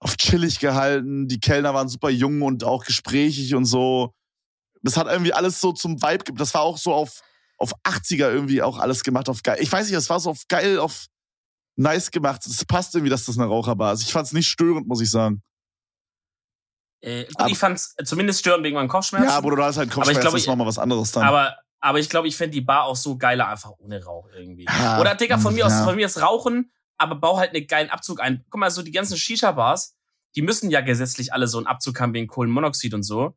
auf 0.00 0.16
chillig 0.16 0.58
gehalten. 0.58 1.28
Die 1.28 1.38
Kellner 1.38 1.74
waren 1.74 1.88
super 1.88 2.10
jung 2.10 2.42
und 2.42 2.64
auch 2.64 2.84
gesprächig 2.84 3.54
und 3.54 3.66
so. 3.66 4.14
Das 4.82 4.96
hat 4.96 5.06
irgendwie 5.06 5.32
alles 5.32 5.60
so 5.60 5.72
zum 5.72 6.02
Vibe, 6.02 6.32
das 6.34 6.54
war 6.54 6.62
auch 6.62 6.76
so 6.76 6.92
auf, 6.92 7.20
auf 7.56 7.72
80er 7.84 8.30
irgendwie 8.30 8.62
auch 8.62 8.78
alles 8.78 9.04
gemacht, 9.04 9.28
auf 9.28 9.42
geil. 9.44 9.58
Ich 9.60 9.70
weiß 9.70 9.86
nicht, 9.86 9.96
das 9.96 10.10
war 10.10 10.18
so 10.18 10.30
auf 10.30 10.42
geil, 10.48 10.78
auf 10.78 11.06
nice 11.76 12.10
gemacht. 12.10 12.44
Es 12.46 12.64
passt 12.64 12.94
irgendwie, 12.94 13.10
dass 13.10 13.24
das 13.24 13.38
eine 13.38 13.46
Raucherbar 13.46 13.92
ist. 13.92 14.02
Ich 14.02 14.12
fand 14.12 14.26
es 14.26 14.32
nicht 14.32 14.48
störend, 14.48 14.88
muss 14.88 15.00
ich 15.00 15.10
sagen. 15.10 15.42
Äh, 17.02 17.24
gut, 17.24 17.40
aber, 17.40 17.50
ich 17.50 17.58
fand's 17.58 17.96
zumindest 18.04 18.40
störend 18.40 18.64
wegen 18.64 18.76
meinem 18.76 18.88
Kopfschmerzen. 18.88 19.28
Ja, 19.28 19.36
aber 19.36 19.54
du 19.54 19.62
hast 19.62 19.76
halt 19.76 19.90
Kopfschmerzen, 19.90 20.10
aber 20.10 20.18
ich 20.18 20.20
glaub, 20.20 20.34
ist 20.34 20.46
nochmal 20.46 20.66
was 20.68 20.78
anderes 20.78 21.10
dann. 21.10 21.24
Aber, 21.24 21.56
aber 21.80 21.98
ich 21.98 22.08
glaube, 22.08 22.28
ich 22.28 22.36
fände 22.36 22.54
die 22.54 22.60
Bar 22.60 22.84
auch 22.84 22.96
so 22.96 23.18
geiler 23.18 23.48
einfach 23.48 23.72
ohne 23.78 24.02
Rauch 24.02 24.28
irgendwie. 24.34 24.66
Ja, 24.66 25.00
Oder 25.00 25.16
Digga, 25.16 25.38
von 25.38 25.52
mir 25.52 25.60
ja. 25.60 25.66
aus, 25.66 25.84
von 25.84 25.96
mir 25.96 26.06
ist 26.06 26.22
Rauchen, 26.22 26.70
aber 26.98 27.16
bau 27.16 27.38
halt 27.38 27.54
einen 27.54 27.66
geilen 27.66 27.90
Abzug 27.90 28.20
ein. 28.20 28.44
Guck 28.48 28.60
mal, 28.60 28.70
so 28.70 28.82
die 28.82 28.92
ganzen 28.92 29.16
Shisha-Bars, 29.16 29.96
die 30.36 30.42
müssen 30.42 30.70
ja 30.70 30.80
gesetzlich 30.80 31.32
alle 31.32 31.48
so 31.48 31.58
einen 31.58 31.66
Abzug 31.66 32.00
haben 32.00 32.14
wegen 32.14 32.28
Kohlenmonoxid 32.28 32.94
und 32.94 33.02
so. 33.02 33.34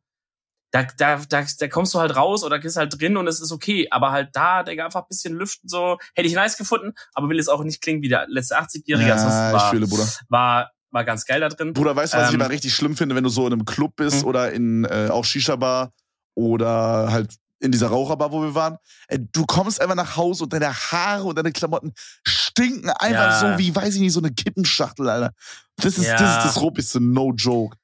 Da, 0.70 0.84
da, 0.96 1.20
da, 1.28 1.44
da 1.58 1.68
kommst 1.68 1.94
du 1.94 1.98
halt 1.98 2.14
raus 2.14 2.44
oder 2.44 2.58
gehst 2.60 2.76
halt 2.76 3.00
drin 3.00 3.16
und 3.16 3.26
es 3.26 3.40
ist 3.40 3.50
okay. 3.50 3.88
Aber 3.90 4.12
halt 4.12 4.30
da, 4.34 4.62
Digga, 4.62 4.84
einfach 4.84 5.02
ein 5.02 5.08
bisschen 5.08 5.34
lüften, 5.34 5.68
so, 5.68 5.98
hätte 6.14 6.28
ich 6.28 6.34
nice 6.34 6.56
gefunden, 6.56 6.94
aber 7.14 7.28
will 7.28 7.38
es 7.40 7.48
auch 7.48 7.64
nicht 7.64 7.82
klingen 7.82 8.02
wie 8.02 8.08
der 8.08 8.26
letzte 8.28 8.58
80-Jährige. 8.60 9.08
Ja, 9.08 9.52
war, 9.52 9.56
ich 9.56 9.70
fühle, 9.70 9.88
Bruder. 9.88 10.06
War, 10.28 10.70
war 10.96 11.04
ganz 11.04 11.26
geil 11.26 11.40
da 11.40 11.48
drin. 11.48 11.74
Bruder, 11.74 11.94
weißt 11.94 12.14
du, 12.14 12.16
was 12.16 12.24
ähm, 12.24 12.28
ich 12.30 12.34
immer 12.40 12.50
richtig 12.50 12.74
schlimm 12.74 12.96
finde, 12.96 13.14
wenn 13.14 13.22
du 13.22 13.28
so 13.28 13.46
in 13.46 13.52
einem 13.52 13.66
Club 13.66 13.96
bist 13.96 14.22
mhm. 14.22 14.28
oder 14.28 14.50
in 14.50 14.84
äh, 14.86 15.08
auch 15.10 15.24
Shisha-Bar 15.24 15.92
oder 16.34 17.12
halt 17.12 17.36
in 17.60 17.70
dieser 17.70 17.88
Raucherbar, 17.88 18.32
wo 18.32 18.42
wir 18.42 18.54
waren. 18.54 18.78
Ey, 19.08 19.18
du 19.32 19.44
kommst 19.44 19.80
einfach 19.80 19.94
nach 19.94 20.16
Hause 20.16 20.44
und 20.44 20.52
deine 20.52 20.72
Haare 20.72 21.24
und 21.24 21.36
deine 21.36 21.52
Klamotten 21.52 21.92
stinken 22.26 22.90
einfach 22.90 23.42
ja. 23.42 23.52
so 23.52 23.58
wie, 23.58 23.74
weiß 23.74 23.94
ich 23.94 24.00
nicht, 24.00 24.12
so 24.12 24.20
eine 24.20 24.32
Kippenschachtel, 24.32 25.08
Alter. 25.08 25.34
Das 25.76 25.98
ist, 25.98 26.06
ja. 26.06 26.16
das, 26.16 26.38
ist 26.38 26.44
das 26.44 26.62
Ruppigste, 26.62 27.00
no 27.00 27.32
joke. 27.34 27.76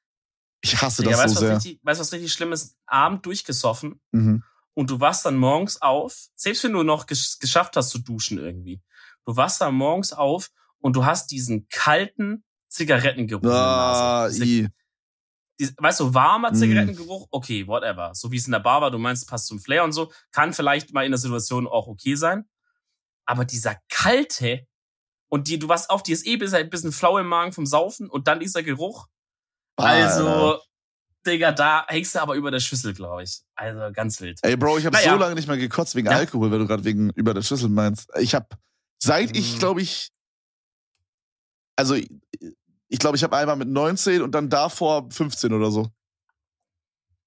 Ich 0.61 0.81
hasse 0.81 1.03
das 1.03 1.11
ja, 1.11 1.17
weißt, 1.17 1.35
so 1.35 1.39
sehr. 1.39 1.55
Richtig, 1.57 1.79
weißt 1.83 1.99
du, 1.99 2.01
was 2.01 2.13
richtig 2.13 2.33
schlimm 2.33 2.51
ist? 2.51 2.75
Abend 2.87 3.25
durchgesoffen 3.25 3.99
mhm. 4.11 4.43
und 4.73 4.89
du 4.89 4.99
wachst 4.99 5.25
dann 5.25 5.37
morgens 5.37 5.81
auf, 5.81 6.29
selbst 6.35 6.63
wenn 6.63 6.73
du 6.73 6.83
noch 6.83 7.05
ges 7.05 7.37
geschafft 7.39 7.75
hast 7.75 7.89
zu 7.89 7.99
duschen 7.99 8.39
irgendwie. 8.39 8.81
Du 9.25 9.35
wachst 9.35 9.61
dann 9.61 9.75
morgens 9.75 10.13
auf 10.13 10.49
und 10.79 10.95
du 10.95 11.05
hast 11.05 11.31
diesen 11.31 11.67
kalten, 11.69 12.43
Zigarettengeruch 12.73 13.45
ah. 13.45 14.29
Die, 14.29 14.67
weißt 15.77 15.99
du, 15.99 16.13
warmer 16.13 16.51
mm. 16.51 16.55
Zigarettengeruch, 16.55 17.27
okay, 17.31 17.67
whatever. 17.67 18.11
So 18.13 18.31
wie 18.31 18.37
es 18.37 18.45
in 18.45 18.51
der 18.51 18.59
Bar 18.59 18.81
war, 18.81 18.91
du 18.91 18.97
meinst, 18.97 19.27
passt 19.27 19.47
zum 19.47 19.59
Flair 19.59 19.83
und 19.83 19.91
so, 19.91 20.11
kann 20.31 20.53
vielleicht 20.53 20.93
mal 20.93 21.05
in 21.05 21.11
der 21.11 21.19
Situation 21.19 21.67
auch 21.67 21.87
okay 21.87 22.15
sein. 22.15 22.45
Aber 23.25 23.45
dieser 23.45 23.77
kalte 23.89 24.65
und 25.29 25.47
die, 25.47 25.57
du 25.57 25.67
warst 25.67 25.89
auf, 25.89 26.03
die 26.03 26.11
ist 26.11 26.27
eh 26.27 26.33
ein 26.33 26.69
bisschen 26.69 26.91
flau 26.91 27.17
im 27.17 27.27
Magen 27.27 27.53
vom 27.53 27.65
Saufen 27.65 28.09
und 28.09 28.27
dann 28.27 28.39
dieser 28.39 28.61
Geruch. 28.61 29.07
Also, 29.77 30.59
Digga, 31.25 31.51
da 31.51 31.85
hängst 31.87 32.13
du 32.15 32.19
aber 32.19 32.35
über 32.35 32.51
der 32.51 32.59
Schüssel, 32.59 32.93
glaube 32.93 33.23
ich. 33.23 33.41
Also 33.55 33.91
ganz 33.93 34.19
wild. 34.21 34.39
Ey, 34.43 34.57
Bro, 34.57 34.77
ich 34.77 34.85
habe 34.85 34.95
naja. 34.95 35.13
so 35.13 35.17
lange 35.17 35.35
nicht 35.35 35.47
mehr 35.47 35.57
gekotzt 35.57 35.95
wegen 35.95 36.07
ja. 36.07 36.17
Alkohol, 36.17 36.51
weil 36.51 36.59
du 36.59 36.67
gerade 36.67 36.83
wegen 36.83 37.09
über 37.11 37.33
der 37.33 37.41
Schüssel 37.41 37.69
meinst. 37.69 38.11
Ich 38.19 38.35
habe 38.35 38.47
seit 39.01 39.35
ich, 39.35 39.55
mhm. 39.55 39.59
glaube 39.59 39.81
ich, 39.81 40.09
also 41.75 41.95
ich 42.93 42.99
glaube, 42.99 43.17
ich 43.17 43.23
habe 43.23 43.35
einmal 43.35 43.55
mit 43.55 43.69
19 43.69 44.21
und 44.21 44.33
dann 44.33 44.51
davor 44.51 45.09
15 45.09 45.51
oder 45.51 45.71
so. 45.71 45.91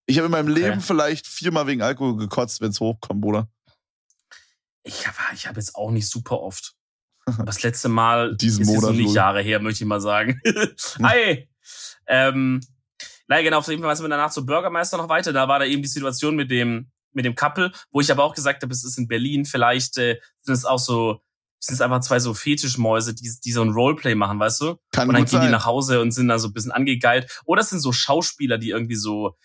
Ich 0.07 0.16
habe 0.16 0.26
in 0.26 0.31
meinem 0.31 0.46
Leben 0.46 0.74
okay. 0.74 0.81
vielleicht 0.81 1.26
viermal 1.26 1.66
wegen 1.66 1.83
Alkohol 1.83 2.16
gekotzt, 2.16 2.61
wenn 2.61 2.70
es 2.70 2.79
hochkommt, 2.79 3.20
Bruder. 3.20 3.48
Ich 4.85 5.09
habe 5.09 5.16
ich 5.35 5.48
hab 5.48 5.57
jetzt 5.57 5.74
auch 5.74 5.90
nicht 5.90 6.09
super 6.09 6.40
oft. 6.40 6.74
Das 7.44 7.64
letzte 7.64 7.88
Mal 7.88 8.37
Diesen 8.37 8.62
ist 8.62 8.68
Monat 8.68 8.92
nicht 8.92 9.12
Jahre 9.12 9.42
her, 9.42 9.59
möchte 9.59 9.83
ich 9.83 9.88
mal 9.88 10.00
sagen. 10.00 10.40
Hi! 11.02 11.48
ähm, 12.07 12.61
naja, 13.26 13.42
genau, 13.42 13.59
auf 13.59 13.66
jeden 13.66 13.83
Fall 13.83 13.96
sind 13.96 14.05
wir 14.05 14.11
danach 14.11 14.31
zur 14.31 14.46
Bürgermeister 14.46 14.96
noch 14.96 15.09
weiter. 15.09 15.33
Da 15.33 15.48
war 15.48 15.59
da 15.59 15.64
eben 15.64 15.83
die 15.83 15.88
Situation 15.88 16.37
mit 16.37 16.48
dem, 16.48 16.92
mit 17.12 17.24
dem 17.24 17.35
Couple, 17.35 17.72
wo 17.90 18.00
ich 18.00 18.12
aber 18.12 18.22
auch 18.22 18.37
gesagt 18.37 18.62
habe, 18.62 18.72
es 18.72 18.85
ist 18.85 18.98
in 18.98 19.09
Berlin. 19.09 19.44
Vielleicht 19.44 19.98
äh, 19.98 20.20
sind 20.42 20.55
es 20.55 20.64
auch 20.64 20.79
so, 20.79 21.20
sind 21.66 21.74
es 21.74 21.81
einfach 21.81 22.00
zwei 22.00 22.18
so 22.18 22.35
Fetischmäuse, 22.35 23.14
die, 23.14 23.31
die 23.44 23.52
so 23.52 23.62
ein 23.62 23.70
Roleplay 23.70 24.14
machen, 24.14 24.38
weißt 24.38 24.61
du? 24.61 24.76
Kann 24.92 25.09
und 25.09 25.14
dann 25.14 25.24
gehen 25.24 25.38
sein. 25.38 25.46
die 25.46 25.52
nach 25.52 25.66
Hause 25.66 26.00
und 26.00 26.12
sind 26.12 26.29
dann 26.29 26.38
so 26.38 26.48
ein 26.48 26.52
bisschen 26.52 26.72
angegeilt. 26.72 27.40
Oder 27.44 27.62
es 27.62 27.70
sind 27.70 27.81
so 27.81 27.92
Schauspieler, 27.92 28.59
die 28.59 28.70
irgendwie 28.70 28.96
so, 28.96 29.37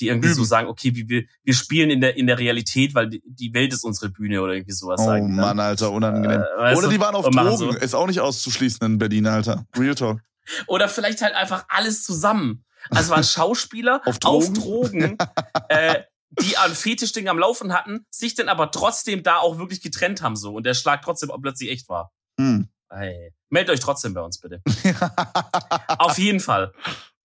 die 0.00 0.08
irgendwie 0.08 0.28
Üben. 0.28 0.36
so 0.36 0.44
sagen, 0.44 0.68
okay, 0.68 0.92
wir, 0.94 1.24
wir 1.42 1.54
spielen 1.54 1.90
in 1.90 2.00
der, 2.00 2.16
in 2.16 2.26
der 2.26 2.38
Realität, 2.38 2.94
weil 2.94 3.08
die, 3.08 3.22
die 3.24 3.52
Welt 3.54 3.72
ist 3.72 3.84
unsere 3.84 4.10
Bühne 4.10 4.42
oder 4.42 4.52
irgendwie 4.54 4.72
sowas 4.72 5.00
oh, 5.00 5.06
sagen. 5.06 5.26
Oh 5.26 5.40
Mann, 5.40 5.60
Alter, 5.60 5.90
unangenehm. 5.90 6.42
Äh, 6.58 6.74
oder 6.76 6.88
die 6.88 7.00
waren 7.00 7.14
auf 7.14 7.28
Drogen, 7.28 7.56
so. 7.56 7.70
ist 7.70 7.94
auch 7.94 8.06
nicht 8.06 8.20
auszuschließen 8.20 8.84
in 8.86 8.98
Berlin, 8.98 9.26
Alter. 9.26 9.66
Real 9.76 9.94
Talk. 9.94 10.20
Oder 10.66 10.88
vielleicht 10.88 11.20
halt 11.20 11.34
einfach 11.34 11.66
alles 11.68 12.04
zusammen. 12.04 12.64
Also 12.90 13.10
waren 13.10 13.24
Schauspieler 13.24 14.00
auf 14.04 14.18
Drogen, 14.18 14.56
auf 14.56 14.64
Drogen 14.64 15.18
äh, 15.68 16.02
die 16.30 16.56
ein 16.56 16.74
Fetischding 16.74 17.28
am 17.28 17.38
Laufen 17.38 17.72
hatten, 17.72 18.06
sich 18.10 18.34
dann 18.34 18.48
aber 18.48 18.70
trotzdem 18.70 19.22
da 19.22 19.38
auch 19.38 19.58
wirklich 19.58 19.80
getrennt 19.80 20.22
haben 20.22 20.36
so 20.36 20.54
und 20.54 20.64
der 20.64 20.74
Schlag 20.74 21.02
trotzdem 21.02 21.30
plötzlich 21.40 21.70
echt 21.70 21.88
war. 21.88 22.12
Hm. 22.38 22.68
Hey, 22.90 23.32
meldet 23.50 23.74
euch 23.74 23.80
trotzdem 23.80 24.14
bei 24.14 24.22
uns 24.22 24.40
bitte. 24.40 24.62
auf 25.98 26.18
jeden 26.18 26.40
Fall 26.40 26.72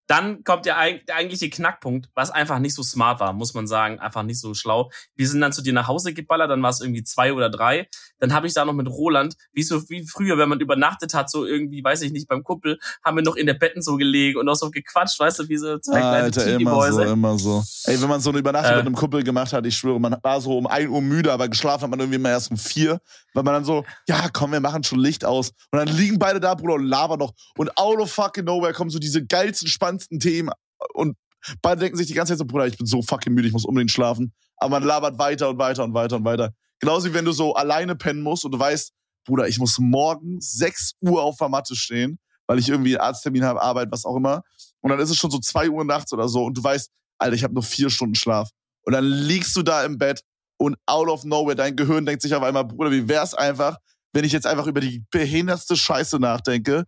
dann 0.08 0.44
kommt 0.44 0.66
der, 0.66 0.76
der 1.08 1.16
eigentliche 1.16 1.50
Knackpunkt, 1.50 2.10
was 2.14 2.30
einfach 2.30 2.60
nicht 2.60 2.76
so 2.76 2.84
smart 2.84 3.20
war, 3.20 3.34
muss 3.34 3.54
man 3.54 3.68
sagen, 3.68 4.00
einfach 4.00 4.24
nicht 4.24 4.40
so 4.40 4.54
schlau. 4.54 4.92
Wir 5.16 5.28
sind 5.28 5.42
dann 5.42 5.54
zu 5.54 5.62
dir 5.62 5.74
nach 5.74 5.88
Hause 5.88 6.14
geballert, 6.14 6.50
dann 6.50 6.62
war 6.62 6.70
es 6.70 6.82
irgendwie 6.82 7.04
zwei 7.04 7.34
oder 7.34 7.50
drei. 7.50 7.88
Dann 8.20 8.34
habe 8.34 8.48
ich 8.48 8.54
da 8.54 8.66
noch 8.66 8.74
mit 8.74 8.88
Roland, 8.88 9.36
wie 9.54 9.64
so 9.64 9.90
wie 9.90 10.06
früher, 10.06 10.38
wenn 10.38 10.50
man 10.50 10.60
übernachtet 10.60 11.14
hat, 11.14 11.30
so 11.30 11.46
irgendwie, 11.46 11.84
weiß 11.84 12.02
ich 12.02 12.12
nicht, 12.12 12.28
beim 12.28 12.44
Kuppel, 12.44 12.80
haben 13.04 13.18
wir 13.18 13.24
noch 13.24 13.36
in 13.36 13.46
der 13.46 13.54
Betten 13.54 13.82
so 13.82 13.96
gelegen 13.96 14.40
und 14.40 14.46
noch 14.46 14.56
so 14.56 14.72
gequatscht, 14.72 15.20
weißt 15.20 15.40
du, 15.40 15.50
wie 15.50 15.58
so 15.58 15.78
zwei 15.80 16.00
kleine 16.00 16.24
Alter, 16.24 16.60
immer 16.60 16.92
so, 16.92 17.02
immer 17.02 17.38
so. 17.38 17.64
Ey, 17.86 18.02
wenn 18.02 18.10
man 18.10 18.22
so 18.22 18.30
eine 18.30 18.40
Übernachtung 18.40 18.74
äh, 18.74 18.78
mit 18.78 18.86
einem 18.86 18.96
Kuppel 18.96 19.24
gemacht 19.24 19.54
hat, 19.54 19.66
ich 19.66 19.76
schwöre, 19.76 20.00
man 20.00 20.18
war 20.22 20.42
so 20.42 20.58
um 20.58 20.68
ein 20.68 20.90
Uhr 20.90 21.02
müde, 21.02 21.32
aber 21.32 21.48
geschlafen 21.48 21.84
hat 21.84 21.90
man 21.90 22.00
irgendwie 22.00 22.18
immer 22.18 22.30
erst 22.30 22.52
um 22.52 22.58
vier, 22.58 23.00
weil 23.34 23.44
man 23.44 23.54
dann 23.54 23.66
so, 23.66 23.84
ja, 24.08 24.30
komm, 24.32 24.52
wir 24.52 24.60
machen 24.60 24.84
schon 24.84 25.00
Licht 25.00 25.26
aus. 25.26 25.52
Und 25.72 25.80
dann 25.80 25.88
liegen 25.88 26.20
beide 26.20 26.40
da, 26.40 26.56
Bruder, 26.56 26.76
und 26.76 26.86
labern 26.86 27.20
noch. 27.20 27.34
Und 27.58 27.76
out 27.78 28.00
of 28.00 28.12
fucking 28.12 28.46
nowhere 28.46 28.74
kommen 28.74 28.90
so 28.90 29.00
diese 29.00 29.26
geilsten, 29.26 29.68
spannendsten 29.94 30.20
Themen. 30.20 30.50
Und 30.94 31.18
beide 31.62 31.82
denken 31.82 31.98
sich 31.98 32.08
die 32.08 32.14
ganze 32.14 32.34
Zeit 32.34 32.40
so, 32.40 32.46
Bruder, 32.46 32.68
ich 32.68 32.78
bin 32.78 32.88
so 32.88 33.02
fucking 33.02 33.34
müde, 33.34 33.48
ich 33.48 33.54
muss 33.54 33.66
unbedingt 33.66 33.92
schlafen. 33.92 34.34
Aber 34.58 34.72
man 34.72 34.84
labert 34.84 35.18
weiter 35.18 35.50
und 35.50 35.58
weiter 35.58 35.84
und 35.84 35.94
weiter 35.94 36.18
und 36.18 36.26
weiter. 36.26 36.54
Genauso 36.80 37.10
wie 37.10 37.14
wenn 37.14 37.26
du 37.26 37.32
so 37.32 37.54
alleine 37.54 37.96
pennen 37.96 38.22
musst 38.22 38.46
und 38.46 38.52
du 38.52 38.60
weißt, 38.60 38.92
Bruder, 39.26 39.48
ich 39.48 39.58
muss 39.58 39.80
morgen 39.80 40.40
6 40.42 40.94
Uhr 41.02 41.22
auf 41.22 41.38
der 41.38 41.50
Matte 41.50 41.76
stehen, 41.76 42.20
weil 42.46 42.60
ich 42.60 42.68
irgendwie 42.68 42.98
einen 42.98 43.08
Arzttermin 43.08 43.46
habe, 43.46 43.62
Arbeit, 43.62 43.90
was 43.92 44.06
auch 44.06 44.18
immer. 44.18 44.44
Und 44.82 44.90
dann 44.90 45.00
ist 45.00 45.10
es 45.10 45.18
schon 45.18 45.32
so 45.32 45.40
2 45.40 45.70
Uhr 45.70 45.86
nachts 45.86 46.12
oder 46.12 46.28
so 46.28 46.44
und 46.44 46.58
du 46.58 46.64
weißt, 46.64 46.90
Alter, 47.20 47.36
ich 47.36 47.44
habe 47.44 47.54
nur 47.54 47.64
vier 47.64 47.90
Stunden 47.90 48.16
Schlaf. 48.16 48.50
Und 48.84 48.94
dann 48.94 49.06
liegst 49.06 49.56
du 49.56 49.64
da 49.64 49.86
im 49.86 49.98
Bett 49.98 50.22
und 50.58 50.76
out 50.86 51.08
of 51.08 51.24
nowhere, 51.24 51.56
dein 51.56 51.76
Gehirn 51.78 52.06
denkt 52.06 52.22
sich 52.22 52.36
auf 52.36 52.44
einmal, 52.44 52.66
Bruder, 52.66 52.92
wie 52.92 53.08
wär's 53.08 53.34
einfach, 53.34 53.78
wenn 54.12 54.26
ich 54.26 54.34
jetzt 54.34 54.46
einfach 54.46 54.68
über 54.68 54.82
die 54.82 55.06
behindertste 55.10 55.78
Scheiße 55.78 56.20
nachdenke 56.20 56.84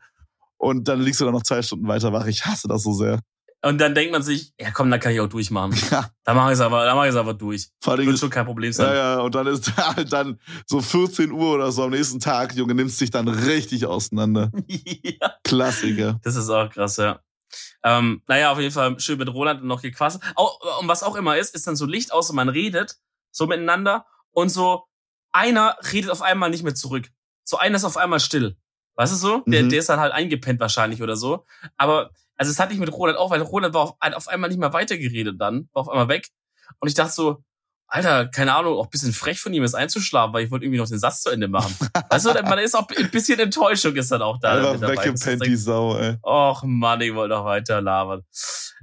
und 0.58 0.88
dann 0.88 1.02
liegst 1.02 1.22
du 1.22 1.26
da 1.26 1.32
noch 1.32 1.44
zwei 1.44 1.62
Stunden 1.62 1.88
weiter 1.88 2.13
wach. 2.13 2.26
Ich 2.28 2.46
hasse 2.46 2.68
das 2.68 2.84
so 2.84 2.94
sehr. 2.94 3.20
Und 3.65 3.80
dann 3.80 3.96
denkt 3.96 4.12
man 4.12 4.22
sich, 4.22 4.54
ja 4.60 4.70
komm, 4.70 4.91
dann 4.91 5.00
kann 5.00 5.12
ich 5.12 5.20
auch 5.20 5.28
durchmachen. 5.28 5.74
Ja. 5.91 6.12
Dann 6.24 6.36
mache 6.36 6.50
ich 6.52 6.54
es 6.54 6.62
aber, 6.62 6.86
dann 6.86 6.96
mache 6.96 7.08
ich 7.08 7.13
es 7.13 7.18
aber 7.18 7.34
durch. 7.34 7.70
Vor 7.82 7.98
Wird 7.98 8.20
schon 8.20 8.30
kein 8.30 8.46
Problem 8.46 8.72
sein. 8.72 8.88
Ja, 8.88 8.96
ja, 8.96 9.20
und 9.22 9.34
dann 9.34 9.48
ist 9.48 9.76
halt 9.78 10.13
dann 10.13 10.39
so 10.68 10.82
14 10.82 11.32
Uhr 11.32 11.56
oder 11.56 11.72
so 11.72 11.84
am 11.84 11.89
nächsten 11.89 12.20
Tag, 12.20 12.54
Junge, 12.54 12.76
nimmst 12.76 13.02
dich 13.02 13.10
dann 13.10 13.28
richtig 13.28 13.88
auseinander. 13.88 14.52
ja. 14.68 15.34
Klassiker. 15.44 16.20
Das 16.24 16.36
ist 16.36 16.50
auch 16.50 16.70
krass, 16.70 16.98
ja. 16.98 17.20
Ähm, 17.84 18.22
naja, 18.28 18.52
auf 18.52 18.60
jeden 18.60 18.74
Fall 18.74 19.00
schön 19.00 19.18
mit 19.18 19.30
Roland 19.34 19.63
noch 19.63 19.82
gequasselt. 19.82 20.24
Auch, 20.36 20.60
und 20.80 20.88
was 20.88 21.02
auch 21.02 21.15
immer 21.15 21.38
ist, 21.38 21.56
ist 21.56 21.65
dann 21.65 21.76
so 21.76 21.86
Licht 21.86 22.13
aus 22.13 22.30
und 22.30 22.36
man 22.36 22.50
redet 22.50 22.98
so 23.32 23.48
miteinander 23.48 24.06
und 24.32 24.50
so 24.50 24.84
einer 25.32 25.76
redet 25.91 26.12
auf 26.12 26.22
einmal 26.22 26.50
nicht 26.52 26.63
mehr 26.63 26.76
zurück. 26.76 27.10
So 27.44 27.58
einer 27.58 27.78
ist 27.78 27.84
auf 27.84 27.98
einmal 27.98 28.20
still. 28.20 28.58
Weißt 28.96 29.14
du 29.14 29.18
so? 29.18 29.44
Der, 29.46 29.64
mhm. 29.64 29.70
der 29.70 29.80
ist 29.80 29.90
dann 29.90 30.00
halt 30.00 30.14
eingepennt 30.14 30.60
wahrscheinlich 30.60 31.02
oder 31.02 31.16
so. 31.16 31.46
Aber, 31.78 32.12
also 32.38 32.52
es 32.52 32.60
hatte 32.60 32.74
ich 32.74 32.80
mit 32.80 32.92
Roland 32.92 33.18
auch, 33.18 33.32
weil 33.32 33.42
Roland 33.42 33.74
war 33.74 33.82
auf, 33.82 33.96
auf 34.00 34.28
einmal 34.28 34.50
nicht 34.50 34.60
mehr 34.60 34.74
weitergeredet 34.74 35.40
dann, 35.40 35.70
war 35.74 35.82
auf 35.82 35.90
einmal 35.90 36.08
weg. 36.08 36.28
Und 36.80 36.88
ich 36.88 36.94
dachte 36.94 37.14
so, 37.14 37.44
Alter, 37.88 38.28
keine 38.28 38.54
Ahnung, 38.56 38.78
auch 38.78 38.86
ein 38.86 38.89
bisschen 38.89 39.13
frech 39.13 39.39
von 39.39 39.54
ihm 39.54 39.63
ist 39.63 39.76
einzuschlafen, 39.76 40.34
weil 40.34 40.45
ich 40.45 40.52
wollte 40.52 40.65
irgendwie 40.65 40.80
noch 40.80 40.88
den 40.88 40.98
Satz 40.98 41.21
zu 41.21 41.30
Ende 41.30 41.48
machen. 41.48 41.74
weißt 42.10 42.26
du, 42.26 42.34
man 42.43 42.58
ist 42.60 42.76
auch 42.76 42.88
ein 42.89 43.12
bisschen 43.12 43.39
Enttäuschung 43.39 43.95
ist 43.95 44.12
dann 44.12 44.24
auch 44.24 44.39
da. 44.39 44.74
Einfach 44.74 44.89
weggepennt, 44.89 45.45
die 45.45 45.56
Sau, 45.56 45.95
ey. 45.98 46.17
Och 46.24 46.63
Mann, 46.63 47.02
ich 47.02 47.13
wollte 47.13 47.36
noch 47.36 47.45
weiter 47.45 47.82
labern. 47.82 48.24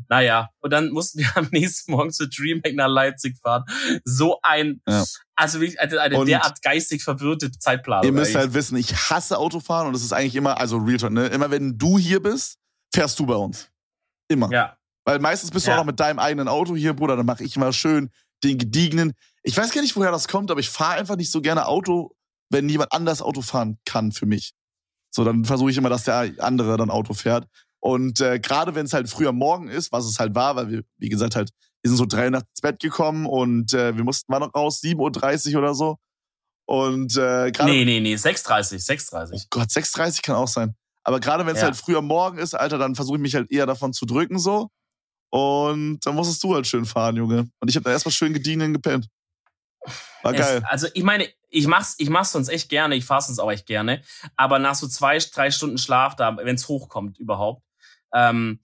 Naja, 0.08 0.48
und 0.60 0.72
dann 0.72 0.90
mussten 0.90 1.18
wir 1.18 1.26
am 1.34 1.48
nächsten 1.50 1.92
Morgen 1.92 2.12
zu 2.12 2.28
Dreamhack 2.28 2.74
nach 2.74 2.88
Leipzig 2.88 3.36
fahren. 3.38 3.64
So 4.04 4.38
ein, 4.42 4.80
ja. 4.88 5.04
also 5.34 5.60
wirklich 5.60 5.80
eine, 5.80 6.00
eine 6.00 6.24
derart 6.24 6.62
geistig 6.62 7.02
verwirrte 7.02 7.50
Zeitplanung. 7.50 8.06
Ihr 8.06 8.12
müsst 8.12 8.34
halt 8.36 8.54
wissen, 8.54 8.76
ich 8.76 8.94
hasse 8.94 9.36
Autofahren 9.36 9.88
und 9.88 9.96
es 9.96 10.04
ist 10.04 10.12
eigentlich 10.12 10.36
immer, 10.36 10.58
also 10.58 10.76
Real 10.78 10.98
Talk, 10.98 11.12
ne? 11.12 11.26
Immer 11.26 11.50
wenn 11.50 11.76
du 11.76 11.98
hier 11.98 12.22
bist, 12.22 12.58
fährst 12.94 13.18
du 13.18 13.26
bei 13.26 13.34
uns. 13.34 13.68
Immer. 14.28 14.50
Ja. 14.52 14.76
Weil 15.04 15.18
meistens 15.18 15.50
bist 15.50 15.66
du 15.66 15.72
auch 15.72 15.78
noch 15.78 15.84
mit 15.84 15.98
deinem 15.98 16.20
eigenen 16.20 16.46
Auto 16.46 16.76
hier, 16.76 16.94
Bruder, 16.94 17.16
dann 17.16 17.26
mache 17.26 17.42
ich 17.42 17.56
immer 17.56 17.72
schön 17.72 18.10
den 18.44 18.58
gediegenen. 18.58 19.12
Ich 19.42 19.56
weiß 19.56 19.72
gar 19.72 19.82
nicht, 19.82 19.96
woher 19.96 20.10
das 20.10 20.28
kommt, 20.28 20.50
aber 20.50 20.60
ich 20.60 20.70
fahre 20.70 20.98
einfach 20.98 21.16
nicht 21.16 21.30
so 21.30 21.40
gerne 21.40 21.66
Auto, 21.66 22.12
wenn 22.50 22.68
jemand 22.68 22.92
anders 22.92 23.22
Auto 23.22 23.42
fahren 23.42 23.78
kann 23.84 24.12
für 24.12 24.26
mich. 24.26 24.52
So, 25.14 25.24
dann 25.24 25.44
versuche 25.44 25.70
ich 25.70 25.76
immer, 25.76 25.90
dass 25.90 26.04
der 26.04 26.32
andere 26.38 26.76
dann 26.76 26.90
Auto 26.90 27.14
fährt. 27.14 27.46
Und 27.80 28.20
äh, 28.20 28.38
gerade 28.38 28.74
wenn 28.74 28.86
es 28.86 28.92
halt 28.92 29.08
früher 29.08 29.32
Morgen 29.32 29.68
ist, 29.68 29.90
was 29.92 30.06
es 30.06 30.18
halt 30.18 30.34
war, 30.34 30.56
weil 30.56 30.70
wir, 30.70 30.82
wie 30.98 31.08
gesagt, 31.08 31.34
halt, 31.34 31.50
wir 31.82 31.88
sind 31.88 31.98
so 31.98 32.06
drei 32.06 32.30
nachts 32.30 32.48
ins 32.50 32.60
Bett 32.60 32.78
gekommen 32.80 33.26
und 33.26 33.74
äh, 33.74 33.96
wir 33.96 34.04
mussten 34.04 34.30
mal 34.30 34.38
noch 34.38 34.54
raus, 34.54 34.80
7.30 34.82 35.52
Uhr 35.52 35.58
oder 35.58 35.74
so. 35.74 35.96
Und 36.64 37.16
äh, 37.16 37.50
gerade. 37.50 37.70
Nee, 37.70 37.84
nee, 37.84 38.00
nee, 38.00 38.14
6.30, 38.14 38.86
6.30. 38.86 39.30
Oh 39.34 39.46
Gott, 39.50 39.68
6.30 39.68 40.22
kann 40.22 40.36
auch 40.36 40.48
sein. 40.48 40.76
Aber 41.04 41.18
gerade 41.18 41.44
wenn 41.44 41.54
es 41.54 41.60
ja. 41.60 41.66
halt 41.66 41.76
früher 41.76 42.02
Morgen 42.02 42.38
ist, 42.38 42.54
Alter, 42.54 42.78
dann 42.78 42.94
versuche 42.94 43.16
ich 43.16 43.22
mich 43.22 43.34
halt 43.34 43.50
eher 43.50 43.66
davon 43.66 43.92
zu 43.92 44.06
drücken 44.06 44.38
so. 44.38 44.68
Und 45.32 46.00
dann 46.04 46.14
musstest 46.14 46.44
du 46.44 46.54
halt 46.54 46.66
schön 46.66 46.84
fahren, 46.84 47.16
Junge. 47.16 47.48
Und 47.58 47.68
ich 47.70 47.74
habe 47.76 47.84
da 47.84 47.90
erstmal 47.90 48.12
schön 48.12 48.34
gedienen 48.34 48.74
gepennt. 48.74 49.08
War 50.22 50.34
geil. 50.34 50.58
Es, 50.58 50.64
also 50.68 50.88
ich 50.92 51.04
meine, 51.04 51.26
ich 51.48 51.66
mach's, 51.66 51.94
ich 51.96 52.10
mach's 52.10 52.32
sonst 52.32 52.50
echt 52.50 52.68
gerne, 52.68 52.96
ich 52.96 53.06
fahr's 53.06 53.28
sonst 53.28 53.38
auch 53.38 53.50
echt 53.50 53.64
gerne. 53.64 54.02
Aber 54.36 54.58
nach 54.58 54.74
so 54.74 54.86
zwei, 54.86 55.16
drei 55.16 55.50
Stunden 55.50 55.78
Schlaf, 55.78 56.16
da, 56.16 56.36
wenn's 56.36 56.68
hochkommt 56.68 57.18
überhaupt, 57.18 57.62
ähm, 58.12 58.60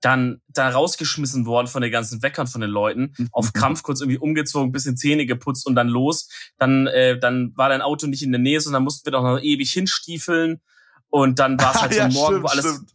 dann 0.00 0.40
da 0.48 0.70
rausgeschmissen 0.70 1.44
worden 1.44 1.66
von 1.66 1.82
den 1.82 1.92
ganzen 1.92 2.22
Weckern 2.22 2.46
von 2.46 2.62
den 2.62 2.70
Leuten, 2.70 3.12
mhm. 3.18 3.28
auf 3.32 3.52
Krampf 3.52 3.82
kurz 3.82 4.00
irgendwie 4.00 4.18
umgezogen, 4.18 4.72
bisschen 4.72 4.96
Zähne 4.96 5.26
geputzt 5.26 5.66
und 5.66 5.74
dann 5.74 5.88
los. 5.88 6.30
Dann, 6.56 6.86
äh, 6.86 7.18
dann 7.18 7.52
war 7.56 7.68
dein 7.68 7.82
Auto 7.82 8.06
nicht 8.06 8.22
in 8.22 8.32
der 8.32 8.40
Nähe, 8.40 8.62
sondern 8.62 8.84
mussten 8.84 9.04
wir 9.04 9.12
doch 9.12 9.22
noch 9.22 9.38
ewig 9.38 9.70
hinstiefeln. 9.70 10.62
Und 11.10 11.38
dann 11.40 11.60
war 11.60 11.74
es 11.74 11.80
halt 11.82 11.92
so 11.92 12.00
ein 12.00 12.12
Morgen, 12.14 12.36
stimmt, 12.36 12.44
wo 12.44 12.48
alles, 12.48 12.64
stimmt. 12.64 12.90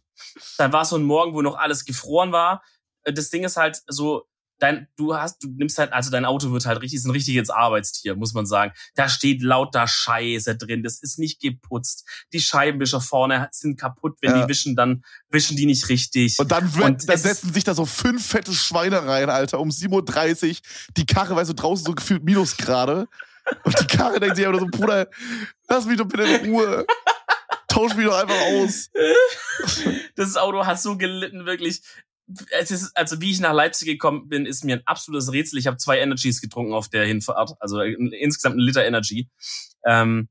dann 0.58 0.72
war 0.72 0.82
es 0.82 0.88
so 0.88 0.96
ein 0.96 1.04
Morgen, 1.04 1.34
wo 1.34 1.42
noch 1.42 1.56
alles 1.56 1.84
gefroren 1.84 2.32
war. 2.32 2.64
Das 3.04 3.30
Ding 3.30 3.44
ist 3.44 3.56
halt 3.56 3.82
so, 3.86 4.26
dein, 4.62 4.86
du 4.96 5.16
hast, 5.16 5.42
du 5.42 5.48
nimmst 5.48 5.78
halt, 5.78 5.92
also 5.92 6.10
dein 6.10 6.24
Auto 6.24 6.52
wird 6.52 6.66
halt 6.66 6.80
richtig, 6.80 6.98
ist 6.98 7.04
ein 7.04 7.10
richtiges 7.10 7.50
Arbeitstier, 7.50 8.14
muss 8.14 8.32
man 8.32 8.46
sagen. 8.46 8.72
Da 8.94 9.08
steht 9.08 9.42
lauter 9.42 9.88
Scheiße 9.88 10.56
drin, 10.56 10.82
das 10.82 11.02
ist 11.02 11.18
nicht 11.18 11.40
geputzt. 11.40 12.06
Die 12.32 12.40
Scheibenwischer 12.40 13.00
vorne 13.00 13.48
sind 13.50 13.78
kaputt, 13.78 14.16
wenn 14.20 14.30
ja. 14.30 14.42
die 14.42 14.48
wischen, 14.48 14.76
dann 14.76 15.04
wischen 15.30 15.56
die 15.56 15.66
nicht 15.66 15.88
richtig. 15.88 16.38
Und 16.38 16.52
dann, 16.52 16.74
wird, 16.74 16.84
und 16.84 17.08
dann 17.08 17.18
setzen 17.18 17.52
sich 17.52 17.64
da 17.64 17.74
so 17.74 17.86
fünf 17.86 18.24
fette 18.24 18.52
Schweine 18.52 19.04
rein, 19.04 19.30
Alter, 19.30 19.58
um 19.58 19.70
7.30 19.70 20.50
Uhr. 20.50 20.56
Die 20.96 21.06
Karre, 21.06 21.34
weißt 21.34 21.50
du, 21.50 21.54
draußen 21.54 21.84
so 21.84 21.94
gefühlt 21.94 22.22
Minusgrade. 22.22 23.08
Und 23.64 23.80
die 23.80 23.86
Karre 23.86 24.20
denkt 24.20 24.36
sich 24.36 24.46
einfach 24.46 24.60
so, 24.60 24.66
Bruder, 24.66 25.08
lass 25.68 25.84
mich 25.86 25.98
doch 25.98 26.06
bitte 26.06 26.22
in 26.22 26.52
Ruhe. 26.52 26.86
Tausch 27.66 27.94
mich 27.96 28.06
doch 28.06 28.20
einfach 28.20 28.40
aus. 28.40 28.90
Das 30.14 30.36
Auto 30.36 30.66
hat 30.66 30.80
so 30.80 30.98
gelitten, 30.98 31.46
wirklich 31.46 31.82
es 32.58 32.70
ist, 32.70 32.96
also 32.96 33.20
wie 33.20 33.30
ich 33.30 33.40
nach 33.40 33.52
Leipzig 33.52 33.86
gekommen 33.86 34.28
bin, 34.28 34.46
ist 34.46 34.64
mir 34.64 34.76
ein 34.76 34.86
absolutes 34.86 35.32
Rätsel. 35.32 35.58
Ich 35.58 35.66
habe 35.66 35.76
zwei 35.76 35.98
Energies 35.98 36.40
getrunken 36.40 36.72
auf 36.72 36.88
der 36.88 37.06
Hinfahrt, 37.06 37.52
also 37.60 37.80
insgesamt 37.80 38.56
ein 38.56 38.60
Liter 38.60 38.84
Energy. 38.84 39.28
Ähm, 39.84 40.28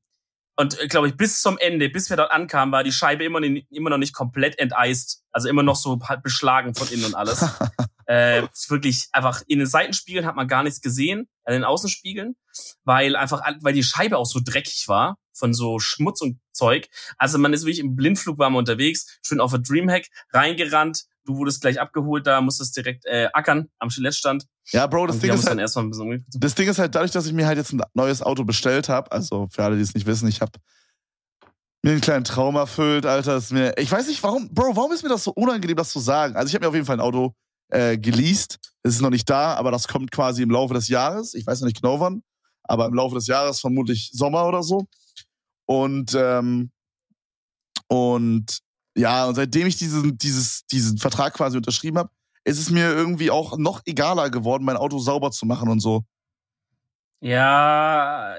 und 0.56 0.78
äh, 0.80 0.86
glaube 0.88 1.08
ich, 1.08 1.16
bis 1.16 1.40
zum 1.40 1.58
Ende, 1.58 1.88
bis 1.88 2.10
wir 2.10 2.16
dort 2.16 2.30
ankamen, 2.30 2.72
war 2.72 2.84
die 2.84 2.92
Scheibe 2.92 3.24
immer, 3.24 3.40
immer 3.42 3.90
noch 3.90 3.98
nicht 3.98 4.14
komplett 4.14 4.58
enteist. 4.58 5.24
Also 5.30 5.48
immer 5.48 5.62
noch 5.62 5.76
so 5.76 5.98
halb 6.02 6.22
beschlagen 6.22 6.74
von 6.74 6.88
innen 6.88 7.06
und 7.06 7.14
alles. 7.14 7.44
Äh, 8.06 8.48
wirklich 8.68 9.08
einfach 9.12 9.42
in 9.46 9.60
den 9.60 9.68
Seitenspiegeln 9.68 10.26
hat 10.26 10.34
man 10.34 10.48
gar 10.48 10.64
nichts 10.64 10.80
gesehen, 10.80 11.28
an 11.44 11.52
den 11.54 11.64
Außenspiegeln, 11.64 12.34
weil 12.84 13.14
einfach, 13.14 13.40
weil 13.60 13.74
die 13.74 13.84
Scheibe 13.84 14.18
auch 14.18 14.26
so 14.26 14.40
dreckig 14.44 14.88
war 14.88 15.18
von 15.32 15.54
so 15.54 15.78
Schmutz 15.78 16.20
und 16.20 16.38
Zeug. 16.52 16.88
Also 17.16 17.38
man 17.38 17.52
ist 17.52 17.62
wirklich 17.62 17.78
im 17.78 17.96
Blindflug 17.96 18.38
war 18.38 18.50
man 18.50 18.58
unterwegs, 18.58 19.18
schön 19.24 19.40
auf 19.40 19.52
der 19.52 19.60
Dreamhack 19.60 20.08
reingerannt. 20.32 21.04
Du 21.24 21.36
wurdest 21.36 21.60
gleich 21.60 21.80
abgeholt, 21.80 22.26
da 22.26 22.40
musstest 22.40 22.76
direkt 22.76 23.04
äh, 23.06 23.28
ackern 23.32 23.68
am 23.78 23.90
Schlettstand. 23.90 24.46
Ja, 24.70 24.86
Bro, 24.86 25.06
das 25.06 25.20
Ding 25.20 25.32
ist 25.32 25.48
halt, 25.48 25.60
das 25.60 26.54
Ding 26.54 26.68
ist 26.68 26.78
halt 26.78 26.94
dadurch, 26.94 27.12
dass 27.12 27.26
ich 27.26 27.32
mir 27.32 27.46
halt 27.46 27.58
jetzt 27.58 27.72
ein 27.72 27.82
neues 27.94 28.22
Auto 28.22 28.44
bestellt 28.44 28.88
habe. 28.88 29.10
Also 29.12 29.48
für 29.50 29.64
alle, 29.64 29.76
die 29.76 29.82
es 29.82 29.94
nicht 29.94 30.06
wissen, 30.06 30.28
ich 30.28 30.40
habe 30.40 30.52
mir 31.82 31.92
einen 31.92 32.00
kleinen 32.00 32.24
Traum 32.24 32.56
erfüllt, 32.56 33.06
Alter. 33.06 33.36
Ist 33.36 33.52
mir, 33.52 33.76
ich 33.76 33.90
weiß 33.90 34.06
nicht, 34.08 34.22
warum, 34.22 34.52
Bro, 34.52 34.76
warum 34.76 34.92
ist 34.92 35.02
mir 35.02 35.08
das 35.08 35.24
so 35.24 35.32
unangenehm, 35.32 35.76
das 35.76 35.90
zu 35.90 36.00
sagen? 36.00 36.36
Also 36.36 36.48
ich 36.48 36.54
habe 36.54 36.64
mir 36.64 36.68
auf 36.68 36.74
jeden 36.74 36.86
Fall 36.86 36.96
ein 36.96 37.00
Auto 37.00 37.34
äh, 37.68 37.98
geleast. 37.98 38.58
Es 38.82 38.94
ist 38.94 39.00
noch 39.00 39.10
nicht 39.10 39.28
da, 39.28 39.54
aber 39.54 39.70
das 39.70 39.88
kommt 39.88 40.10
quasi 40.10 40.42
im 40.42 40.50
Laufe 40.50 40.74
des 40.74 40.88
Jahres. 40.88 41.34
Ich 41.34 41.46
weiß 41.46 41.60
noch 41.60 41.66
nicht 41.66 41.80
genau 41.80 42.00
wann, 42.00 42.22
aber 42.64 42.86
im 42.86 42.94
Laufe 42.94 43.14
des 43.14 43.26
Jahres 43.26 43.60
vermutlich 43.60 44.10
Sommer 44.12 44.46
oder 44.46 44.62
so. 44.62 44.86
Und 45.66 46.14
ähm, 46.16 46.70
und 47.88 48.60
ja, 48.96 49.26
und 49.26 49.34
seitdem 49.34 49.66
ich 49.66 49.76
diesen, 49.76 50.18
dieses, 50.18 50.66
diesen 50.66 50.98
Vertrag 50.98 51.34
quasi 51.34 51.56
unterschrieben 51.56 51.98
habe, 51.98 52.10
ist 52.44 52.58
es 52.58 52.70
mir 52.70 52.90
irgendwie 52.90 53.30
auch 53.30 53.56
noch 53.56 53.82
egaler 53.86 54.30
geworden, 54.30 54.64
mein 54.64 54.76
Auto 54.76 54.98
sauber 54.98 55.30
zu 55.30 55.46
machen 55.46 55.68
und 55.68 55.80
so. 55.80 56.04
Ja, 57.20 58.36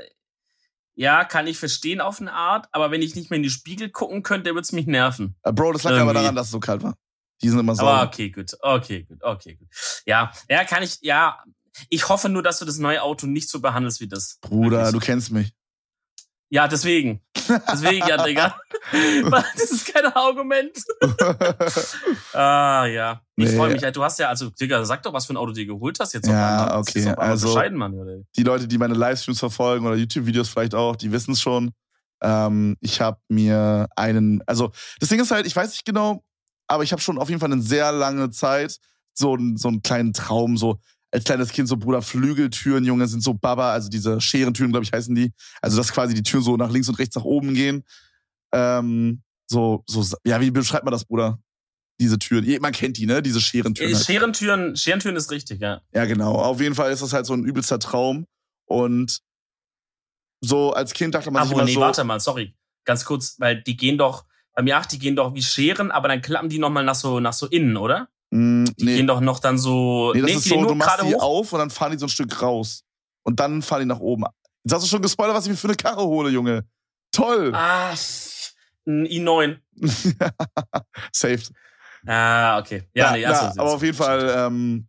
ja, 0.95 1.24
kann 1.24 1.47
ich 1.47 1.58
verstehen 1.58 2.01
auf 2.01 2.22
eine 2.22 2.34
Art, 2.34 2.68
aber 2.72 2.91
wenn 2.91 3.01
ich 3.01 3.16
nicht 3.16 3.30
mehr 3.30 3.38
in 3.38 3.43
die 3.43 3.49
Spiegel 3.49 3.89
gucken 3.89 4.22
könnte, 4.22 4.51
würde 4.51 4.62
es 4.62 4.72
mich 4.72 4.86
nerven. 4.86 5.36
Äh, 5.43 5.51
Bro, 5.51 5.74
das 5.74 5.84
lag 5.84 5.99
aber 5.99 6.14
daran, 6.14 6.36
dass 6.36 6.47
es 6.47 6.51
so 6.51 6.60
kalt 6.60 6.84
war. 6.84 6.95
Die 7.41 7.49
sind 7.49 7.60
immer 7.60 7.76
so. 7.76 7.84
Aber 7.84 8.08
okay, 8.08 8.30
gut. 8.30 8.56
Okay, 8.62 9.04
gut. 9.04 9.24
Okay, 9.24 9.56
gut. 9.56 9.68
Ja, 10.06 10.32
ja, 10.49 10.64
kann 10.66 10.84
ich, 10.84 10.99
ja. 11.01 11.43
Ich 11.89 12.08
hoffe 12.10 12.30
nur, 12.30 12.43
dass 12.43 12.60
du 12.60 12.66
das 12.66 12.78
neue 12.78 13.01
Auto 13.01 13.26
nicht 13.26 13.49
so 13.49 13.60
behandelst 13.60 13.99
wie 13.99 14.08
das. 14.08 14.38
Bruder, 14.41 14.86
Wirklich. 14.86 14.91
du 14.91 14.99
kennst 14.99 15.32
mich. 15.32 15.54
Ja, 16.49 16.68
deswegen. 16.68 17.22
Deswegen, 17.72 18.08
ja, 18.08 18.24
Digga. 18.24 18.56
das 19.56 19.72
ist 19.72 19.94
kein 19.94 20.06
Argument. 20.06 20.78
ah, 22.34 22.86
ja. 22.86 23.22
Ich 23.36 23.50
nee. 23.50 23.58
freue 23.58 23.72
mich. 23.74 23.82
Du 23.82 24.04
hast 24.04 24.20
ja, 24.20 24.30
also, 24.30 24.50
Digga, 24.50 24.84
sag 24.86 25.04
doch, 25.04 25.14
was 25.14 25.26
für 25.26 25.34
ein 25.34 25.38
Auto 25.38 25.48
du 25.48 25.54
dir 25.54 25.66
geholt 25.66 26.00
hast 26.00 26.14
jetzt. 26.14 26.28
Ja, 26.28 26.78
okay. 26.78 27.08
Also, 27.18 27.60
Mann, 27.72 28.26
die 28.36 28.44
Leute, 28.44 28.68
die 28.68 28.78
meine 28.78 28.94
Livestreams 28.94 29.39
verfolgen 29.39 29.86
oder 29.86 29.96
YouTube-Videos 29.96 30.50
vielleicht 30.50 30.76
auch, 30.76 30.96
die 30.96 31.12
wissen 31.12 31.34
es 31.34 31.41
schon. 31.41 31.72
Ähm, 32.22 32.78
ich 32.80 33.02
habe 33.02 33.20
mir 33.30 33.88
einen, 33.96 34.41
also, 34.46 34.72
das 35.00 35.10
Ding 35.10 35.20
ist 35.20 35.32
halt, 35.32 35.46
ich 35.46 35.56
weiß 35.56 35.70
nicht 35.72 35.86
genau, 35.86 36.24
aber 36.68 36.84
ich 36.84 36.91
habe 36.91 37.02
schon 37.02 37.18
auf 37.18 37.30
jeden 37.30 37.39
Fall 37.39 37.52
eine 37.52 37.62
sehr 37.62 37.91
lange 37.91 38.30
Zeit 38.32 38.80
so, 39.14 39.38
so 39.56 39.68
einen 39.68 39.82
kleinen 39.82 40.14
Traum, 40.14 40.58
so 40.58 40.80
als 41.14 41.26
kleines 41.26 41.51
Kind 41.51 41.68
so, 41.68 41.78
Bruder, 41.78 42.01
Flügeltüren, 42.01 42.84
Junge, 42.84 43.07
sind 43.07 43.22
so 43.22 43.36
Baba, 43.36 43.72
also 43.72 43.88
diese 43.88 44.20
Scherentüren, 44.20 44.72
glaube 44.72 44.84
ich, 44.84 44.91
heißen 44.91 45.14
die. 45.14 45.32
Also, 45.61 45.78
dass 45.78 45.93
quasi 45.93 46.16
die 46.16 46.24
Türen 46.24 46.43
so 46.43 46.57
nach 46.57 46.72
links 46.72 46.89
und 46.89 46.97
rechts 46.97 47.16
nach 47.16 47.24
oben 47.24 47.53
gehen. 47.53 47.84
Ähm, 48.51 49.22
so, 49.47 49.84
so, 49.88 50.18
ja, 50.26 50.41
wie 50.41 50.49
beschreibt 50.49 50.86
man 50.86 50.91
das, 50.91 51.05
Bruder? 51.05 51.39
Diese 51.99 52.18
Türen. 52.18 52.59
Man 52.61 52.72
kennt 52.72 52.97
die, 52.97 53.05
ne? 53.05 53.22
Diese 53.22 53.39
Scherentüren. 53.39 53.93
Halt. 53.93 54.05
Scherentüren, 54.05 54.76
Scherentüren 54.76 55.16
ist 55.16 55.30
richtig, 55.30 55.61
ja. 55.61 55.82
Ja, 55.93 56.05
genau. 56.05 56.34
Auf 56.34 56.59
jeden 56.59 56.74
Fall 56.74 56.91
ist 56.91 57.03
das 57.03 57.14
halt 57.14 57.28
so 57.28 57.34
ein 57.34 57.43
übelster 57.43 57.78
Traum. 57.78 58.26
Und 58.66 59.22
so 60.41 60.74
als 60.74 60.93
Kind 60.93 61.14
dachte 61.14 61.30
man 61.30 61.41
aber 61.41 61.49
sich 61.49 61.57
immer 61.57 61.66
nee, 61.66 61.74
so. 61.76 61.82
warte 61.82 62.03
mal, 62.03 62.20
sorry. 62.20 62.55
Ganz 62.86 63.05
kurz, 63.05 63.39
weil 63.39 63.61
die 63.61 63.78
gehen 63.78 63.99
doch, 63.99 64.26
bei 64.55 64.64
mir 64.64 64.78
ach, 64.78 64.88
die 64.88 64.97
gehen 64.97 65.16
doch 65.16 65.36
wie 65.36 65.43
Scheren, 65.43 65.91
aber 65.91 66.07
dann 66.07 66.24
klappen 66.24 66.49
die 66.49 66.57
nochmal 66.57 66.84
nach 66.84 66.95
so, 66.95 67.20
nach 67.20 67.34
so 67.34 67.45
innen, 67.45 67.78
oder? 67.78 68.09
Mm, 68.34 68.66
die 68.80 68.86
nee. 68.86 68.96
gehen 68.96 69.08
doch 69.08 69.22
noch 69.22 69.40
dann 69.40 69.60
so. 69.60 70.12
Nee, 70.16 70.22
das 70.22 70.30
nee, 70.32 70.38
ist 70.38 70.46
so, 70.46 70.66
du 70.66 70.74
machst 70.74 71.04
die 71.04 71.14
hoch? 71.14 71.22
auf 71.22 71.54
und 71.54 71.60
dann 71.60 71.70
fahren 71.70 71.92
die 71.92 72.00
so 72.00 72.08
ein 72.08 72.10
Stück 72.10 72.42
raus. 72.42 72.84
Und 73.22 73.40
dann 73.40 73.62
fahren 73.62 73.82
die 73.82 73.86
nach 73.86 74.00
oben. 74.00 74.26
Jetzt 74.64 74.74
hast 74.74 74.86
du 74.86 74.88
schon 74.88 75.04
gespoilert, 75.04 75.36
was 75.36 75.46
ich 75.46 75.52
mir 75.52 75.56
für 75.56 75.68
eine 75.68 75.76
Karre 75.76 76.04
hole, 76.04 76.32
Junge. 76.32 76.66
Toll. 77.12 77.52
Ah, 77.54 77.92
ein 78.88 79.06
i9. 79.06 79.60
Saved. 81.12 81.52
Ah, 82.08 82.58
okay. 82.58 82.90
Ja, 82.96 83.16
ja 83.16 83.18
nee, 83.18 83.26
also, 83.26 83.62
aber 83.62 83.74
auf 83.76 83.84
jeden 83.84 83.96
Fall, 83.96 84.34
ähm, 84.36 84.88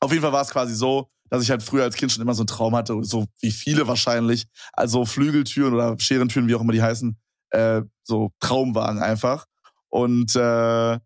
auf 0.00 0.10
jeden 0.10 0.22
Fall 0.22 0.32
war 0.32 0.42
es 0.42 0.50
quasi 0.50 0.74
so, 0.74 1.08
dass 1.30 1.42
ich 1.42 1.50
halt 1.50 1.62
früher 1.62 1.84
als 1.84 1.96
Kind 1.96 2.12
schon 2.12 2.22
immer 2.22 2.34
so 2.34 2.42
einen 2.42 2.48
Traum 2.48 2.76
hatte, 2.76 3.02
so 3.04 3.24
wie 3.40 3.52
viele 3.52 3.88
wahrscheinlich. 3.88 4.46
Also 4.74 5.06
Flügeltüren 5.06 5.72
oder 5.72 5.98
Scherentüren, 5.98 6.46
wie 6.46 6.54
auch 6.54 6.60
immer 6.60 6.74
die 6.74 6.82
heißen, 6.82 7.16
äh, 7.50 7.80
so 8.02 8.32
Traumwagen 8.38 9.02
einfach. 9.02 9.46
Und 9.88 10.36
äh, 10.36 10.98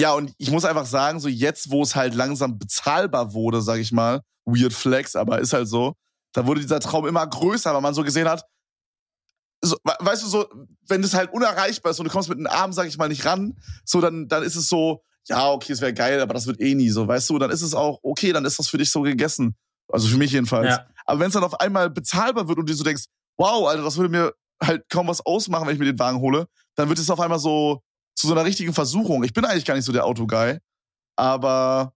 ja, 0.00 0.12
und 0.12 0.32
ich 0.38 0.50
muss 0.50 0.64
einfach 0.64 0.86
sagen, 0.86 1.20
so 1.20 1.28
jetzt, 1.28 1.70
wo 1.70 1.82
es 1.82 1.94
halt 1.94 2.14
langsam 2.14 2.58
bezahlbar 2.58 3.34
wurde, 3.34 3.60
sag 3.60 3.78
ich 3.78 3.92
mal, 3.92 4.22
weird 4.46 4.72
flex, 4.72 5.14
aber 5.14 5.40
ist 5.40 5.52
halt 5.52 5.68
so, 5.68 5.94
da 6.32 6.46
wurde 6.46 6.60
dieser 6.60 6.80
Traum 6.80 7.06
immer 7.06 7.26
größer, 7.26 7.74
weil 7.74 7.80
man 7.80 7.94
so 7.94 8.02
gesehen 8.02 8.28
hat, 8.28 8.44
so, 9.62 9.76
weißt 9.84 10.22
du, 10.22 10.26
so, 10.26 10.48
wenn 10.88 11.04
es 11.04 11.12
halt 11.12 11.32
unerreichbar 11.34 11.92
ist 11.92 12.00
und 12.00 12.06
du 12.06 12.10
kommst 12.10 12.30
mit 12.30 12.38
einem 12.38 12.46
Arm, 12.46 12.72
sag 12.72 12.88
ich 12.88 12.96
mal, 12.96 13.08
nicht 13.08 13.26
ran, 13.26 13.58
so, 13.84 14.00
dann, 14.00 14.26
dann 14.26 14.42
ist 14.42 14.56
es 14.56 14.68
so, 14.68 15.02
ja, 15.28 15.50
okay, 15.50 15.72
es 15.72 15.82
wäre 15.82 15.92
geil, 15.92 16.20
aber 16.20 16.32
das 16.32 16.46
wird 16.46 16.60
eh 16.60 16.74
nie 16.74 16.88
so, 16.88 17.06
weißt 17.06 17.28
du, 17.28 17.38
dann 17.38 17.50
ist 17.50 17.62
es 17.62 17.74
auch, 17.74 17.98
okay, 18.02 18.32
dann 18.32 18.46
ist 18.46 18.58
das 18.58 18.68
für 18.68 18.78
dich 18.78 18.90
so 18.90 19.02
gegessen. 19.02 19.54
Also 19.92 20.08
für 20.08 20.16
mich 20.16 20.32
jedenfalls. 20.32 20.68
Ja. 20.68 20.86
Aber 21.04 21.20
wenn 21.20 21.26
es 21.26 21.34
dann 21.34 21.44
auf 21.44 21.60
einmal 21.60 21.90
bezahlbar 21.90 22.48
wird 22.48 22.58
und 22.58 22.68
du 22.68 22.74
so 22.74 22.84
denkst, 22.84 23.04
wow, 23.36 23.68
Alter, 23.68 23.82
das 23.82 23.96
würde 23.96 24.08
mir 24.08 24.32
halt 24.62 24.88
kaum 24.88 25.08
was 25.08 25.24
ausmachen, 25.26 25.66
wenn 25.66 25.74
ich 25.74 25.80
mir 25.80 25.86
den 25.86 25.98
Wagen 25.98 26.20
hole, 26.20 26.46
dann 26.76 26.88
wird 26.88 26.98
es 26.98 27.10
auf 27.10 27.20
einmal 27.20 27.38
so, 27.38 27.82
zu 28.20 28.26
so 28.26 28.34
einer 28.34 28.44
richtigen 28.44 28.74
Versuchung. 28.74 29.24
Ich 29.24 29.32
bin 29.32 29.44
eigentlich 29.44 29.64
gar 29.64 29.74
nicht 29.74 29.84
so 29.84 29.92
der 29.92 30.04
Autoguy, 30.04 30.58
aber 31.16 31.94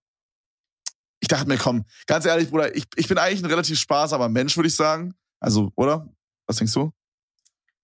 ich 1.19 1.27
dachte 1.27 1.47
mir, 1.47 1.57
komm, 1.57 1.85
ganz 2.07 2.25
ehrlich, 2.25 2.49
Bruder, 2.49 2.75
ich, 2.75 2.85
ich 2.95 3.07
bin 3.07 3.17
eigentlich 3.17 3.43
ein 3.43 3.49
relativ 3.49 3.79
sparsamer 3.79 4.29
Mensch, 4.29 4.55
würde 4.57 4.67
ich 4.67 4.75
sagen. 4.75 5.13
Also, 5.39 5.71
oder? 5.75 6.07
Was 6.47 6.57
denkst 6.57 6.73
du? 6.73 6.91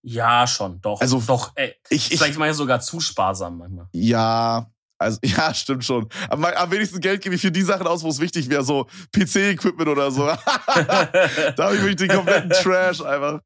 Ja, 0.04 0.48
schon, 0.48 0.82
doch. 0.82 1.00
Also, 1.00 1.22
doch, 1.26 1.52
ey, 1.56 1.76
ich, 1.90 2.12
ich, 2.12 2.18
vielleicht 2.18 2.40
mal 2.40 2.52
sogar 2.54 2.82
zu 2.82 3.00
sparsam 3.00 3.60
manchmal. 3.60 3.88
Ja, 3.94 4.72
also, 4.98 5.20
ja, 5.24 5.54
stimmt 5.54 5.86
schon. 5.86 6.10
Am, 6.30 6.44
am 6.44 6.72
wenigsten 6.72 7.00
Geld 7.00 7.22
gebe 7.22 7.36
ich 7.36 7.42
für 7.42 7.52
die 7.52 7.62
Sachen 7.62 7.86
aus, 7.86 8.02
wo 8.02 8.10
es 8.10 8.20
wichtig 8.20 8.50
wäre, 8.50 8.64
so 8.64 8.88
PC-Equipment 9.16 9.88
oder 9.88 10.10
so. 10.10 10.26
da 10.76 11.56
habe 11.60 11.76
ich 11.76 11.82
wirklich 11.82 12.08
den 12.08 12.10
kompletten 12.10 12.50
Trash 12.50 13.02
einfach 13.02 13.40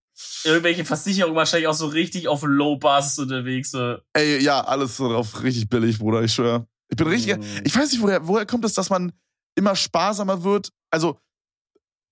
irgendwelche 0.44 0.86
Versicherungen 0.86 1.36
wahrscheinlich 1.36 1.68
auch 1.68 1.74
so 1.74 1.88
richtig 1.88 2.28
auf 2.28 2.44
Low-Basis 2.44 3.20
unterwegs. 3.20 3.72
So. 3.72 3.98
Ey, 4.14 4.42
ja, 4.42 4.62
alles 4.62 4.98
so 4.98 5.14
auf 5.16 5.44
richtig 5.44 5.70
billig, 5.70 6.00
Bruder, 6.00 6.22
ich 6.24 6.34
schwöre. 6.34 6.68
Ich 6.90 6.98
bin 6.98 7.08
richtig. 7.08 7.38
Mm. 7.38 7.42
Ich 7.64 7.76
weiß 7.76 7.92
nicht, 7.92 8.02
woher, 8.02 8.28
woher 8.28 8.46
kommt 8.46 8.66
es, 8.66 8.74
dass 8.74 8.90
man 8.90 9.12
immer 9.56 9.76
sparsamer 9.76 10.44
wird? 10.44 10.70
Also, 10.92 11.20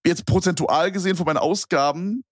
jetzt 0.05 0.25
prozentual 0.25 0.91
gesehen 0.91 1.15
von 1.15 1.25
meinen 1.25 1.37
Ausgaben. 1.37 2.23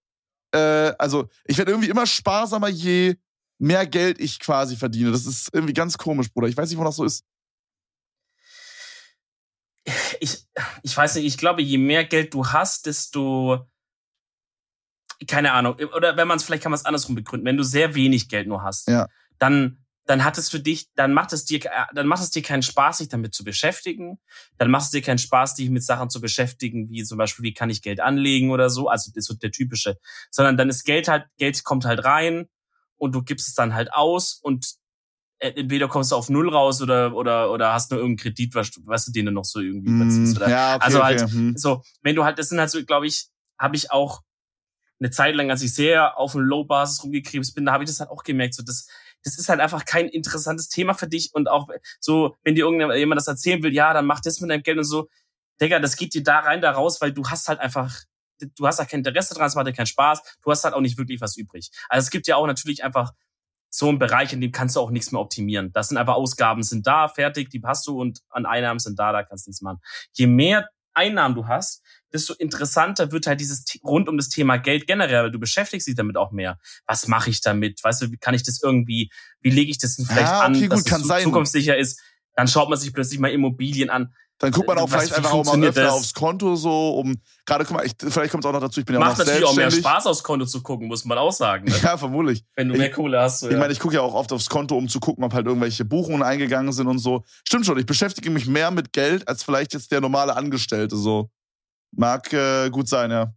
Äh, 0.54 0.94
also, 0.98 1.30
ich 1.46 1.58
werde 1.58 1.72
irgendwie 1.72 1.90
immer 1.90 2.06
sparsamer, 2.06 2.68
je 2.68 3.16
mehr 3.60 3.86
Geld 3.86 4.20
ich 4.20 4.40
quasi 4.40 4.76
verdiene. 4.76 5.12
Das 5.12 5.26
ist 5.26 5.50
irgendwie 5.54 5.74
ganz 5.74 5.98
komisch, 5.98 6.32
Bruder. 6.34 6.48
Ich 6.48 6.58
weiß 6.58 6.70
nicht, 6.70 6.80
wo 6.80 6.84
das 6.84 6.96
so 6.96 7.06
ist. 7.06 7.24
Ich, 10.20 10.46
ich 10.84 10.96
weiß 10.96 11.16
nicht, 11.16 11.26
ich 11.26 11.38
glaube, 11.38 11.62
je 11.62 11.78
mehr 11.78 12.04
Geld 12.04 12.34
du 12.34 12.48
hast, 12.48 12.86
desto 12.86 13.68
keine 15.28 15.54
Ahnung, 15.54 15.76
oder 15.96 16.18
wenn 16.18 16.28
man 16.28 16.38
es, 16.38 16.44
vielleicht 16.44 16.64
kann 16.64 16.72
man 16.72 16.80
es 16.80 16.86
andersrum 16.86 17.16
begründen, 17.16 17.46
wenn 17.46 17.58
du 17.58 17.64
sehr 17.64 17.96
wenig 17.96 18.30
Geld 18.30 18.48
nur 18.48 18.64
hast, 18.64 18.88
ja. 18.88 19.08
dann, 19.40 19.78
dann 20.06 20.24
hat 20.24 20.38
es 20.38 20.50
für 20.50 20.60
dich, 20.60 20.90
dann 20.96 21.14
macht 21.14 21.32
es 21.32 21.46
dir, 21.46 21.60
dann 21.94 22.08
macht 22.08 22.24
es 22.24 22.32
dir 22.32 22.42
keinen 22.42 22.64
Spaß, 22.64 23.00
sich 23.00 23.10
damit 23.10 23.34
zu 23.34 23.44
beschäftigen. 23.44 24.20
Dann 24.58 24.72
macht 24.72 24.86
es 24.86 24.90
dir 24.90 25.02
keinen 25.02 25.20
Spaß, 25.20 25.56
dich 25.56 25.70
mit 25.70 25.84
Sachen 25.84 26.10
zu 26.10 26.20
beschäftigen, 26.22 26.90
wie 26.90 27.04
zum 27.04 27.18
Beispiel, 27.18 27.44
wie 27.44 27.54
kann 27.54 27.70
ich 27.70 27.82
Geld 27.82 28.00
anlegen 28.00 28.52
oder 28.52 28.70
so. 28.70 28.90
Also, 28.90 29.12
das 29.12 29.24
ist 29.24 29.28
so 29.28 29.36
der 29.36 29.52
typische. 29.52 29.98
Sondern 30.32 30.58
dann 30.58 30.70
ist 30.70 30.84
Geld 30.84 31.08
halt, 31.08 31.26
Geld 31.38 31.64
kommt 31.64 31.86
halt 31.86 32.04
rein 32.04 32.48
und 32.98 33.14
du 33.14 33.22
gibst 33.24 33.48
es 33.48 33.54
dann 33.54 33.74
halt 33.74 33.94
aus 33.94 34.40
und 34.42 34.66
äh, 35.38 35.54
entweder 35.56 35.88
kommst 35.88 36.12
du 36.12 36.16
auf 36.16 36.30
Null 36.30 36.50
raus 36.50 36.82
oder, 36.82 37.16
oder, 37.16 37.52
oder 37.52 37.74
hast 37.74 37.92
nur 37.92 38.00
irgendeinen 38.00 38.34
Kredit, 38.34 38.56
was, 38.56 38.72
was 38.86 39.06
du 39.06 39.12
denen 39.12 39.34
noch 39.34 39.46
so 39.46 39.60
irgendwie 39.60 39.92
überziehst. 39.92 40.38
Oder? 40.38 40.50
Ja, 40.50 40.76
okay, 40.76 40.86
also 40.86 41.04
halt, 41.04 41.22
okay. 41.22 41.32
Hm. 41.32 41.58
so, 41.58 41.84
wenn 42.02 42.16
du 42.16 42.24
halt, 42.24 42.38
das 42.38 42.50
sind 42.50 42.60
halt 42.60 42.70
so, 42.70 42.84
glaube 42.84 43.08
ich, 43.08 43.28
habe 43.58 43.76
ich 43.76 43.92
auch 43.92 44.22
eine 45.02 45.10
Zeit 45.10 45.36
lang, 45.36 45.50
als 45.50 45.62
ich 45.64 45.74
sehr 45.74 46.18
auf 46.18 46.36
einem 46.36 46.46
Low-Basis 46.46 47.04
rumgekrebst 47.04 47.56
bin, 47.56 47.66
da 47.66 47.74
habe 47.74 47.84
ich 47.84 47.90
das 47.90 48.00
halt 48.00 48.12
auch 48.12 48.24
gemerkt, 48.24 48.54
so 48.54 48.64
das, 48.64 48.88
das 49.24 49.38
ist 49.38 49.50
halt 49.50 49.60
einfach 49.60 49.86
kein 49.86 50.08
interessantes 50.08 50.70
Thema 50.70 50.94
für 50.94 51.08
dich 51.08 51.32
und 51.34 51.50
auch 51.50 51.68
so, 52.00 52.36
wenn 52.44 52.56
dir 52.56 52.66
irgendjemand 52.66 53.20
das 53.20 53.28
erzählen 53.28 53.62
will, 53.64 53.74
ja, 53.74 53.94
dann 53.94 54.06
mach 54.06 54.22
das 54.22 54.40
mit 54.40 54.52
deinem 54.52 54.64
Geld 54.64 54.78
und 54.78 54.84
so, 54.84 55.10
Digga, 55.60 55.80
das 55.80 55.96
geht 55.96 56.14
dir 56.14 56.24
da 56.24 56.40
rein, 56.40 56.62
da 56.62 56.72
raus, 56.72 57.02
weil 57.02 57.12
du 57.12 57.28
hast 57.28 57.48
halt 57.48 57.60
einfach, 57.60 57.96
du 58.40 58.68
hast 58.68 58.80
halt 58.80 58.90
kein 58.90 59.00
Interesse 59.00 59.34
dran, 59.34 59.48
es 59.48 59.56
macht 59.56 59.68
dir 59.68 59.74
keinen 59.74 59.86
Spaß, 59.86 60.22
du 60.42 60.52
hast 60.52 60.64
halt 60.64 60.74
auch 60.74 60.82
nicht 60.82 60.98
wirklich 60.98 61.20
was 61.22 61.36
übrig. 61.36 61.72
Also 61.90 62.06
es 62.06 62.12
gibt 62.12 62.28
ja 62.28 62.36
auch 62.36 62.48
natürlich 62.48 62.84
einfach 62.84 63.12
so 63.70 63.88
einen 63.88 64.00
Bereich, 64.00 64.34
in 64.34 64.42
dem 64.42 64.52
kannst 64.52 64.76
du 64.76 64.82
auch 64.82 64.90
nichts 64.90 65.12
mehr 65.12 65.22
optimieren. 65.22 65.72
Das 65.72 65.90
sind 65.90 65.98
einfach 65.98 66.16
Ausgaben, 66.16 66.62
sind 66.62 66.86
da, 66.86 67.08
fertig, 67.08 67.50
die 67.50 67.62
hast 67.64 67.88
du 67.88 68.00
und 68.00 68.22
an 68.30 68.46
Einnahmen 68.46 68.80
sind 68.80 69.00
da, 69.00 69.12
da 69.14 69.24
kannst 69.24 69.48
du 69.48 69.50
nichts 69.50 69.62
machen. 69.62 69.80
Je 70.14 70.28
mehr 70.28 70.70
Einnahmen 70.94 71.36
du 71.36 71.48
hast, 71.48 71.84
desto 72.14 72.34
interessanter 72.34 73.12
wird 73.12 73.28
halt 73.28 73.40
dieses 73.40 73.66
rund 73.84 74.10
um 74.10 74.18
das 74.18 74.30
Thema 74.30 74.58
Geld 74.58 74.88
generell, 74.88 75.24
weil 75.24 75.32
du 75.32 75.40
beschäftigst 75.40 75.88
dich 75.88 75.96
damit 75.96 76.18
auch 76.18 76.32
mehr. 76.32 76.60
Was 76.86 77.08
mache 77.08 77.30
ich 77.30 77.42
damit? 77.42 77.84
Weißt 77.84 78.02
du, 78.02 78.12
wie 78.12 78.18
kann 78.18 78.34
ich 78.34 78.44
das 78.44 78.62
irgendwie, 78.62 79.12
wie 79.42 79.50
lege 79.50 79.72
ich 79.72 79.78
das 79.78 79.96
denn 79.96 80.06
vielleicht 80.06 80.28
ja, 80.28 80.48
okay, 80.48 80.64
an, 80.64 80.70
dass 80.70 80.84
gut, 80.84 80.92
es 80.94 81.08
sein. 81.08 81.24
zukunftssicher 81.24 81.78
ist? 81.78 82.02
Dann 82.36 82.48
schaut 82.48 82.70
man 82.70 82.80
sich 82.80 82.94
plötzlich 82.94 83.20
mal 83.20 83.32
Immobilien 83.32 83.90
an. 83.90 84.14
Dann 84.42 84.52
guckt 84.52 84.68
man 84.68 84.78
auch 84.80 84.84
Was- 84.92 85.04
vielleicht 85.04 85.14
einfach 85.14 85.32
auch 85.34 85.46
mal 85.46 85.64
öfter 85.64 85.84
das? 85.84 85.94
aufs 85.94 86.14
Konto 86.14 86.56
so, 86.56 86.96
um 86.96 87.16
gerade 87.46 87.64
guck 87.64 87.78
mal, 87.78 87.86
ich, 87.86 87.94
vielleicht 87.98 88.32
kommt 88.32 88.44
es 88.44 88.50
auch 88.50 88.54
noch 88.54 88.60
dazu, 88.60 88.80
ich 88.80 88.86
bin 88.86 88.96
ja 88.96 89.00
auch 89.02 89.06
Macht 89.06 89.20
noch 89.20 89.26
natürlich 89.26 89.44
auch 89.46 89.56
mehr 89.56 89.70
selbstständig. 89.72 89.90
Spaß, 89.92 90.08
aufs 90.08 90.24
Konto 90.24 90.46
zu 90.46 90.62
gucken, 90.64 90.88
muss 90.88 91.06
man 91.06 91.18
auch 91.18 91.32
sagen. 91.32 91.66
Ne? 91.66 91.74
Ja, 91.84 91.96
vermutlich. 91.98 92.44
Wenn 92.56 92.68
du 92.70 92.74
Ich- 92.74 92.80
mehr 92.80 92.92
Kohle 92.92 93.22
hast. 93.22 93.40
So, 93.42 93.48
Ich 93.48 93.54
ja. 93.54 93.60
meine, 93.60 93.72
ich 93.72 93.80
gucke 93.80 93.96
ja 93.96 94.02
auch 94.02 94.14
oft 94.16 94.32
aufs 94.34 94.50
Konto, 94.50 94.76
um 94.76 94.90
zu 94.90 95.00
gucken, 95.00 95.24
ob 95.24 95.34
halt 95.34 95.46
irgendwelche 95.46 95.86
Buchungen 95.86 96.24
eingegangen 96.24 96.74
sind 96.74 96.88
und 96.88 97.00
so. 97.00 97.24
Stimmt 97.48 97.66
schon, 97.66 97.78
ich 97.78 97.86
beschäftige 97.86 98.30
mich 98.32 98.48
mehr 98.48 98.72
mit 98.72 98.92
Geld 98.94 99.28
als 99.28 99.44
vielleicht 99.44 99.74
jetzt 99.74 99.92
der 99.92 100.02
normale 100.02 100.36
Angestellte 100.36 100.98
so. 100.98 101.30
Mag 101.96 102.32
äh, 102.34 102.70
gut 102.70 102.88
sein, 102.90 103.12
ja. 103.12 103.34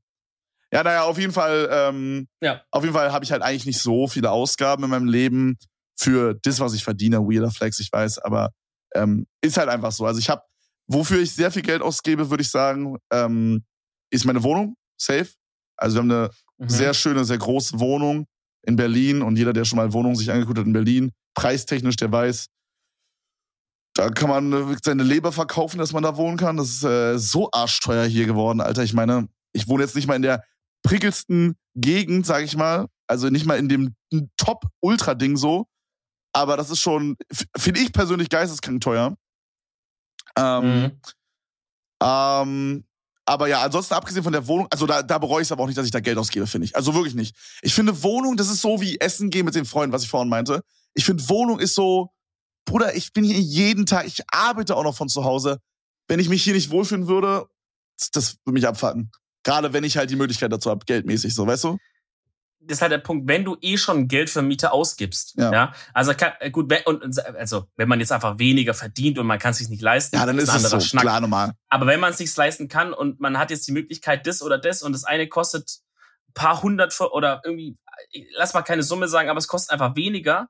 Ja, 0.73 0.83
naja, 0.83 1.03
auf 1.05 1.19
jeden 1.19 1.33
Fall, 1.33 1.69
ähm, 1.71 2.27
Ja. 2.41 2.63
auf 2.71 2.83
jeden 2.83 2.95
Fall 2.95 3.13
habe 3.13 3.25
ich 3.25 3.31
halt 3.31 3.43
eigentlich 3.43 3.67
nicht 3.67 3.81
so 3.81 4.09
viele 4.09 4.31
Ausgaben 4.31 4.85
in 4.85 4.91
meinem 4.91 5.07
Leben 5.09 5.57
für 5.97 6.35
das, 6.43 6.59
was 6.61 6.75
ich 6.75 6.83
verdiene. 6.83 7.19
Weirder 7.21 7.51
Flex, 7.51 7.79
ich 7.79 7.93
weiß, 7.93 8.19
aber 8.19 8.51
ähm, 8.95 9.27
ist 9.41 9.57
halt 9.57 9.69
einfach 9.69 9.93
so. 9.93 10.05
Also 10.07 10.19
ich 10.19 10.31
habe, 10.31 10.43
wofür 10.87 11.21
ich 11.21 11.35
sehr 11.35 11.51
viel 11.51 11.63
Geld 11.63 11.83
ausgebe, 11.83 12.31
würde 12.31 12.43
ich 12.43 12.51
sagen, 12.51 12.97
ähm, 13.13 13.65
ist 14.11 14.25
meine 14.25 14.43
Wohnung, 14.43 14.77
safe. 15.01 15.31
Also 15.77 15.97
wir 15.97 16.01
haben 16.03 16.11
eine 16.11 16.31
Mhm. 16.59 16.69
sehr 16.69 16.95
schöne, 16.95 17.25
sehr 17.25 17.39
große 17.39 17.81
Wohnung 17.81 18.27
in 18.65 18.77
Berlin 18.77 19.23
und 19.23 19.37
jeder, 19.37 19.53
der 19.53 19.65
schon 19.65 19.77
mal 19.77 19.93
Wohnung 19.93 20.15
sich 20.15 20.31
angeguckt 20.31 20.59
hat 20.59 20.67
in 20.67 20.73
Berlin, 20.73 21.11
preistechnisch, 21.35 21.97
der 21.97 22.13
weiß, 22.13 22.47
da 23.97 24.09
kann 24.11 24.29
man 24.29 24.77
seine 24.85 25.03
Leber 25.03 25.33
verkaufen, 25.33 25.79
dass 25.79 25.93
man 25.93 26.03
da 26.03 26.17
wohnen 26.17 26.37
kann. 26.37 26.57
Das 26.57 26.69
ist 26.69 26.85
äh, 26.85 27.19
so 27.19 27.51
arschteuer 27.53 28.07
hier 28.07 28.27
geworden, 28.27 28.61
Alter. 28.61 28.83
Ich 28.83 28.93
meine, 28.95 29.29
ich 29.53 29.69
wohne 29.69 29.85
jetzt 29.85 29.95
nicht 29.95 30.07
mal 30.09 30.17
in 30.17 30.23
der 30.23 30.45
prickelsten 30.83 31.57
Gegend, 31.77 32.27
sag 32.27 32.43
ich 32.45 32.57
mal. 32.57 32.87
Also 33.07 33.29
nicht 33.31 33.47
mal 33.47 33.59
in 33.59 33.69
dem 33.69 33.95
Top-Ultra-Ding 34.37 35.37
so. 35.37 35.67
Aber 36.33 36.57
das 36.57 36.71
ist 36.71 36.81
schon, 36.81 37.17
finde 37.57 37.81
ich 37.81 37.93
persönlich 37.93 38.29
geisteskrank 38.29 38.81
teuer. 38.81 39.17
Ähm, 40.37 40.83
Mhm. 40.83 41.01
ähm, 42.03 42.85
aber 43.27 43.49
ja, 43.49 43.63
ansonsten 43.63 43.95
abgesehen 43.95 44.23
von 44.23 44.33
der 44.33 44.47
Wohnung, 44.47 44.67
also 44.71 44.87
da, 44.87 45.03
da 45.03 45.19
bereue 45.19 45.41
ich 45.43 45.49
es 45.49 45.53
aber 45.53 45.63
auch 45.63 45.67
nicht, 45.67 45.79
dass 45.79 45.87
ich 45.87 45.93
da 45.93 46.01
Geld 46.01 46.19
ausgebe, 46.19 46.47
finde 46.47 46.67
ich. 46.67 46.77
Also 46.77 46.95
wirklich 46.95 47.15
nicht. 47.15 47.35
Ich 47.63 47.75
finde 47.75 48.03
Wohnung, 48.03 48.37
das 48.37 48.51
ist 48.51 48.61
so 48.61 48.81
wie 48.81 49.01
Essen 49.01 49.31
gehen 49.31 49.47
mit 49.47 49.55
den 49.55 49.65
Freunden, 49.65 49.93
was 49.95 50.03
ich 50.03 50.11
vorhin 50.11 50.29
meinte. 50.29 50.61
Ich 50.93 51.05
finde 51.07 51.27
Wohnung 51.29 51.59
ist 51.59 51.75
so, 51.75 52.11
Bruder, 52.67 52.95
ich 52.95 53.13
bin 53.13 53.25
hier 53.25 53.41
jeden 53.41 53.87
Tag, 53.87 54.07
ich 54.07 54.23
arbeite 54.29 54.77
auch 54.77 54.85
noch 54.85 54.97
von 54.97 55.09
zu 55.09 55.25
Hause. 55.25 55.59
Wenn 56.07 56.21
ich 56.21 56.29
mich 56.29 56.43
hier 56.43 56.53
nicht 56.55 56.71
wohlfühlen 56.71 57.09
würde, 57.09 57.47
das, 57.99 58.11
das 58.11 58.37
würde 58.45 58.55
mich 58.55 58.67
abfacken. 58.67 59.11
Gerade 59.43 59.73
wenn 59.73 59.85
ich 59.85 59.97
halt 59.97 60.11
die 60.11 60.17
Möglichkeit 60.17 60.53
dazu 60.53 60.71
habe, 60.71 60.85
geldmäßig 60.85 61.35
so, 61.35 61.47
weißt 61.47 61.65
du? 61.65 61.79
Das 62.67 62.79
ist 62.79 62.83
halt 62.83 62.93
der 62.93 62.99
Punkt, 62.99 63.29
wenn 63.29 63.45
du 63.45 63.57
eh 63.61 63.77
schon 63.77 64.09
Geld 64.09 64.31
für 64.31 64.43
Miete 64.43 64.73
ausgibst, 64.73 65.35
Ja. 65.37 65.53
ja, 65.53 65.73
also 65.93 66.15
kann, 66.15 66.33
äh, 66.41 66.51
gut, 66.51 66.71
wenn, 66.71 66.83
und, 66.85 67.19
also 67.37 67.67
wenn 67.77 67.89
man 67.89 68.01
jetzt 68.01 68.13
einfach 68.13 68.39
weniger 68.39 68.75
verdient 68.75 69.19
und 69.19 69.27
man 69.27 69.39
kann 69.39 69.53
es 69.53 69.59
sich 69.59 69.69
nicht 69.69 69.83
leisten, 69.83 70.17
Ja, 70.17 70.27
dann 70.27 70.39
ist 70.39 70.49
ein 70.49 70.57
es 70.57 70.71
so, 70.71 70.81
Schnack. 70.81 71.03
klar 71.03 71.21
normal. 71.21 71.53
Aber 71.69 71.87
wenn 71.87 72.01
man 72.01 72.11
es 72.13 72.19
sich 72.19 72.35
leisten 72.37 72.69
kann 72.69 72.93
und 72.93 73.21
man 73.21 73.39
hat 73.39 73.51
jetzt 73.51 73.67
die 73.69 73.73
Möglichkeit, 73.73 74.27
das 74.27 74.43
oder 74.43 74.59
das 74.59 74.83
und 74.83 74.93
das 74.93 75.05
eine 75.05 75.29
kostet 75.29 75.79
ein 76.29 76.35
paar 76.35 76.63
hundert 76.63 76.99
oder 77.01 77.41
irgendwie, 77.45 77.77
lass 78.37 78.55
mal 78.55 78.63
keine 78.63 78.83
Summe 78.83 79.09
sagen, 79.09 79.29
aber 79.29 79.39
es 79.39 79.49
kostet 79.49 79.73
einfach 79.73 79.95
weniger, 79.97 80.49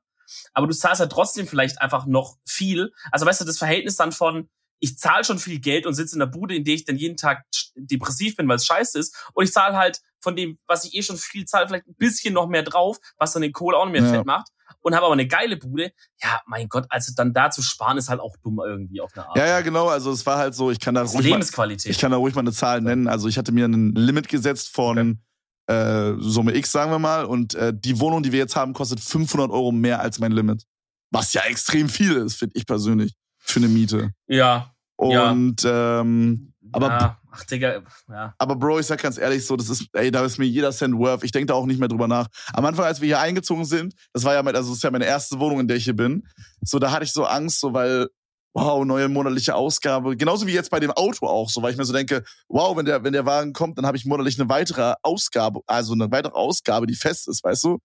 aber 0.52 0.66
du 0.66 0.74
zahlst 0.74 1.00
halt 1.00 1.12
trotzdem 1.12 1.46
vielleicht 1.46 1.80
einfach 1.82 2.06
noch 2.06 2.36
viel. 2.46 2.92
Also 3.12 3.26
weißt 3.26 3.40
du, 3.42 3.44
das 3.44 3.58
Verhältnis 3.58 3.96
dann 3.96 4.12
von, 4.12 4.48
ich 4.84 4.98
zahle 4.98 5.24
schon 5.24 5.38
viel 5.38 5.58
Geld 5.60 5.86
und 5.86 5.94
sitze 5.94 6.14
in 6.14 6.20
der 6.20 6.26
Bude, 6.26 6.54
in 6.54 6.64
der 6.64 6.74
ich 6.74 6.84
dann 6.84 6.96
jeden 6.96 7.16
Tag 7.16 7.44
depressiv 7.74 8.36
bin, 8.36 8.46
weil 8.48 8.56
es 8.56 8.66
scheiße 8.66 8.98
ist, 8.98 9.16
und 9.32 9.44
ich 9.44 9.52
zahle 9.52 9.76
halt 9.76 10.00
von 10.20 10.36
dem, 10.36 10.58
was 10.66 10.84
ich 10.84 10.94
eh 10.94 11.02
schon 11.02 11.16
viel 11.16 11.44
zahle, 11.44 11.66
vielleicht 11.68 11.86
ein 11.86 11.94
bisschen 11.96 12.34
noch 12.34 12.48
mehr 12.48 12.62
drauf, 12.62 12.98
was 13.18 13.32
dann 13.32 13.42
den 13.42 13.52
Kohle 13.52 13.76
auch 13.76 13.84
noch 13.84 13.92
mehr 13.92 14.02
Ja. 14.02 14.10
fett 14.10 14.26
macht, 14.26 14.48
und 14.80 14.94
habe 14.94 15.04
aber 15.06 15.12
eine 15.14 15.26
geile 15.26 15.56
Bude. 15.56 15.92
Ja, 16.22 16.40
mein 16.46 16.68
Gott, 16.68 16.86
also 16.88 17.12
dann 17.16 17.32
da 17.32 17.50
zu 17.50 17.62
sparen 17.62 17.96
ist 17.98 18.08
halt 18.08 18.20
auch 18.20 18.36
dumm 18.42 18.60
irgendwie 18.64 19.00
auf 19.00 19.12
eine 19.14 19.26
Art. 19.26 19.36
Ja, 19.36 19.46
ja, 19.46 19.60
genau. 19.62 19.88
Also 19.88 20.10
es 20.12 20.24
war 20.26 20.36
halt 20.38 20.54
so, 20.54 20.70
ich 20.70 20.78
kann 20.80 20.94
da 20.94 21.02
ruhig 21.02 21.14
mal, 21.14 21.22
Lebensqualität. 21.22 21.90
Ich 21.90 21.98
kann 21.98 22.10
da 22.10 22.16
ruhig 22.18 22.34
mal 22.34 22.40
eine 22.42 22.52
Zahl 22.52 22.80
nennen. 22.80 23.08
Also 23.08 23.28
ich 23.28 23.38
hatte 23.38 23.52
mir 23.52 23.66
ein 23.66 23.94
Limit 23.94 24.28
gesetzt 24.28 24.68
von 24.74 25.20
äh, 25.66 26.12
Summe 26.18 26.54
X, 26.54 26.72
sagen 26.72 26.90
wir 26.90 26.98
mal. 26.98 27.24
Und 27.24 27.54
äh, 27.54 27.72
die 27.74 27.98
Wohnung, 28.00 28.22
die 28.22 28.32
wir 28.32 28.38
jetzt 28.40 28.56
haben, 28.56 28.72
kostet 28.74 29.00
500 29.00 29.50
Euro 29.50 29.72
mehr 29.72 30.00
als 30.00 30.18
mein 30.18 30.32
Limit. 30.32 30.64
Was 31.10 31.32
ja 31.32 31.42
extrem 31.42 31.88
viel 31.88 32.12
ist, 32.16 32.34
finde 32.36 32.56
ich 32.56 32.66
persönlich, 32.66 33.14
für 33.38 33.60
eine 33.60 33.68
Miete. 33.68 34.12
ja, 34.26 34.73
Ja. 35.00 35.30
Und 35.32 35.62
ähm, 35.66 36.52
Aber- 36.72 36.86
ja, 36.88 37.18
ach 37.30 37.44
Digga, 37.44 37.82
ja. 38.08 38.34
aber 38.38 38.56
Bro, 38.56 38.78
ich 38.80 38.86
sag 38.86 39.02
ganz 39.02 39.18
ehrlich 39.18 39.44
so, 39.44 39.56
das 39.56 39.68
ist, 39.68 39.86
ey, 39.92 40.10
da 40.10 40.24
ist 40.24 40.38
mir 40.38 40.46
jeder 40.46 40.70
Cent 40.72 40.96
worth. 40.96 41.24
Ich 41.24 41.32
denke 41.32 41.46
da 41.46 41.54
auch 41.54 41.66
nicht 41.66 41.78
mehr 41.80 41.88
drüber 41.88 42.08
nach. 42.08 42.28
Am 42.52 42.64
Anfang, 42.64 42.84
als 42.84 43.00
wir 43.00 43.06
hier 43.06 43.20
eingezogen 43.20 43.64
sind, 43.64 43.94
das 44.12 44.24
war 44.24 44.34
ja, 44.34 44.42
mein, 44.42 44.54
also 44.56 44.70
das 44.70 44.78
ist 44.78 44.82
ja 44.84 44.90
meine 44.90 45.04
erste 45.06 45.38
Wohnung, 45.40 45.60
in 45.60 45.68
der 45.68 45.76
ich 45.76 45.84
hier 45.84 45.96
bin. 45.96 46.26
So, 46.62 46.78
da 46.78 46.90
hatte 46.92 47.04
ich 47.04 47.12
so 47.12 47.24
Angst, 47.24 47.60
so 47.60 47.72
weil, 47.74 48.08
wow, 48.54 48.84
neue 48.84 49.08
monatliche 49.08 49.54
Ausgabe. 49.56 50.16
Genauso 50.16 50.46
wie 50.46 50.52
jetzt 50.52 50.70
bei 50.70 50.78
dem 50.80 50.92
Auto 50.92 51.26
auch, 51.26 51.50
so, 51.50 51.60
weil 51.60 51.72
ich 51.72 51.76
mir 51.76 51.84
so 51.84 51.92
denke, 51.92 52.22
wow, 52.48 52.76
wenn 52.76 52.86
der, 52.86 53.02
wenn 53.02 53.12
der 53.12 53.26
Wagen 53.26 53.52
kommt, 53.52 53.76
dann 53.78 53.86
habe 53.86 53.96
ich 53.96 54.04
monatlich 54.04 54.38
eine 54.40 54.48
weitere 54.48 54.94
Ausgabe, 55.02 55.60
also 55.66 55.92
eine 55.92 56.10
weitere 56.12 56.34
Ausgabe, 56.34 56.86
die 56.86 56.94
fest 56.94 57.26
ist, 57.28 57.42
weißt 57.42 57.64
du? 57.64 57.78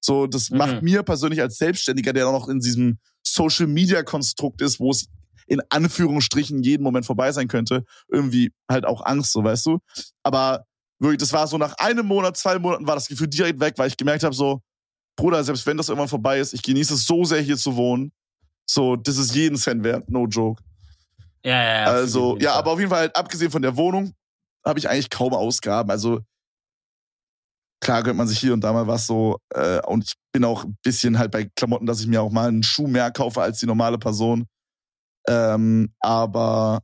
So, 0.00 0.26
das 0.26 0.48
Mhm. 0.50 0.58
macht 0.58 0.82
mir 0.82 1.02
persönlich 1.02 1.40
als 1.42 1.58
Selbstständiger, 1.58 2.12
der 2.14 2.26
auch 2.28 2.32
noch 2.32 2.48
in 2.48 2.58
diesem 2.60 2.98
Social 3.22 3.66
Media 3.66 4.02
Konstrukt 4.02 4.60
ist, 4.62 4.80
wo 4.80 4.90
es 4.90 5.06
in 5.46 5.60
Anführungsstrichen 5.68 6.62
jeden 6.62 6.82
Moment 6.82 7.06
vorbei 7.06 7.32
sein 7.32 7.48
könnte, 7.48 7.84
irgendwie 8.08 8.52
halt 8.70 8.84
auch 8.84 9.04
Angst, 9.04 9.32
so 9.32 9.44
weißt 9.44 9.66
du. 9.66 9.78
Aber 10.22 10.64
wirklich, 10.98 11.18
das 11.18 11.32
war 11.32 11.46
so 11.46 11.58
nach 11.58 11.74
einem 11.78 12.06
Monat, 12.06 12.36
zwei 12.36 12.58
Monaten 12.58 12.86
war 12.86 12.94
das 12.94 13.08
Gefühl 13.08 13.28
direkt 13.28 13.60
weg, 13.60 13.74
weil 13.76 13.88
ich 13.88 13.96
gemerkt 13.96 14.24
habe, 14.24 14.34
so, 14.34 14.60
Bruder, 15.16 15.44
selbst 15.44 15.66
wenn 15.66 15.76
das 15.76 15.88
irgendwann 15.88 16.08
vorbei 16.08 16.38
ist, 16.38 16.54
ich 16.54 16.62
genieße 16.62 16.94
es 16.94 17.06
so 17.06 17.24
sehr 17.24 17.40
hier 17.40 17.56
zu 17.56 17.76
wohnen. 17.76 18.12
So, 18.66 18.96
das 18.96 19.18
ist 19.18 19.34
jeden 19.34 19.56
Cent 19.56 19.84
wert, 19.84 20.08
no 20.08 20.26
joke. 20.26 20.62
Ja, 21.44 21.62
ja, 21.62 21.80
ja. 21.80 21.84
also, 21.84 22.38
ja, 22.38 22.54
aber 22.54 22.72
auf 22.72 22.78
jeden 22.78 22.90
Fall, 22.90 23.00
halt, 23.00 23.16
abgesehen 23.16 23.50
von 23.50 23.62
der 23.62 23.76
Wohnung, 23.76 24.14
habe 24.64 24.78
ich 24.78 24.88
eigentlich 24.88 25.10
kaum 25.10 25.34
Ausgaben. 25.34 25.90
Also, 25.90 26.20
klar 27.80 28.02
gönnt 28.02 28.16
man 28.16 28.26
sich 28.26 28.38
hier 28.38 28.54
und 28.54 28.62
da 28.62 28.72
mal 28.72 28.86
was 28.86 29.06
so. 29.06 29.38
Äh, 29.54 29.80
und 29.86 30.04
ich 30.04 30.14
bin 30.32 30.44
auch 30.44 30.64
ein 30.64 30.76
bisschen 30.82 31.18
halt 31.18 31.30
bei 31.30 31.50
Klamotten, 31.54 31.86
dass 31.86 32.00
ich 32.00 32.06
mir 32.06 32.22
auch 32.22 32.32
mal 32.32 32.48
einen 32.48 32.62
Schuh 32.62 32.86
mehr 32.86 33.10
kaufe 33.10 33.42
als 33.42 33.60
die 33.60 33.66
normale 33.66 33.98
Person. 33.98 34.46
Ähm, 35.28 35.92
aber 36.00 36.80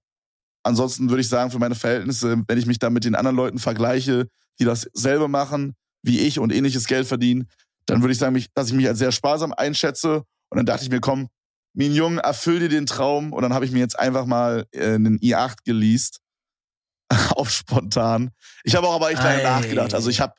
ansonsten 0.63 1.11
würde 1.11 1.21
ich 1.21 1.29
sagen, 1.29 1.51
für 1.51 1.59
meine 1.59 1.75
Verhältnisse, 1.75 2.43
wenn 2.47 2.59
ich 2.59 2.67
mich 2.67 2.79
da 2.79 2.91
mit 2.91 3.05
den 3.05 3.15
anderen 3.15 3.37
Leuten 3.37 3.59
vergleiche, 3.59 4.29
die 4.59 4.65
das 4.65 4.89
selber 4.93 5.29
machen, 5.29 5.75
wie 6.03 6.21
ich 6.21 6.39
und 6.39 6.53
ähnliches 6.53 6.87
Geld 6.87 7.07
verdienen, 7.07 7.49
dann 7.87 8.03
würde 8.03 8.13
ich 8.13 8.19
sagen, 8.19 8.43
dass 8.55 8.69
ich 8.69 8.75
mich 8.75 8.87
als 8.87 8.99
sehr 8.99 9.13
sparsam 9.13 9.53
einschätze. 9.53 10.25
Und 10.51 10.57
dann 10.57 10.67
dachte 10.67 10.85
ich 10.85 10.91
mir, 10.91 11.01
komm, 11.01 11.29
mein 11.75 11.93
Junge, 11.93 12.21
erfüll 12.23 12.61
dir 12.61 12.69
den 12.69 12.87
Traum. 12.87 13.33
Und 13.33 13.43
dann 13.43 13.55
habe 13.55 13.65
ich 13.65 13.73
mir 13.73 13.81
jetzt 13.81 13.99
einfach 13.99 14.27
mal 14.27 14.67
äh, 14.73 14.95
einen 14.95 15.19
i8 15.19 15.59
geleast. 15.65 16.21
Auf 17.31 17.51
spontan. 17.51 18.31
Ich 18.65 18.77
habe 18.77 18.87
auch 18.87 18.95
aber 18.95 19.11
echt 19.11 19.23
lange 19.23 19.43
nachgedacht. 19.43 19.95
Also 19.95 20.11
ich 20.11 20.21
habe 20.21 20.35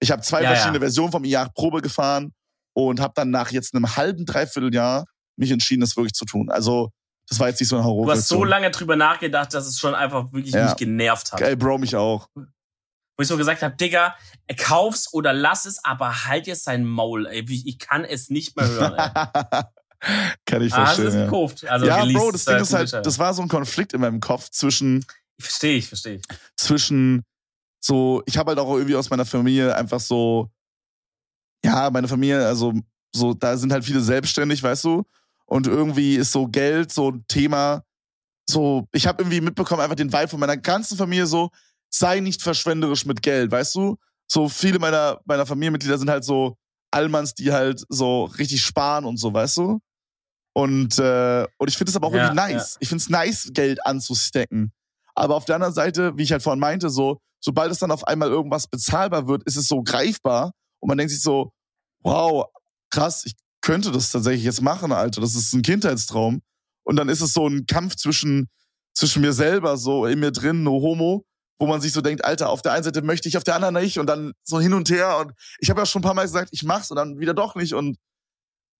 ich 0.00 0.10
hab 0.10 0.24
zwei 0.24 0.42
Ja, 0.42 0.50
verschiedene 0.50 0.78
ja. 0.78 0.80
Versionen 0.80 1.12
vom 1.12 1.22
i8 1.24 1.52
Probe 1.54 1.82
gefahren 1.82 2.32
und 2.74 3.00
habe 3.00 3.12
dann 3.16 3.30
nach 3.30 3.50
jetzt 3.50 3.74
einem 3.74 3.96
halben, 3.96 4.24
dreiviertel 4.24 4.74
Jahr 4.74 5.04
mich 5.36 5.50
entschieden, 5.50 5.80
das 5.80 5.96
wirklich 5.96 6.12
zu 6.12 6.24
tun. 6.24 6.50
Also 6.50 6.90
das 7.32 7.40
war 7.40 7.48
jetzt 7.48 7.60
nicht 7.60 7.68
so 7.70 7.76
eine 7.76 7.84
Horror. 7.84 8.04
Du 8.06 8.12
hast 8.12 8.28
so 8.28 8.44
lange 8.44 8.70
drüber 8.70 8.94
nachgedacht, 8.94 9.54
dass 9.54 9.66
es 9.66 9.78
schon 9.78 9.94
einfach 9.94 10.30
wirklich 10.32 10.54
Ja. 10.54 10.66
mich 10.66 10.76
genervt 10.76 11.32
hat. 11.32 11.40
Ey, 11.40 11.56
Bro, 11.56 11.78
mich 11.78 11.96
auch. 11.96 12.28
Wo 12.34 13.22
ich 13.22 13.26
so 13.28 13.36
gesagt 13.38 13.62
habe, 13.62 13.74
Digga, 13.76 14.14
kauf's 14.58 15.12
oder 15.14 15.32
lass 15.32 15.64
es, 15.64 15.82
aber 15.84 16.26
halt 16.26 16.46
jetzt 16.46 16.64
sein 16.64 16.84
Maul, 16.84 17.26
ey. 17.26 17.44
Ich 17.48 17.78
kann 17.78 18.04
es 18.04 18.28
nicht 18.28 18.54
mehr 18.56 18.68
hören, 18.68 18.94
ey. 18.98 19.62
Kann 20.46 20.62
ich 20.62 20.72
Ah, 20.74 20.86
hast 20.86 20.98
du 20.98 21.02
verstehen. 21.02 21.06
es 21.08 21.14
ja. 21.14 21.24
gekauft? 21.24 21.64
Also 21.64 21.86
ja, 21.86 22.04
Bro, 22.04 22.32
das 22.32 22.40
ist 22.40 22.48
Ding 22.48 22.56
ist 22.58 22.72
halt, 22.74 23.06
das 23.06 23.18
war 23.18 23.32
so 23.34 23.40
ein 23.42 23.48
Konflikt 23.48 23.92
in 23.92 24.00
meinem 24.00 24.20
Kopf 24.20 24.50
zwischen, 24.50 25.04
Verstehe 25.40 25.76
ich, 25.78 25.86
verstehe 25.88 26.16
ich. 26.16 26.22
zwischen 26.56 27.22
so, 27.80 28.22
ich 28.26 28.36
habe 28.36 28.50
halt 28.50 28.58
auch 28.58 28.74
irgendwie 28.74 28.96
aus 28.96 29.08
meiner 29.10 29.24
Familie 29.24 29.74
einfach 29.74 30.00
so, 30.00 30.50
ja, 31.64 31.88
meine 31.90 32.08
Familie, 32.08 32.46
also 32.46 32.74
so, 33.14 33.32
da 33.34 33.56
sind 33.56 33.72
halt 33.72 33.84
viele 33.84 34.00
selbstständig, 34.00 34.62
weißt 34.62 34.84
du? 34.84 35.04
Und 35.52 35.66
irgendwie 35.66 36.14
ist 36.16 36.32
so 36.32 36.48
Geld 36.48 36.90
so 36.92 37.10
ein 37.10 37.26
Thema, 37.28 37.82
so, 38.48 38.88
ich 38.90 39.06
habe 39.06 39.22
irgendwie 39.22 39.42
mitbekommen, 39.42 39.82
einfach 39.82 39.96
den 39.96 40.10
Vibe 40.10 40.28
von 40.28 40.40
meiner 40.40 40.56
ganzen 40.56 40.96
Familie 40.96 41.26
so, 41.26 41.50
sei 41.90 42.20
nicht 42.20 42.40
verschwenderisch 42.40 43.04
mit 43.04 43.20
Geld, 43.20 43.50
weißt 43.52 43.74
du? 43.74 43.98
So 44.26 44.48
viele 44.48 44.78
meiner, 44.78 45.20
meiner 45.26 45.44
Familienmitglieder 45.44 45.98
sind 45.98 46.08
halt 46.08 46.24
so 46.24 46.56
Allmanns, 46.90 47.34
die 47.34 47.52
halt 47.52 47.84
so 47.90 48.24
richtig 48.24 48.62
sparen 48.62 49.04
und 49.04 49.18
so, 49.18 49.34
weißt 49.34 49.58
du? 49.58 49.80
Und, 50.54 50.98
äh, 50.98 51.46
und 51.58 51.68
ich 51.68 51.76
finde 51.76 51.90
es 51.90 51.96
aber 51.96 52.06
auch 52.06 52.14
Ja, 52.14 52.28
irgendwie 52.28 52.54
nice. 52.54 52.78
Ich 52.80 52.88
finde 52.88 53.02
es 53.02 53.10
nice, 53.10 53.50
Geld 53.52 53.84
anzustecken. 53.84 54.72
Aber 55.14 55.36
auf 55.36 55.44
der 55.44 55.56
anderen 55.56 55.74
Seite, 55.74 56.16
wie 56.16 56.22
ich 56.22 56.32
halt 56.32 56.42
vorhin 56.42 56.60
meinte, 56.60 56.88
so, 56.88 57.18
sobald 57.44 57.70
es 57.70 57.78
dann 57.78 57.90
auf 57.90 58.06
einmal 58.06 58.30
irgendwas 58.30 58.68
bezahlbar 58.68 59.28
wird, 59.28 59.42
ist 59.42 59.56
es 59.56 59.68
so 59.68 59.82
greifbar 59.82 60.52
und 60.80 60.88
man 60.88 60.96
denkt 60.96 61.12
sich 61.12 61.20
so, 61.20 61.52
wow, 62.02 62.46
krass, 62.88 63.26
ich 63.26 63.34
könnte 63.62 63.92
das 63.92 64.10
tatsächlich 64.10 64.44
jetzt 64.44 64.60
machen, 64.60 64.92
Alter. 64.92 65.20
Das 65.20 65.34
ist 65.34 65.52
ein 65.54 65.62
Kindheitstraum. 65.62 66.42
Und 66.84 66.96
dann 66.96 67.08
ist 67.08 67.20
es 67.20 67.32
so 67.32 67.46
ein 67.46 67.66
Kampf 67.66 67.96
zwischen, 67.96 68.48
zwischen 68.94 69.22
mir 69.22 69.32
selber, 69.32 69.76
so 69.76 70.04
in 70.04 70.20
mir 70.20 70.32
drin, 70.32 70.62
no 70.64 70.72
homo, 70.72 71.24
wo 71.58 71.66
man 71.66 71.80
sich 71.80 71.92
so 71.92 72.00
denkt, 72.00 72.24
Alter, 72.24 72.50
auf 72.50 72.60
der 72.60 72.72
einen 72.72 72.82
Seite 72.82 73.02
möchte 73.02 73.28
ich, 73.28 73.36
auf 73.36 73.44
der 73.44 73.54
anderen 73.54 73.74
nicht 73.74 73.98
und 73.98 74.06
dann 74.06 74.32
so 74.42 74.60
hin 74.60 74.74
und 74.74 74.90
her. 74.90 75.18
Und 75.18 75.32
ich 75.60 75.70
habe 75.70 75.80
ja 75.80 75.86
schon 75.86 76.00
ein 76.00 76.04
paar 76.04 76.14
Mal 76.14 76.24
gesagt, 76.24 76.50
ich 76.52 76.64
mach's 76.64 76.90
und 76.90 76.96
dann 76.96 77.18
wieder 77.20 77.34
doch 77.34 77.54
nicht. 77.54 77.72
Und 77.74 77.96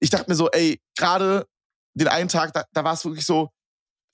ich 0.00 0.10
dachte 0.10 0.28
mir 0.28 0.34
so, 0.34 0.50
ey, 0.50 0.80
gerade 0.98 1.46
den 1.94 2.08
einen 2.08 2.28
Tag, 2.28 2.52
da, 2.52 2.64
da 2.72 2.82
war 2.82 2.94
es 2.94 3.04
wirklich 3.04 3.24
so, 3.24 3.50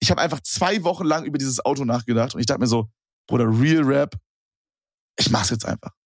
ich 0.01 0.11
habe 0.11 0.21
einfach 0.21 0.41
zwei 0.41 0.85
Wochen 0.85 1.05
lang 1.05 1.25
über 1.25 1.39
dieses 1.39 1.65
Auto 1.65 1.85
nachgedacht 1.85 2.35
und 2.35 2.41
ich 2.41 2.47
dachte 2.47 2.61
mir 2.61 2.67
so, 2.67 2.91
Bruder, 3.27 3.47
Real 3.47 3.83
Rap, 3.85 4.17
ich 5.19 5.31
mach's 5.31 5.51
jetzt 5.51 5.65
einfach. 5.67 5.98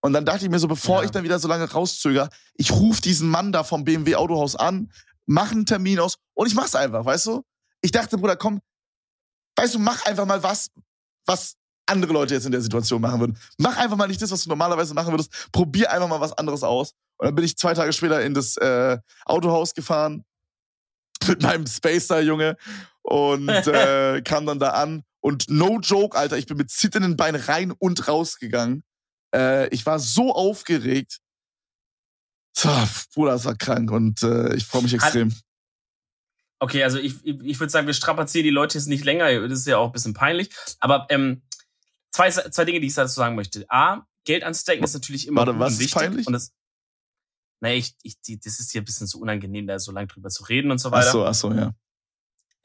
Und 0.00 0.12
dann 0.12 0.24
dachte 0.24 0.44
ich 0.44 0.50
mir 0.50 0.58
so, 0.58 0.68
bevor 0.68 1.00
ja. 1.00 1.04
ich 1.04 1.10
dann 1.10 1.24
wieder 1.24 1.38
so 1.38 1.48
lange 1.48 1.70
rauszöger, 1.70 2.30
ich 2.54 2.72
rufe 2.72 3.02
diesen 3.02 3.28
Mann 3.28 3.52
da 3.52 3.64
vom 3.64 3.84
BMW 3.84 4.16
Autohaus 4.16 4.56
an, 4.56 4.90
mache 5.26 5.52
einen 5.52 5.66
Termin 5.66 6.00
aus 6.00 6.16
und 6.34 6.46
ich 6.46 6.54
mach's 6.54 6.74
einfach, 6.74 7.04
weißt 7.04 7.26
du? 7.26 7.44
Ich 7.82 7.92
dachte, 7.92 8.18
Bruder, 8.18 8.36
komm, 8.36 8.60
weißt 9.56 9.74
du, 9.74 9.78
mach 9.78 10.04
einfach 10.06 10.26
mal 10.26 10.42
was, 10.42 10.70
was 11.26 11.56
andere 11.86 12.12
Leute 12.12 12.34
jetzt 12.34 12.46
in 12.46 12.52
der 12.52 12.60
Situation 12.60 13.00
machen 13.00 13.20
würden. 13.20 13.38
Mach 13.58 13.76
einfach 13.76 13.96
mal 13.96 14.08
nicht 14.08 14.22
das, 14.22 14.30
was 14.30 14.44
du 14.44 14.48
normalerweise 14.48 14.94
machen 14.94 15.12
würdest. 15.12 15.50
Probier 15.52 15.90
einfach 15.90 16.08
mal 16.08 16.20
was 16.20 16.32
anderes 16.32 16.62
aus. 16.62 16.92
Und 17.18 17.26
dann 17.26 17.34
bin 17.34 17.44
ich 17.44 17.56
zwei 17.56 17.74
Tage 17.74 17.92
später 17.92 18.22
in 18.22 18.32
das 18.32 18.56
äh, 18.56 18.98
Autohaus 19.26 19.74
gefahren 19.74 20.24
mit 21.26 21.42
meinem 21.42 21.66
Spacer-Junge 21.66 22.56
und 23.02 23.48
äh, 23.66 24.22
kam 24.22 24.46
dann 24.46 24.58
da 24.58 24.70
an. 24.70 25.04
Und 25.20 25.50
no 25.50 25.80
joke, 25.80 26.16
Alter, 26.16 26.38
ich 26.38 26.46
bin 26.46 26.56
mit 26.56 26.70
zitternden 26.70 27.16
Beinen 27.16 27.40
rein 27.42 27.72
und 27.72 28.08
rausgegangen. 28.08 28.84
Äh, 29.34 29.68
ich 29.68 29.86
war 29.86 29.98
so 29.98 30.34
aufgeregt. 30.34 31.20
So, 32.56 32.68
Bruder, 33.14 33.32
das 33.32 33.44
war 33.44 33.54
krank 33.56 33.90
und 33.90 34.22
äh, 34.22 34.54
ich 34.54 34.66
freue 34.66 34.82
mich 34.82 34.94
extrem. 34.94 35.34
Okay, 36.58 36.84
also 36.84 36.98
ich, 36.98 37.24
ich 37.24 37.58
würde 37.58 37.70
sagen, 37.70 37.86
wir 37.86 37.94
strapazieren 37.94 38.44
die 38.44 38.50
Leute 38.50 38.76
jetzt 38.76 38.86
nicht 38.86 39.04
länger. 39.04 39.48
Das 39.48 39.60
ist 39.60 39.66
ja 39.66 39.78
auch 39.78 39.86
ein 39.86 39.92
bisschen 39.92 40.12
peinlich. 40.12 40.50
Aber 40.78 41.06
ähm, 41.08 41.42
zwei, 42.10 42.30
zwei 42.30 42.64
Dinge, 42.66 42.80
die 42.80 42.86
ich 42.86 42.94
dazu 42.94 43.14
sagen 43.14 43.34
möchte. 43.34 43.64
A, 43.70 44.06
Geld 44.24 44.44
anstecken 44.44 44.84
ist 44.84 44.92
natürlich 44.92 45.26
immer 45.26 45.46
Warte, 45.46 45.58
was 45.58 45.78
wichtig. 45.78 45.86
Ist 45.86 45.94
peinlich? 45.94 46.26
Und 46.26 46.34
das, 46.34 46.52
naja, 47.60 47.76
ich, 47.76 47.94
ich, 48.02 48.18
das 48.40 48.60
ist 48.60 48.72
hier 48.72 48.82
ein 48.82 48.84
bisschen 48.84 49.06
zu 49.06 49.20
unangenehm, 49.20 49.66
da 49.66 49.78
so 49.78 49.92
lange 49.92 50.08
drüber 50.08 50.28
zu 50.28 50.44
reden 50.44 50.70
und 50.70 50.78
so 50.78 50.90
weiter. 50.90 51.08
Ach 51.08 51.12
so, 51.12 51.24
ach 51.24 51.34
so, 51.34 51.52
ja. 51.52 51.72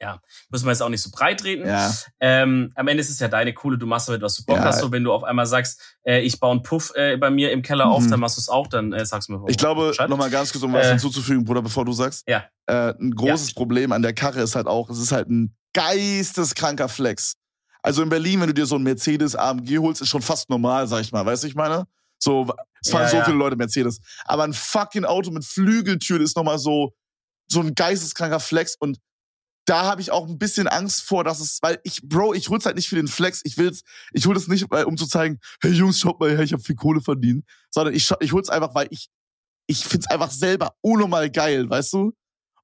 Ja, 0.00 0.20
müssen 0.50 0.66
wir 0.66 0.72
jetzt 0.72 0.82
auch 0.82 0.90
nicht 0.90 1.00
so 1.00 1.10
breit 1.10 1.42
reden. 1.44 1.66
Ja. 1.66 1.90
Ähm, 2.20 2.72
am 2.74 2.86
Ende 2.88 3.00
ist 3.00 3.08
es 3.08 3.18
ja 3.18 3.28
deine 3.28 3.54
Kohle, 3.54 3.78
du 3.78 3.86
machst 3.86 4.08
damit, 4.08 4.20
was 4.20 4.36
du 4.36 4.44
Bock 4.44 4.56
ja. 4.56 4.64
hast. 4.64 4.80
So, 4.80 4.92
wenn 4.92 5.02
du 5.04 5.12
auf 5.12 5.24
einmal 5.24 5.46
sagst, 5.46 5.98
äh, 6.04 6.20
ich 6.20 6.38
baue 6.38 6.52
einen 6.52 6.62
Puff 6.62 6.92
äh, 6.94 7.16
bei 7.16 7.30
mir 7.30 7.50
im 7.50 7.62
Keller 7.62 7.86
mhm. 7.86 7.92
auf, 7.92 8.06
dann 8.06 8.20
machst 8.20 8.36
du 8.36 8.40
es 8.40 8.48
auch, 8.48 8.66
dann 8.66 8.92
äh, 8.92 9.06
sagst 9.06 9.28
du 9.28 9.32
mir. 9.32 9.44
Ich 9.48 9.56
glaube, 9.56 9.92
nochmal 10.08 10.28
ganz 10.28 10.52
kurz, 10.52 10.62
um 10.64 10.72
was 10.72 10.86
äh, 10.86 10.90
hinzuzufügen, 10.90 11.44
Bruder, 11.44 11.62
bevor 11.62 11.84
du 11.84 11.92
sagst. 11.92 12.24
Ja. 12.28 12.44
Äh, 12.66 12.94
ein 13.00 13.14
großes 13.14 13.48
ja. 13.48 13.54
Problem 13.54 13.92
an 13.92 14.02
der 14.02 14.12
Karre 14.12 14.42
ist 14.42 14.54
halt 14.54 14.66
auch, 14.66 14.90
es 14.90 14.98
ist 14.98 15.12
halt 15.12 15.30
ein 15.30 15.56
geisteskranker 15.72 16.88
Flex. 16.88 17.34
Also 17.82 18.02
in 18.02 18.08
Berlin, 18.08 18.40
wenn 18.40 18.48
du 18.48 18.54
dir 18.54 18.66
so 18.66 18.74
einen 18.74 18.84
Mercedes 18.84 19.36
AMG 19.36 19.78
holst, 19.78 20.02
ist 20.02 20.08
schon 20.08 20.22
fast 20.22 20.50
normal, 20.50 20.88
sag 20.88 21.02
ich 21.02 21.12
mal. 21.12 21.24
Weißt 21.24 21.44
du, 21.44 21.48
ich 21.48 21.54
meine? 21.54 21.86
So, 22.18 22.52
es 22.82 22.90
fahren 22.90 23.08
so 23.08 23.22
viele 23.22 23.36
Leute 23.36 23.56
Mercedes. 23.56 24.00
Aber 24.24 24.44
ein 24.44 24.52
fucking 24.52 25.04
Auto 25.04 25.30
mit 25.30 25.44
Flügeltüren 25.44 26.22
ist 26.22 26.36
nochmal 26.36 26.58
so, 26.58 26.94
so 27.48 27.60
ein 27.60 27.74
geisteskranker 27.74 28.40
Flex 28.40 28.74
und 28.76 28.98
da 29.66 29.82
habe 29.82 30.00
ich 30.00 30.12
auch 30.12 30.28
ein 30.28 30.38
bisschen 30.38 30.68
Angst 30.68 31.02
vor, 31.02 31.24
dass 31.24 31.40
es, 31.40 31.58
weil 31.60 31.80
ich, 31.82 32.00
Bro, 32.02 32.34
ich 32.34 32.48
hol's 32.48 32.64
halt 32.64 32.76
nicht 32.76 32.88
für 32.88 32.96
den 32.96 33.08
Flex. 33.08 33.40
Ich 33.44 33.58
will's, 33.58 33.82
ich 34.12 34.26
hol 34.26 34.34
das 34.34 34.46
nicht, 34.46 34.72
um 34.72 34.96
zu 34.96 35.06
zeigen, 35.06 35.40
hey 35.60 35.72
Jungs, 35.72 35.98
schaut 35.98 36.20
mal 36.20 36.30
her, 36.30 36.40
ich 36.40 36.52
habe 36.52 36.62
viel 36.62 36.76
Kohle 36.76 37.00
verdient, 37.00 37.44
sondern 37.70 37.92
ich, 37.94 38.10
ich 38.20 38.32
hol's 38.32 38.48
einfach, 38.48 38.74
weil 38.74 38.86
ich, 38.90 39.08
ich 39.66 39.84
find's 39.84 40.06
einfach 40.06 40.30
selber 40.30 40.76
unnormal 40.80 41.30
geil, 41.30 41.68
weißt 41.68 41.92
du? 41.94 42.12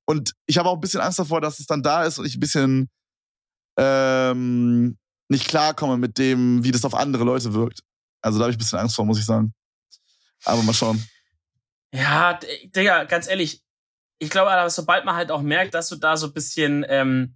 Und 0.04 0.32
ich 0.46 0.58
habe 0.58 0.68
auch 0.68 0.74
ein 0.74 0.80
bisschen 0.80 1.00
Angst 1.00 1.18
davor, 1.18 1.40
dass 1.40 1.58
es 1.58 1.66
dann 1.66 1.82
da 1.82 2.04
ist 2.04 2.18
und 2.18 2.24
ich 2.24 2.36
ein 2.36 2.40
bisschen 2.40 2.88
ähm, 3.76 4.96
nicht 5.28 5.48
klarkomme 5.48 5.96
mit 5.96 6.18
dem, 6.18 6.62
wie 6.62 6.70
das 6.70 6.84
auf 6.84 6.94
andere 6.94 7.24
Leute 7.24 7.52
wirkt. 7.52 7.80
Also 8.20 8.38
da 8.38 8.44
habe 8.44 8.52
ich 8.52 8.56
ein 8.56 8.58
bisschen 8.58 8.78
Angst 8.78 8.94
vor, 8.94 9.04
muss 9.04 9.18
ich 9.18 9.24
sagen. 9.24 9.52
Aber 10.44 10.62
mal 10.62 10.72
schauen. 10.72 11.04
Ja, 11.92 12.38
Digga, 12.74 13.04
ganz 13.04 13.28
ehrlich, 13.28 13.62
ich 14.22 14.30
glaube, 14.30 14.52
aber 14.52 14.70
sobald 14.70 15.04
man 15.04 15.16
halt 15.16 15.32
auch 15.32 15.42
merkt, 15.42 15.74
dass 15.74 15.88
du 15.88 15.96
da 15.96 16.16
so 16.16 16.28
ein 16.28 16.32
bisschen, 16.32 16.86
ähm, 16.88 17.34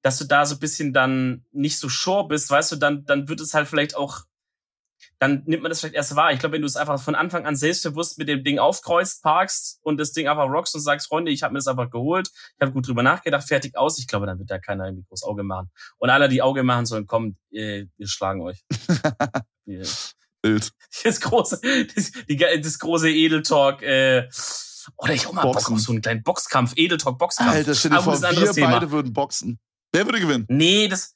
dass 0.00 0.16
du 0.16 0.24
da 0.24 0.46
so 0.46 0.54
ein 0.54 0.60
bisschen 0.60 0.92
dann 0.92 1.44
nicht 1.50 1.76
so 1.76 1.88
sure 1.88 2.28
bist, 2.28 2.48
weißt 2.50 2.70
du, 2.70 2.76
dann, 2.76 3.04
dann 3.04 3.28
wird 3.28 3.40
es 3.40 3.52
halt 3.52 3.66
vielleicht 3.66 3.96
auch, 3.96 4.20
dann 5.18 5.42
nimmt 5.46 5.64
man 5.64 5.70
das 5.70 5.80
vielleicht 5.80 5.96
erst 5.96 6.14
wahr. 6.14 6.32
Ich 6.32 6.38
glaube, 6.38 6.54
wenn 6.54 6.62
du 6.62 6.68
es 6.68 6.76
einfach 6.76 7.02
von 7.02 7.16
Anfang 7.16 7.46
an 7.46 7.56
selbstbewusst 7.56 8.16
mit 8.16 8.28
dem 8.28 8.44
Ding 8.44 8.60
aufkreuzt, 8.60 9.24
parkst 9.24 9.80
und 9.82 9.96
das 9.96 10.12
Ding 10.12 10.28
einfach 10.28 10.48
rockst 10.48 10.76
und 10.76 10.82
sagst, 10.82 11.08
Freunde, 11.08 11.32
ich 11.32 11.42
habe 11.42 11.52
mir 11.52 11.58
das 11.58 11.66
einfach 11.66 11.90
geholt, 11.90 12.28
ich 12.32 12.60
habe 12.60 12.70
gut 12.70 12.86
drüber 12.86 13.02
nachgedacht, 13.02 13.48
fertig 13.48 13.76
aus, 13.76 13.98
ich 13.98 14.06
glaube, 14.06 14.26
dann 14.26 14.38
wird 14.38 14.52
da 14.52 14.60
keiner 14.60 14.84
irgendwie 14.84 15.06
groß 15.08 15.24
Auge 15.24 15.42
machen. 15.42 15.72
Und 15.98 16.10
alle, 16.10 16.28
die 16.28 16.42
Auge 16.42 16.62
machen 16.62 16.86
sollen, 16.86 17.06
kommen, 17.06 17.38
äh, 17.50 17.86
wir 17.96 18.06
schlagen 18.06 18.40
euch. 18.40 18.64
Bild. 20.44 20.70
Das 21.02 21.20
große, 21.20 21.60
das, 21.92 22.12
die, 22.28 22.36
das 22.36 22.78
große 22.78 23.10
Edeltalk, 23.10 23.82
äh, 23.82 24.28
oder 24.96 25.14
ich 25.14 25.26
auch 25.26 25.32
mal 25.32 25.42
Boxen. 25.42 25.64
Bock 25.64 25.72
auf 25.72 25.80
so 25.80 25.92
einen 25.92 26.02
kleinen 26.02 26.22
Boxkampf, 26.22 26.72
Edeltalk 26.76 27.18
Boxkampf. 27.18 27.50
Alter, 27.50 27.74
stell 27.74 27.90
dir 27.90 28.02
vor, 28.02 28.20
wir 28.20 28.52
Thema. 28.52 28.72
beide 28.72 28.90
würden 28.90 29.12
boxen. 29.12 29.58
Wer 29.92 30.04
würde 30.06 30.20
gewinnen? 30.20 30.46
Nee, 30.48 30.88
das. 30.88 31.14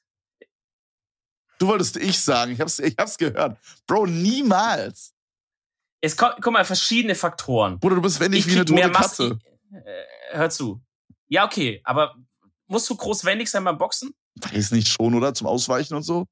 Du 1.58 1.66
wolltest 1.66 1.96
ich 1.96 2.20
sagen, 2.20 2.52
ich 2.52 2.60
hab's, 2.60 2.78
ich 2.78 2.94
hab's 2.98 3.18
gehört. 3.18 3.58
Bro, 3.86 4.06
niemals. 4.06 5.12
Es 6.00 6.16
kommt, 6.16 6.36
guck 6.40 6.52
mal, 6.52 6.64
verschiedene 6.64 7.14
Faktoren. 7.16 7.80
Bruder, 7.80 7.96
du 7.96 8.02
bist 8.02 8.20
wendig 8.20 8.46
wie 8.46 8.52
eine 8.52 8.64
tote 8.64 8.92
Katze. 8.92 9.38
Äh, 9.72 10.36
hör 10.36 10.50
zu. 10.50 10.80
Ja, 11.26 11.44
okay, 11.44 11.80
aber 11.84 12.14
musst 12.68 12.88
du 12.88 12.94
groß 12.94 13.24
wendig 13.24 13.50
sein 13.50 13.64
beim 13.64 13.76
Boxen? 13.76 14.14
Weiß 14.36 14.70
nicht 14.70 14.88
schon, 14.88 15.14
oder? 15.14 15.34
Zum 15.34 15.48
Ausweichen 15.48 15.94
und 15.94 16.02
so? 16.02 16.26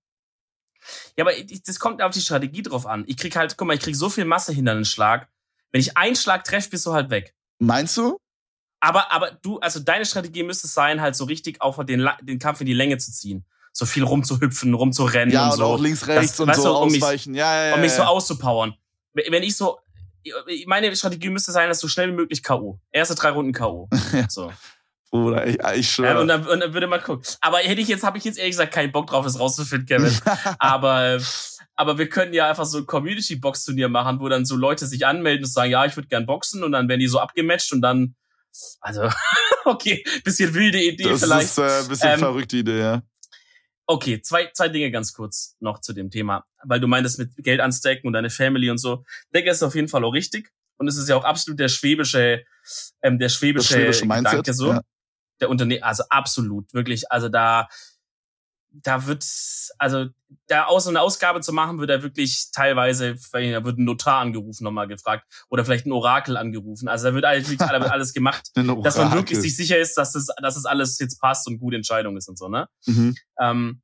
Ja, 1.16 1.24
aber 1.24 1.32
das 1.66 1.80
kommt 1.80 2.01
auf 2.01 2.12
die 2.12 2.20
Strategie 2.20 2.62
drauf 2.62 2.87
an. 2.87 3.05
Ich 3.09 3.16
krieg 3.16 3.34
halt, 3.34 3.57
guck 3.57 3.66
mal, 3.66 3.74
ich 3.74 3.80
krieg 3.80 3.97
so 3.97 4.09
viel 4.09 4.24
Masse 4.24 4.53
hinter 4.53 4.74
den 4.74 4.84
Schlag. 4.84 5.28
Wenn 5.77 5.81
ich 5.83 5.95
einen 5.95 6.16
Schlag 6.16 6.45
treffe, 6.45 6.70
bist 6.70 6.87
du 6.87 6.95
halt 6.95 7.11
weg. 7.11 7.35
Meinst 7.59 7.99
du? 7.99 8.18
Aber, 8.81 9.12
aber 9.12 9.33
du, 9.43 9.59
also 9.59 9.79
deine 9.79 10.07
Strategie 10.07 10.43
müsste 10.43 10.68
es 10.68 10.72
sein, 10.72 11.03
halt 11.03 11.14
so 11.14 11.24
richtig 11.24 11.61
auch 11.61 11.85
den, 11.85 12.09
den 12.22 12.39
Kampf 12.39 12.62
in 12.62 12.66
die 12.66 12.72
Länge 12.72 12.97
zu 12.97 13.12
ziehen. 13.12 13.45
So 13.74 13.85
viel 13.85 14.03
rumzuhüpfen, 14.03 14.72
rumzurennen 14.72 15.35
ja, 15.35 15.45
und, 15.45 15.51
und 15.51 15.59
so. 15.59 15.64
auch 15.66 15.79
links, 15.79 16.07
rechts 16.07 16.39
das, 16.39 16.41
und 16.41 16.55
so 16.55 16.62
du, 16.62 16.79
um 16.79 16.95
ausweichen. 16.95 17.33
Mich, 17.33 17.41
ja, 17.41 17.55
ja, 17.55 17.66
ja, 17.66 17.74
um 17.74 17.83
mich 17.83 17.93
so 17.93 18.05
auszupowern. 18.05 18.74
Wenn 19.12 19.43
ich 19.43 19.55
so, 19.55 19.79
meine 20.64 20.97
Strategie 20.97 21.29
müsste 21.29 21.53
sein, 21.53 21.68
dass 21.68 21.79
so 21.79 21.89
schnell 21.89 22.09
wie 22.09 22.14
möglich 22.16 22.43
K.O. 22.43 22.81
Erste 22.91 23.14
drei 23.14 23.33
Runden 23.33 23.53
K.O. 23.53 23.91
So. 24.31 24.51
Bruder, 25.11 25.47
ich, 25.47 25.59
ich 25.74 25.91
schwöre. 25.91 26.14
Ja, 26.14 26.20
und, 26.20 26.29
dann, 26.29 26.47
und 26.47 26.61
dann 26.61 26.72
würde 26.72 26.87
man 26.87 27.03
gucken. 27.03 27.22
Aber 27.43 27.59
hätte 27.59 27.83
ich 27.83 27.89
jetzt, 27.89 28.03
habe 28.03 28.16
ich 28.16 28.24
jetzt 28.24 28.39
ehrlich 28.39 28.53
gesagt 28.53 28.72
keinen 28.72 28.93
Bock 28.93 29.09
drauf, 29.09 29.27
das 29.27 29.39
rauszufinden, 29.39 29.87
Kevin. 29.87 30.18
aber, 30.59 31.20
aber 31.77 31.99
wir 31.99 32.09
können 32.09 32.33
ja 32.33 32.49
einfach 32.49 32.64
so 32.64 32.79
ein 32.79 32.87
Community-Box-Turnier 32.87 33.89
machen, 33.89 34.20
wo 34.20 34.29
dann 34.29 34.45
so 34.45 34.57
Leute 34.57 34.87
sich 34.87 35.07
anmelden 35.07 35.45
und 35.45 35.51
sagen, 35.51 35.70
ja, 35.70 35.85
ich 35.85 35.95
würde 35.97 36.09
gern 36.09 36.27
boxen 36.27 36.64
und 36.64 36.72
dann 36.72 36.89
werden 36.89 37.01
die 37.01 37.07
so 37.07 37.20
abgematcht 37.20 37.72
und 37.72 37.83
dann, 37.83 38.16
also, 38.81 39.09
okay, 39.64 40.05
bisschen 40.24 40.55
wilde 40.55 40.83
Idee 40.83 41.05
das 41.05 41.22
vielleicht. 41.22 41.59
Das 41.59 41.81
ist 41.81 41.87
äh, 41.87 41.89
bisschen 41.89 42.11
ähm, 42.12 42.18
verrückte 42.18 42.57
Idee, 42.57 42.81
ja. 42.81 43.03
Okay, 43.87 44.20
zwei, 44.20 44.51
zwei 44.53 44.68
Dinge 44.68 44.91
ganz 44.91 45.12
kurz 45.12 45.55
noch 45.61 45.81
zu 45.81 45.93
dem 45.93 46.11
Thema, 46.11 46.45
weil 46.64 46.81
du 46.81 46.89
meintest 46.89 47.18
mit 47.20 47.37
Geld 47.37 47.61
anstecken 47.61 48.09
und 48.09 48.14
deine 48.14 48.31
Family 48.31 48.70
und 48.70 48.79
so. 48.79 49.05
Ich 49.27 49.33
denke, 49.33 49.51
ist 49.51 49.62
auf 49.62 49.77
jeden 49.77 49.89
Fall 49.89 50.05
auch 50.05 50.12
richtig. 50.12 50.51
Und 50.79 50.89
es 50.89 50.97
ist 50.97 51.09
ja 51.09 51.16
auch 51.16 51.24
absolut 51.24 51.61
der 51.61 51.68
schwäbische, 51.68 52.45
ähm, 53.03 53.18
der 53.18 53.29
schwäbische, 53.29 53.74
schwäbische 53.74 54.07
Mindset, 54.07 54.31
Gedanke 54.31 54.55
so. 54.55 54.72
Ja 54.72 54.81
der 55.41 55.51
Unternehmen, 55.51 55.83
also 55.83 56.05
absolut, 56.09 56.72
wirklich, 56.72 57.11
also 57.11 57.29
da, 57.29 57.68
da 58.83 59.07
wird, 59.07 59.24
also 59.79 60.07
da 60.49 60.64
aus 60.64 60.87
eine 60.87 61.01
Ausgabe 61.01 61.41
zu 61.41 61.53
machen, 61.53 61.79
wird 61.79 61.91
er 61.91 62.03
wirklich 62.03 62.51
teilweise, 62.53 63.16
da 63.33 63.64
wird 63.64 63.79
ein 63.79 63.85
Notar 63.85 64.20
angerufen, 64.20 64.64
nochmal 64.64 64.89
gefragt, 64.89 65.27
oder 65.49 65.64
vielleicht 65.64 65.87
ein 65.87 65.93
Orakel 65.93 66.37
angerufen. 66.37 66.89
Also 66.89 67.09
da 67.09 67.14
wird 67.14 67.24
alles, 67.24 67.49
wirklich 67.49 67.70
alles 67.70 68.12
gemacht, 68.12 68.51
dass 68.55 68.97
man 68.97 69.12
wirklich 69.12 69.41
sich 69.41 69.57
sicher 69.57 69.79
ist, 69.79 69.97
dass 69.97 70.12
das, 70.12 70.27
dass 70.43 70.55
das 70.55 70.66
alles 70.66 70.99
jetzt 70.99 71.20
passt 71.20 71.47
und 71.47 71.59
gute 71.59 71.77
Entscheidung 71.77 72.16
ist 72.16 72.29
und 72.29 72.39
so, 72.39 72.49
ne? 72.49 72.68
Mhm. 72.87 73.16
Ähm, 73.41 73.83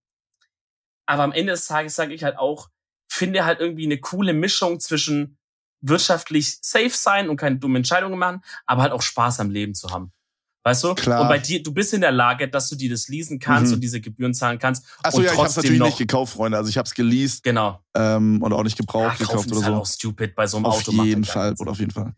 aber 1.06 1.24
am 1.24 1.32
Ende 1.32 1.52
des 1.52 1.66
Tages 1.66 1.94
sage 1.94 2.14
ich 2.14 2.24
halt 2.24 2.38
auch, 2.38 2.68
finde 3.10 3.44
halt 3.44 3.60
irgendwie 3.60 3.84
eine 3.84 3.98
coole 3.98 4.32
Mischung 4.32 4.80
zwischen 4.80 5.38
wirtschaftlich 5.80 6.58
safe 6.62 6.90
sein 6.90 7.28
und 7.28 7.36
keine 7.36 7.58
dummen 7.58 7.76
Entscheidungen 7.76 8.18
machen, 8.18 8.42
aber 8.66 8.82
halt 8.82 8.92
auch 8.92 9.02
Spaß 9.02 9.40
am 9.40 9.50
Leben 9.50 9.74
zu 9.74 9.90
haben. 9.90 10.12
Weißt 10.64 10.84
du? 10.84 10.94
Klar. 10.94 11.22
Und 11.22 11.28
bei 11.28 11.38
dir, 11.38 11.62
du 11.62 11.72
bist 11.72 11.92
in 11.92 12.00
der 12.00 12.12
Lage, 12.12 12.48
dass 12.48 12.68
du 12.68 12.76
dir 12.76 12.88
das 12.88 13.08
leasen 13.08 13.40
kannst 13.40 13.70
mhm. 13.70 13.76
und 13.76 13.80
diese 13.80 14.00
Gebühren 14.00 14.32
zahlen 14.32 14.60
kannst. 14.60 14.86
Achso, 15.02 15.20
ja, 15.20 15.32
ich 15.32 15.38
hab's 15.38 15.56
natürlich 15.56 15.82
nicht 15.82 15.98
gekauft, 15.98 16.34
Freunde. 16.34 16.56
Also 16.56 16.70
ich 16.70 16.78
hab's 16.78 16.94
geleast. 16.94 17.42
Genau. 17.42 17.80
Ähm, 17.94 18.40
und 18.40 18.52
auch 18.52 18.62
nicht 18.62 18.76
gebraucht 18.76 19.18
ja, 19.18 19.26
gekauft 19.26 19.50
oder 19.50 19.56
so. 19.56 19.64
Halt 19.64 19.74
auch 19.74 19.86
stupid 19.86 20.36
bei 20.36 20.46
so 20.46 20.58
einem 20.58 20.66
auf 20.66 20.78
Auto. 20.78 20.92
Auf 20.92 21.04
jeden 21.04 21.24
Fall, 21.24 21.54
oder 21.58 21.72
auf 21.72 21.78
jeden 21.80 21.90
Fall. 21.90 22.14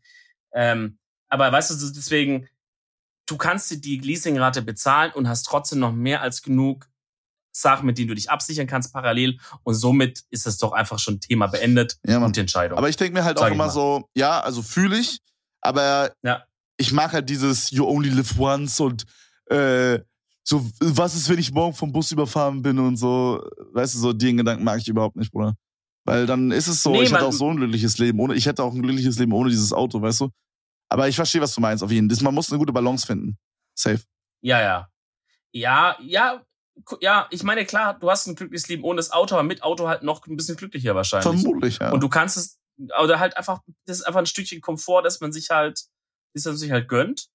Ähm, 0.53 0.99
aber 1.29 1.51
weißt 1.51 1.71
du, 1.71 1.93
deswegen, 1.93 2.47
du 3.27 3.39
kannst 3.39 3.71
dir 3.71 3.79
die 3.79 3.99
Leasingrate 3.99 4.61
bezahlen 4.61 5.13
und 5.15 5.27
hast 5.27 5.45
trotzdem 5.45 5.79
noch 5.79 5.93
mehr 5.93 6.21
als 6.21 6.43
genug 6.43 6.87
Sachen, 7.51 7.87
mit 7.87 7.97
denen 7.97 8.09
du 8.09 8.15
dich 8.15 8.31
absichern 8.31 8.67
kannst 8.67 8.93
parallel. 8.93 9.39
Und 9.63 9.75
somit 9.75 10.25
ist 10.29 10.47
es 10.47 10.59
doch 10.59 10.73
einfach 10.73 10.99
schon 10.99 11.19
Thema 11.19 11.47
beendet 11.47 11.97
ja, 12.07 12.19
und 12.19 12.37
die 12.37 12.41
Entscheidung. 12.41 12.77
Aber 12.77 12.91
ich 12.91 12.97
denke 12.97 13.15
mir 13.15 13.25
halt 13.25 13.39
auch 13.39 13.47
immer 13.47 13.71
so, 13.71 14.11
ja, 14.15 14.41
also 14.41 14.61
fühle 14.61 14.99
ich, 14.99 15.21
aber 15.63 16.13
ja 16.23 16.43
ich 16.77 16.93
mag 16.93 17.13
halt 17.13 17.29
dieses 17.29 17.71
You 17.71 17.87
only 17.87 18.09
live 18.09 18.39
once 18.39 18.81
und 18.81 19.05
äh, 19.47 20.01
so, 20.43 20.65
was 20.81 21.15
ist, 21.15 21.29
wenn 21.29 21.39
ich 21.39 21.53
morgen 21.53 21.75
vom 21.75 21.93
Bus 21.93 22.13
überfahren 22.13 22.61
bin 22.63 22.79
und 22.79 22.97
so, 22.97 23.43
weißt 23.73 23.95
du, 23.95 23.99
so 23.99 24.13
den 24.13 24.37
Gedanken 24.37 24.65
mag 24.65 24.79
ich 24.79 24.89
überhaupt 24.89 25.17
nicht, 25.17 25.33
Bruder. 25.33 25.55
Weil 26.05 26.27
dann 26.27 26.51
ist 26.51 26.69
es 26.69 26.83
so, 26.83 26.93
nee, 26.93 27.03
ich 27.03 27.13
hätte 27.13 27.25
auch 27.25 27.33
so 27.33 27.49
ein 27.49 27.57
glückliches 27.57 27.97
Leben 27.99 28.21
ohne, 28.21 28.35
ich 28.35 28.45
hätte 28.45 28.63
auch 28.63 28.75
ein 28.75 28.83
glückliches 28.83 29.19
Leben 29.19 29.33
ohne 29.33 29.49
dieses 29.49 29.73
Auto, 29.73 30.03
weißt 30.03 30.21
du? 30.21 30.31
Aber 30.91 31.09
ich 31.09 31.17
verstehe, 31.17 31.41
was 31.41 31.55
du 31.55 31.63
meinst, 31.63 31.83
auf 31.83 31.91
jeden 31.91 32.11
Fall. 32.11 32.23
Man 32.25 32.35
muss 32.35 32.51
eine 32.51 32.59
gute 32.59 32.73
Balance 32.73 33.07
finden. 33.07 33.39
Safe. 33.75 34.01
Ja, 34.43 34.61
ja. 34.61 34.89
Ja, 35.53 35.97
ja, 36.03 36.45
ja, 37.01 37.27
ich 37.31 37.43
meine, 37.43 37.65
klar, 37.65 37.99
du 37.99 38.11
hast 38.11 38.27
ein 38.27 38.35
glückliches 38.35 38.69
Leben 38.69 38.85
ohne 38.85 38.97
das 38.97 39.13
Auto, 39.13 39.35
aber 39.35 39.45
mit 39.45 39.63
Auto 39.63 39.89
halt 39.89 40.03
noch 40.03 40.27
ein 40.27 40.37
bisschen 40.37 40.57
glücklicher 40.57 40.95
wahrscheinlich. 40.95 41.43
Vermutlich, 41.43 41.79
ja. 41.79 41.93
Und 41.93 42.03
du 42.03 42.09
kannst 42.09 42.37
es, 42.37 42.59
oder 43.01 43.19
halt 43.19 43.37
einfach, 43.37 43.61
das 43.87 43.99
ist 43.99 44.03
einfach 44.03 44.21
ein 44.21 44.27
Stückchen 44.27 44.61
Komfort, 44.61 45.03
dass 45.03 45.21
man 45.21 45.33
sich 45.33 45.51
halt, 45.51 45.85
das 46.35 46.45
man 46.45 46.57
sich 46.57 46.71
halt 46.71 46.89
gönnt. 46.89 47.29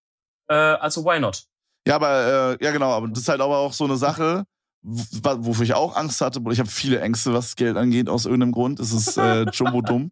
Äh, 0.48 0.54
also 0.54 1.04
why 1.06 1.20
not? 1.20 1.46
Ja, 1.88 1.96
aber 1.96 2.58
äh, 2.60 2.64
ja 2.64 2.72
genau, 2.72 2.92
aber 2.92 3.08
das 3.08 3.20
ist 3.20 3.30
halt 3.30 3.42
aber 3.42 3.58
auch 3.58 3.74
so 3.74 3.86
eine 3.86 3.98
Sache, 3.98 4.46
wofür 4.82 5.64
ich 5.64 5.74
auch 5.74 5.96
Angst 5.96 6.22
hatte, 6.22 6.42
ich 6.52 6.60
habe 6.60 6.70
viele 6.70 7.02
Ängste, 7.02 7.34
was 7.34 7.56
Geld 7.56 7.78
angeht, 7.78 8.10
aus 8.10 8.26
irgendeinem 8.26 8.52
Grund. 8.52 8.80
Es 8.80 8.94
ist 8.94 9.18
äh, 9.18 9.44
jumbo 9.52 9.82
dumm. 9.82 10.12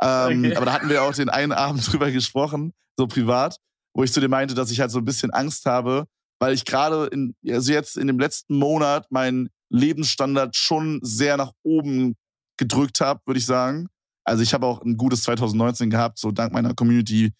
Ähm, 0.00 0.44
okay. 0.44 0.56
Aber 0.56 0.66
da 0.66 0.72
hatten 0.72 0.88
wir 0.88 1.02
auch 1.02 1.14
den 1.14 1.28
einen 1.28 1.52
Abend 1.52 1.86
drüber 1.92 2.10
gesprochen, 2.10 2.72
so 2.96 3.06
privat, 3.06 3.58
wo 3.94 4.04
ich 4.04 4.12
zu 4.12 4.20
dir 4.20 4.28
meinte, 4.28 4.54
dass 4.54 4.70
ich 4.70 4.80
halt 4.80 4.90
so 4.90 4.98
ein 4.98 5.04
bisschen 5.04 5.30
Angst 5.30 5.66
habe, 5.66 6.06
weil 6.38 6.54
ich 6.54 6.64
gerade 6.64 7.06
in, 7.06 7.34
also 7.48 7.72
jetzt 7.72 7.96
in 7.96 8.06
dem 8.06 8.18
letzten 8.18 8.56
Monat 8.56 9.10
meinen 9.10 9.48
Lebensstandard 9.70 10.56
schon 10.56 11.00
sehr 11.02 11.36
nach 11.36 11.52
oben 11.62 12.16
gedrückt 12.56 13.00
habe, 13.00 13.20
würde 13.26 13.38
ich 13.38 13.46
sagen. 13.46 13.88
Also 14.24 14.42
ich 14.42 14.52
habe 14.52 14.66
auch 14.66 14.82
ein 14.82 14.96
gutes 14.96 15.22
2019 15.22 15.90
gehabt, 15.90 16.18
so 16.18 16.30
dank 16.30 16.52
meiner 16.52 16.74
Community. 16.74 17.32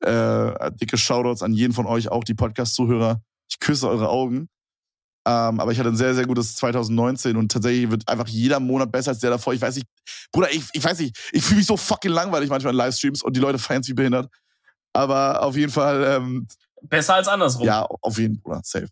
Äh, 0.00 0.72
dicke 0.72 0.98
Shoutouts 0.98 1.42
an 1.42 1.52
jeden 1.52 1.72
von 1.72 1.86
euch, 1.86 2.08
auch 2.08 2.24
die 2.24 2.34
Podcast-Zuhörer. 2.34 3.22
Ich 3.48 3.58
küsse 3.60 3.88
eure 3.88 4.08
Augen. 4.08 4.48
Ähm, 5.26 5.58
aber 5.58 5.72
ich 5.72 5.78
hatte 5.80 5.88
ein 5.88 5.96
sehr, 5.96 6.14
sehr 6.14 6.24
gutes 6.26 6.54
2019 6.54 7.36
und 7.36 7.50
tatsächlich 7.50 7.90
wird 7.90 8.08
einfach 8.08 8.28
jeder 8.28 8.60
Monat 8.60 8.92
besser 8.92 9.10
als 9.10 9.18
der 9.18 9.30
davor. 9.30 9.54
Ich 9.54 9.60
weiß 9.60 9.74
nicht, 9.74 9.88
Bruder, 10.30 10.52
ich, 10.52 10.62
ich 10.72 10.84
weiß 10.84 11.00
nicht, 11.00 11.18
ich 11.32 11.42
fühle 11.42 11.58
mich 11.58 11.66
so 11.66 11.76
fucking 11.76 12.12
langweilig 12.12 12.48
manchmal 12.48 12.72
in 12.72 12.76
Livestreams 12.76 13.22
und 13.22 13.34
die 13.34 13.40
Leute 13.40 13.58
feiern 13.58 13.80
es 13.80 13.88
wie 13.88 13.94
behindert. 13.94 14.30
Aber 14.92 15.42
auf 15.42 15.56
jeden 15.56 15.72
Fall. 15.72 16.04
Ähm, 16.04 16.46
Besser 16.82 17.14
als 17.14 17.26
andersrum. 17.26 17.66
Ja, 17.66 17.82
auf 17.82 18.18
jeden 18.18 18.40
Fall, 18.40 18.60
safe. 18.62 18.88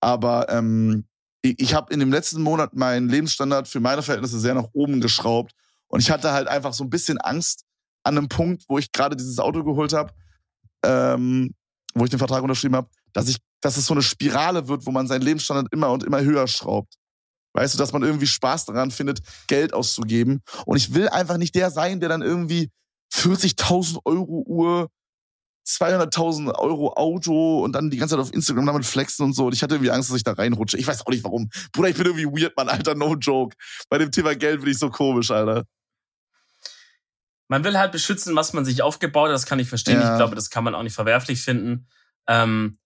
Aber 0.00 0.48
ähm, 0.48 1.06
ich, 1.42 1.60
ich 1.60 1.74
habe 1.74 1.92
in 1.94 2.00
dem 2.00 2.12
letzten 2.12 2.42
Monat 2.42 2.74
meinen 2.74 3.08
Lebensstandard 3.08 3.68
für 3.68 3.78
meine 3.78 4.02
Verhältnisse 4.02 4.40
sehr 4.40 4.54
nach 4.54 4.68
oben 4.72 5.00
geschraubt. 5.00 5.52
Und 5.86 6.00
ich 6.00 6.10
hatte 6.10 6.32
halt 6.32 6.48
einfach 6.48 6.72
so 6.72 6.82
ein 6.82 6.90
bisschen 6.90 7.18
Angst 7.18 7.64
an 8.02 8.18
einem 8.18 8.28
Punkt, 8.28 8.64
wo 8.68 8.78
ich 8.78 8.90
gerade 8.90 9.14
dieses 9.14 9.38
Auto 9.38 9.62
geholt 9.62 9.92
habe, 9.92 10.12
ähm, 10.84 11.54
wo 11.94 12.04
ich 12.04 12.10
den 12.10 12.18
Vertrag 12.18 12.42
unterschrieben 12.42 12.76
habe, 12.76 12.88
dass 13.12 13.28
ich, 13.28 13.38
dass 13.60 13.76
es 13.76 13.86
so 13.86 13.94
eine 13.94 14.02
Spirale 14.02 14.68
wird, 14.68 14.86
wo 14.86 14.90
man 14.90 15.06
seinen 15.06 15.22
Lebensstandard 15.22 15.72
immer 15.72 15.90
und 15.90 16.04
immer 16.04 16.20
höher 16.20 16.46
schraubt. 16.46 16.94
Weißt 17.52 17.74
du, 17.74 17.78
dass 17.78 17.92
man 17.92 18.02
irgendwie 18.02 18.26
Spaß 18.26 18.66
daran 18.66 18.90
findet, 18.90 19.20
Geld 19.48 19.74
auszugeben. 19.74 20.40
Und 20.66 20.76
ich 20.76 20.94
will 20.94 21.08
einfach 21.08 21.36
nicht 21.36 21.54
der 21.54 21.70
sein, 21.70 21.98
der 21.98 22.08
dann 22.08 22.22
irgendwie 22.22 22.70
40.000 23.12 23.98
Euro 24.04 24.44
Uhr, 24.46 24.88
200.000 25.66 26.54
Euro 26.54 26.94
Auto 26.94 27.62
und 27.62 27.72
dann 27.72 27.90
die 27.90 27.96
ganze 27.96 28.14
Zeit 28.14 28.22
auf 28.22 28.32
Instagram 28.32 28.66
damit 28.66 28.86
flexen 28.86 29.24
und 29.24 29.34
so. 29.34 29.46
Und 29.46 29.52
ich 29.52 29.62
hatte 29.62 29.74
irgendwie 29.74 29.90
Angst, 29.90 30.10
dass 30.10 30.16
ich 30.16 30.24
da 30.24 30.32
reinrutsche. 30.32 30.78
Ich 30.78 30.86
weiß 30.86 31.06
auch 31.06 31.10
nicht 31.10 31.24
warum. 31.24 31.50
Bruder, 31.72 31.88
ich 31.88 31.96
bin 31.96 32.06
irgendwie 32.06 32.26
weird, 32.26 32.56
Mann, 32.56 32.68
Alter, 32.68 32.94
no 32.94 33.14
joke. 33.14 33.56
Bei 33.88 33.98
dem 33.98 34.10
Thema 34.10 34.34
Geld 34.34 34.60
bin 34.60 34.70
ich 34.70 34.78
so 34.78 34.90
komisch, 34.90 35.30
Alter. 35.30 35.64
Man 37.50 37.64
will 37.64 37.76
halt 37.76 37.90
beschützen, 37.90 38.36
was 38.36 38.52
man 38.52 38.64
sich 38.64 38.80
aufgebaut 38.80 39.26
hat. 39.26 39.34
Das 39.34 39.44
kann 39.44 39.58
ich 39.58 39.68
verstehen. 39.68 40.00
Ja. 40.00 40.12
Ich 40.12 40.16
glaube, 40.16 40.36
das 40.36 40.50
kann 40.50 40.62
man 40.62 40.76
auch 40.76 40.84
nicht 40.84 40.94
verwerflich 40.94 41.42
finden. 41.42 41.88
Ähm, 42.28 42.78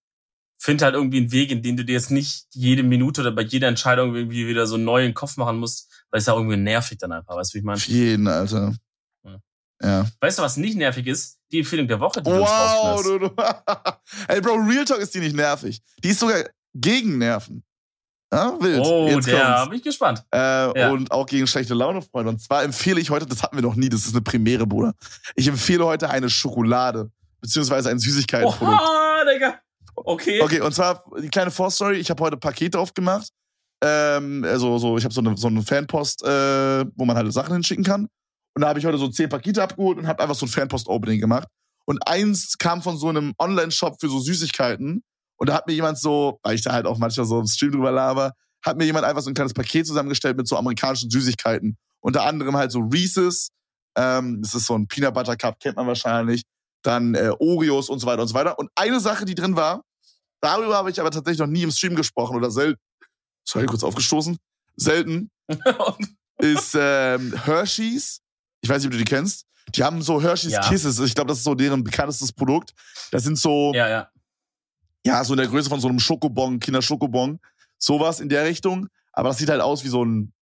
find 0.56 0.80
halt 0.80 0.94
irgendwie 0.94 1.18
einen 1.18 1.32
Weg, 1.32 1.50
in 1.50 1.62
dem 1.62 1.76
du 1.76 1.84
dir 1.84 1.92
jetzt 1.92 2.10
nicht 2.10 2.46
jede 2.52 2.82
Minute 2.82 3.20
oder 3.20 3.30
bei 3.30 3.42
jeder 3.42 3.68
Entscheidung 3.68 4.14
irgendwie 4.14 4.48
wieder 4.48 4.66
so 4.66 4.76
einen 4.76 4.84
neuen 4.84 5.12
Kopf 5.12 5.36
machen 5.36 5.58
musst, 5.58 5.92
weil 6.10 6.20
es 6.20 6.26
ja 6.26 6.32
irgendwie 6.32 6.56
nervig 6.56 6.96
dann 6.96 7.12
einfach. 7.12 7.36
Weißt 7.36 7.52
du, 7.52 7.56
wie 7.56 7.58
ich 7.58 7.64
meine? 7.64 7.78
Für 7.78 7.90
jeden, 7.90 8.26
Alter. 8.26 8.74
Ja. 9.22 9.36
ja. 9.82 10.06
Weißt 10.20 10.38
du, 10.38 10.42
was 10.42 10.56
nicht 10.56 10.78
nervig 10.78 11.06
ist? 11.08 11.38
Die 11.52 11.58
Empfehlung 11.58 11.86
der 11.86 12.00
Woche, 12.00 12.22
die 12.22 12.30
wow, 12.30 13.02
du 13.02 13.12
uns 13.12 13.20
du, 13.20 13.28
du. 13.28 13.34
Ey, 14.28 14.40
Bro, 14.40 14.54
Real 14.66 14.86
Talk 14.86 15.00
ist 15.00 15.14
die 15.14 15.20
nicht 15.20 15.36
nervig. 15.36 15.82
Die 16.02 16.08
ist 16.08 16.20
sogar 16.20 16.42
gegen 16.72 17.18
Nerven. 17.18 17.64
Ja, 18.34 18.56
wild. 18.60 18.80
Oh, 18.80 19.06
Jetzt 19.08 19.26
der 19.28 19.66
bin 19.68 19.78
ich 19.78 19.84
gespannt. 19.84 20.24
Äh, 20.34 20.38
ja. 20.38 20.90
Und 20.90 21.10
auch 21.10 21.26
gegen 21.26 21.46
schlechte 21.46 21.74
Laune, 21.74 22.02
Freunde. 22.02 22.30
Und 22.30 22.40
zwar 22.40 22.64
empfehle 22.64 23.00
ich 23.00 23.10
heute, 23.10 23.26
das 23.26 23.42
hatten 23.42 23.56
wir 23.56 23.62
noch 23.62 23.76
nie, 23.76 23.88
das 23.88 24.06
ist 24.06 24.14
eine 24.14 24.22
Premiere, 24.22 24.66
Bruder. 24.66 24.94
Ich 25.36 25.46
empfehle 25.46 25.84
heute 25.84 26.10
eine 26.10 26.28
Schokolade, 26.28 27.10
beziehungsweise 27.40 27.90
ein 27.90 27.98
Süßigkeitenprodukt. 27.98 28.80
Oha, 28.80 29.24
Digga. 29.32 29.58
Okay. 29.94 30.40
Okay, 30.42 30.60
und 30.60 30.74
zwar 30.74 31.04
die 31.20 31.28
kleine 31.28 31.50
Vorstory. 31.50 31.96
Ich 31.96 32.10
habe 32.10 32.22
heute 32.22 32.36
Pakete 32.36 32.78
aufgemacht. 32.78 33.28
Ähm, 33.82 34.44
also 34.44 34.78
so, 34.78 34.98
ich 34.98 35.04
habe 35.04 35.14
so 35.14 35.20
eine, 35.20 35.36
so 35.36 35.46
eine 35.46 35.62
Fanpost, 35.62 36.24
äh, 36.24 36.84
wo 36.96 37.04
man 37.04 37.16
halt 37.16 37.32
Sachen 37.32 37.52
hinschicken 37.52 37.84
kann. 37.84 38.08
Und 38.54 38.62
da 38.62 38.68
habe 38.68 38.78
ich 38.78 38.86
heute 38.86 38.98
so 38.98 39.08
zehn 39.08 39.28
Pakete 39.28 39.62
abgeholt 39.62 39.98
und 39.98 40.06
habe 40.06 40.22
einfach 40.22 40.34
so 40.34 40.46
ein 40.46 40.48
Fanpost-Opening 40.48 41.20
gemacht. 41.20 41.48
Und 41.86 42.06
eins 42.08 42.56
kam 42.58 42.82
von 42.82 42.96
so 42.96 43.08
einem 43.08 43.34
Online-Shop 43.38 43.96
für 44.00 44.08
so 44.08 44.18
Süßigkeiten. 44.18 45.02
Und 45.36 45.48
da 45.48 45.54
hat 45.54 45.66
mir 45.66 45.74
jemand 45.74 45.98
so, 45.98 46.38
weil 46.42 46.54
ich 46.54 46.62
da 46.62 46.72
halt 46.72 46.86
auch 46.86 46.98
manchmal 46.98 47.26
so 47.26 47.40
im 47.40 47.46
Stream 47.46 47.72
drüber 47.72 47.92
laber, 47.92 48.32
hat 48.64 48.76
mir 48.76 48.84
jemand 48.84 49.04
einfach 49.04 49.22
so 49.22 49.30
ein 49.30 49.34
kleines 49.34 49.54
Paket 49.54 49.86
zusammengestellt 49.86 50.36
mit 50.36 50.48
so 50.48 50.56
amerikanischen 50.56 51.10
Süßigkeiten. 51.10 51.76
Unter 52.00 52.24
anderem 52.24 52.56
halt 52.56 52.72
so 52.72 52.80
Reese's, 52.80 53.50
ähm, 53.96 54.40
das 54.42 54.54
ist 54.54 54.66
so 54.66 54.76
ein 54.76 54.86
Peanut 54.88 55.14
Butter 55.14 55.36
Cup, 55.36 55.58
kennt 55.60 55.76
man 55.76 55.86
wahrscheinlich 55.86 56.42
dann 56.82 57.14
äh, 57.14 57.32
Oreos 57.38 57.88
und 57.88 57.98
so 57.98 58.06
weiter 58.06 58.22
und 58.22 58.28
so 58.28 58.34
weiter. 58.34 58.58
Und 58.58 58.70
eine 58.74 59.00
Sache, 59.00 59.24
die 59.24 59.34
drin 59.34 59.56
war, 59.56 59.82
darüber 60.40 60.76
habe 60.76 60.90
ich 60.90 61.00
aber 61.00 61.10
tatsächlich 61.10 61.40
noch 61.40 61.46
nie 61.46 61.62
im 61.62 61.70
Stream 61.70 61.94
gesprochen 61.94 62.36
oder 62.36 62.50
selten, 62.50 62.80
sorry, 63.46 63.66
kurz 63.66 63.82
aufgestoßen, 63.82 64.36
selten, 64.76 65.30
ist 66.38 66.76
ähm, 66.78 67.34
Hershey's. 67.44 68.20
Ich 68.60 68.68
weiß 68.68 68.78
nicht, 68.78 68.86
ob 68.86 68.92
du 68.92 68.98
die 68.98 69.04
kennst. 69.04 69.46
Die 69.74 69.82
haben 69.82 70.02
so 70.02 70.20
Hershey's 70.20 70.52
ja. 70.52 70.60
Kisses. 70.68 70.98
Ich 71.00 71.14
glaube, 71.14 71.28
das 71.28 71.38
ist 71.38 71.44
so 71.44 71.54
deren 71.54 71.84
bekanntestes 71.84 72.32
Produkt. 72.32 72.74
Das 73.10 73.24
sind 73.24 73.38
so, 73.38 73.72
ja, 73.74 73.88
ja. 73.88 74.08
Ja, 75.04 75.22
so 75.24 75.34
in 75.34 75.38
der 75.38 75.48
Größe 75.48 75.68
von 75.68 75.80
so 75.80 75.88
einem 75.88 76.00
Schokobon, 76.00 76.60
Kinderschokobon. 76.60 77.40
Sowas 77.78 78.20
in 78.20 78.28
der 78.28 78.44
Richtung. 78.44 78.88
Aber 79.12 79.28
das 79.28 79.38
sieht 79.38 79.50
halt 79.50 79.60
aus 79.60 79.84
wie 79.84 79.88
so 79.88 80.04
ein, 80.04 80.32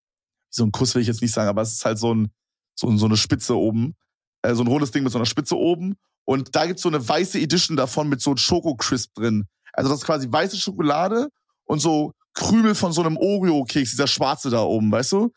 so 0.49 0.63
ein 0.63 0.71
Kuss 0.71 0.95
will 0.95 1.01
ich 1.01 1.07
jetzt 1.07 1.21
nicht 1.21 1.33
sagen, 1.33 1.49
aber 1.49 1.61
es 1.61 1.73
ist 1.73 1.85
halt 1.85 1.99
so 1.99 2.13
ein, 2.13 2.31
so, 2.75 2.95
so 2.97 3.05
eine 3.05 3.17
Spitze 3.17 3.57
oben. 3.57 3.95
Äh, 4.41 4.55
so 4.55 4.63
ein 4.63 4.67
rundes 4.67 4.91
Ding 4.91 5.03
mit 5.03 5.11
so 5.11 5.17
einer 5.17 5.25
Spitze 5.25 5.57
oben. 5.57 5.95
Und 6.25 6.55
da 6.55 6.65
gibt's 6.65 6.83
so 6.83 6.89
eine 6.89 7.05
weiße 7.05 7.39
Edition 7.39 7.75
davon 7.75 8.07
mit 8.07 8.21
so 8.21 8.35
Schoko-Crisp 8.35 9.13
drin. 9.15 9.45
Also 9.73 9.89
das 9.89 9.99
ist 9.99 10.05
quasi 10.05 10.31
weiße 10.31 10.57
Schokolade 10.57 11.29
und 11.65 11.79
so 11.79 12.13
Krümel 12.33 12.75
von 12.75 12.93
so 12.93 13.01
einem 13.01 13.17
Oreo-Keks, 13.17 13.91
dieser 13.91 14.07
schwarze 14.07 14.49
da 14.49 14.61
oben, 14.61 14.91
weißt 14.91 15.11
du? 15.11 15.33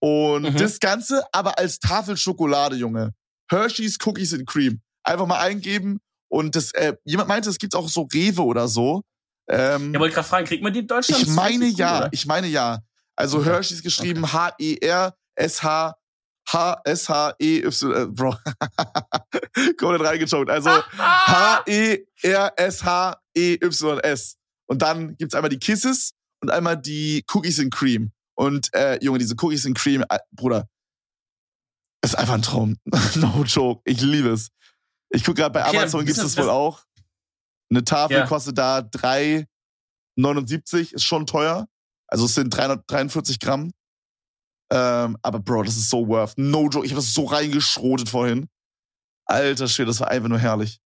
Und 0.00 0.42
mhm. 0.42 0.56
das 0.56 0.78
Ganze 0.78 1.24
aber 1.32 1.58
als 1.58 1.80
Tafel 1.80 2.16
Schokolade, 2.16 2.76
Junge. 2.76 3.12
Hershey's 3.50 3.98
Cookies 4.04 4.32
and 4.34 4.46
Cream. 4.46 4.80
Einfach 5.02 5.26
mal 5.26 5.40
eingeben. 5.40 6.00
Und 6.28 6.56
das, 6.56 6.72
äh, 6.72 6.94
jemand 7.04 7.28
meinte, 7.28 7.50
es 7.50 7.58
gibt 7.58 7.74
auch 7.74 7.88
so 7.88 8.08
Rewe 8.12 8.42
oder 8.44 8.68
so. 8.68 9.02
Ähm, 9.48 9.94
ja, 9.94 10.00
wollte 10.00 10.14
gerade 10.14 10.28
fragen, 10.28 10.46
kriegt 10.46 10.62
man 10.62 10.72
die 10.72 10.80
in 10.80 10.86
Deutschland? 10.86 11.22
Ich 11.22 11.28
meine 11.28 11.66
ja, 11.66 12.02
cool, 12.02 12.08
ich 12.12 12.26
meine 12.26 12.46
ja. 12.46 12.80
Also 13.16 13.38
okay. 13.38 13.50
Hershey's 13.50 13.82
geschrieben 13.82 14.30
H-E-R-S-H 14.32 15.94
H-S-H-E-Y, 16.48 17.92
äh, 17.92 18.06
Bro. 18.06 18.36
Komplett 19.78 20.00
reingechockt. 20.02 20.50
Also 20.50 20.70
H-E-R-S-H-E-Y-S. 20.98 22.06
Und 24.66 24.82
dann 24.82 25.16
gibt's 25.16 25.34
einmal 25.34 25.50
die 25.50 25.58
Kisses 25.58 26.12
und 26.40 26.50
einmal 26.50 26.76
die 26.76 27.24
Cookies 27.32 27.58
and 27.60 27.72
Cream. 27.72 28.12
Und 28.34 28.72
äh, 28.74 28.98
Junge, 29.02 29.18
diese 29.18 29.34
Cookies 29.38 29.66
and 29.66 29.76
Cream, 29.76 30.04
äh, 30.08 30.18
Bruder, 30.32 30.68
ist 32.02 32.16
einfach 32.16 32.34
ein 32.34 32.42
Traum. 32.42 32.76
no 33.16 33.44
joke. 33.44 33.82
Ich 33.84 34.00
liebe 34.00 34.30
es. 34.30 34.48
Ich 35.10 35.24
gucke 35.24 35.40
gerade 35.40 35.52
bei 35.52 35.66
okay, 35.66 35.78
Amazon 35.78 36.04
gibt's 36.04 36.20
das 36.20 36.36
wohl 36.36 36.50
auch. 36.50 36.84
Eine 37.70 37.84
Tafel 37.84 38.18
ja. 38.18 38.26
kostet 38.26 38.58
da 38.58 38.78
3,79, 38.78 40.94
ist 40.94 41.04
schon 41.04 41.26
teuer. 41.26 41.66
Also 42.06 42.26
es 42.26 42.34
sind 42.34 42.50
343 42.50 43.40
Gramm. 43.40 43.72
Ähm, 44.70 45.16
aber 45.22 45.38
Bro, 45.38 45.64
das 45.64 45.76
ist 45.76 45.90
so 45.90 46.08
worth. 46.08 46.34
No 46.36 46.68
joke. 46.68 46.84
Ich 46.84 46.92
habe 46.92 47.00
das 47.00 47.14
so 47.14 47.24
reingeschrotet 47.24 48.08
vorhin. 48.08 48.48
Alter 49.26 49.68
Schwede, 49.68 49.88
das 49.88 50.00
war 50.00 50.08
einfach 50.08 50.28
nur 50.28 50.38
herrlich. 50.38 50.80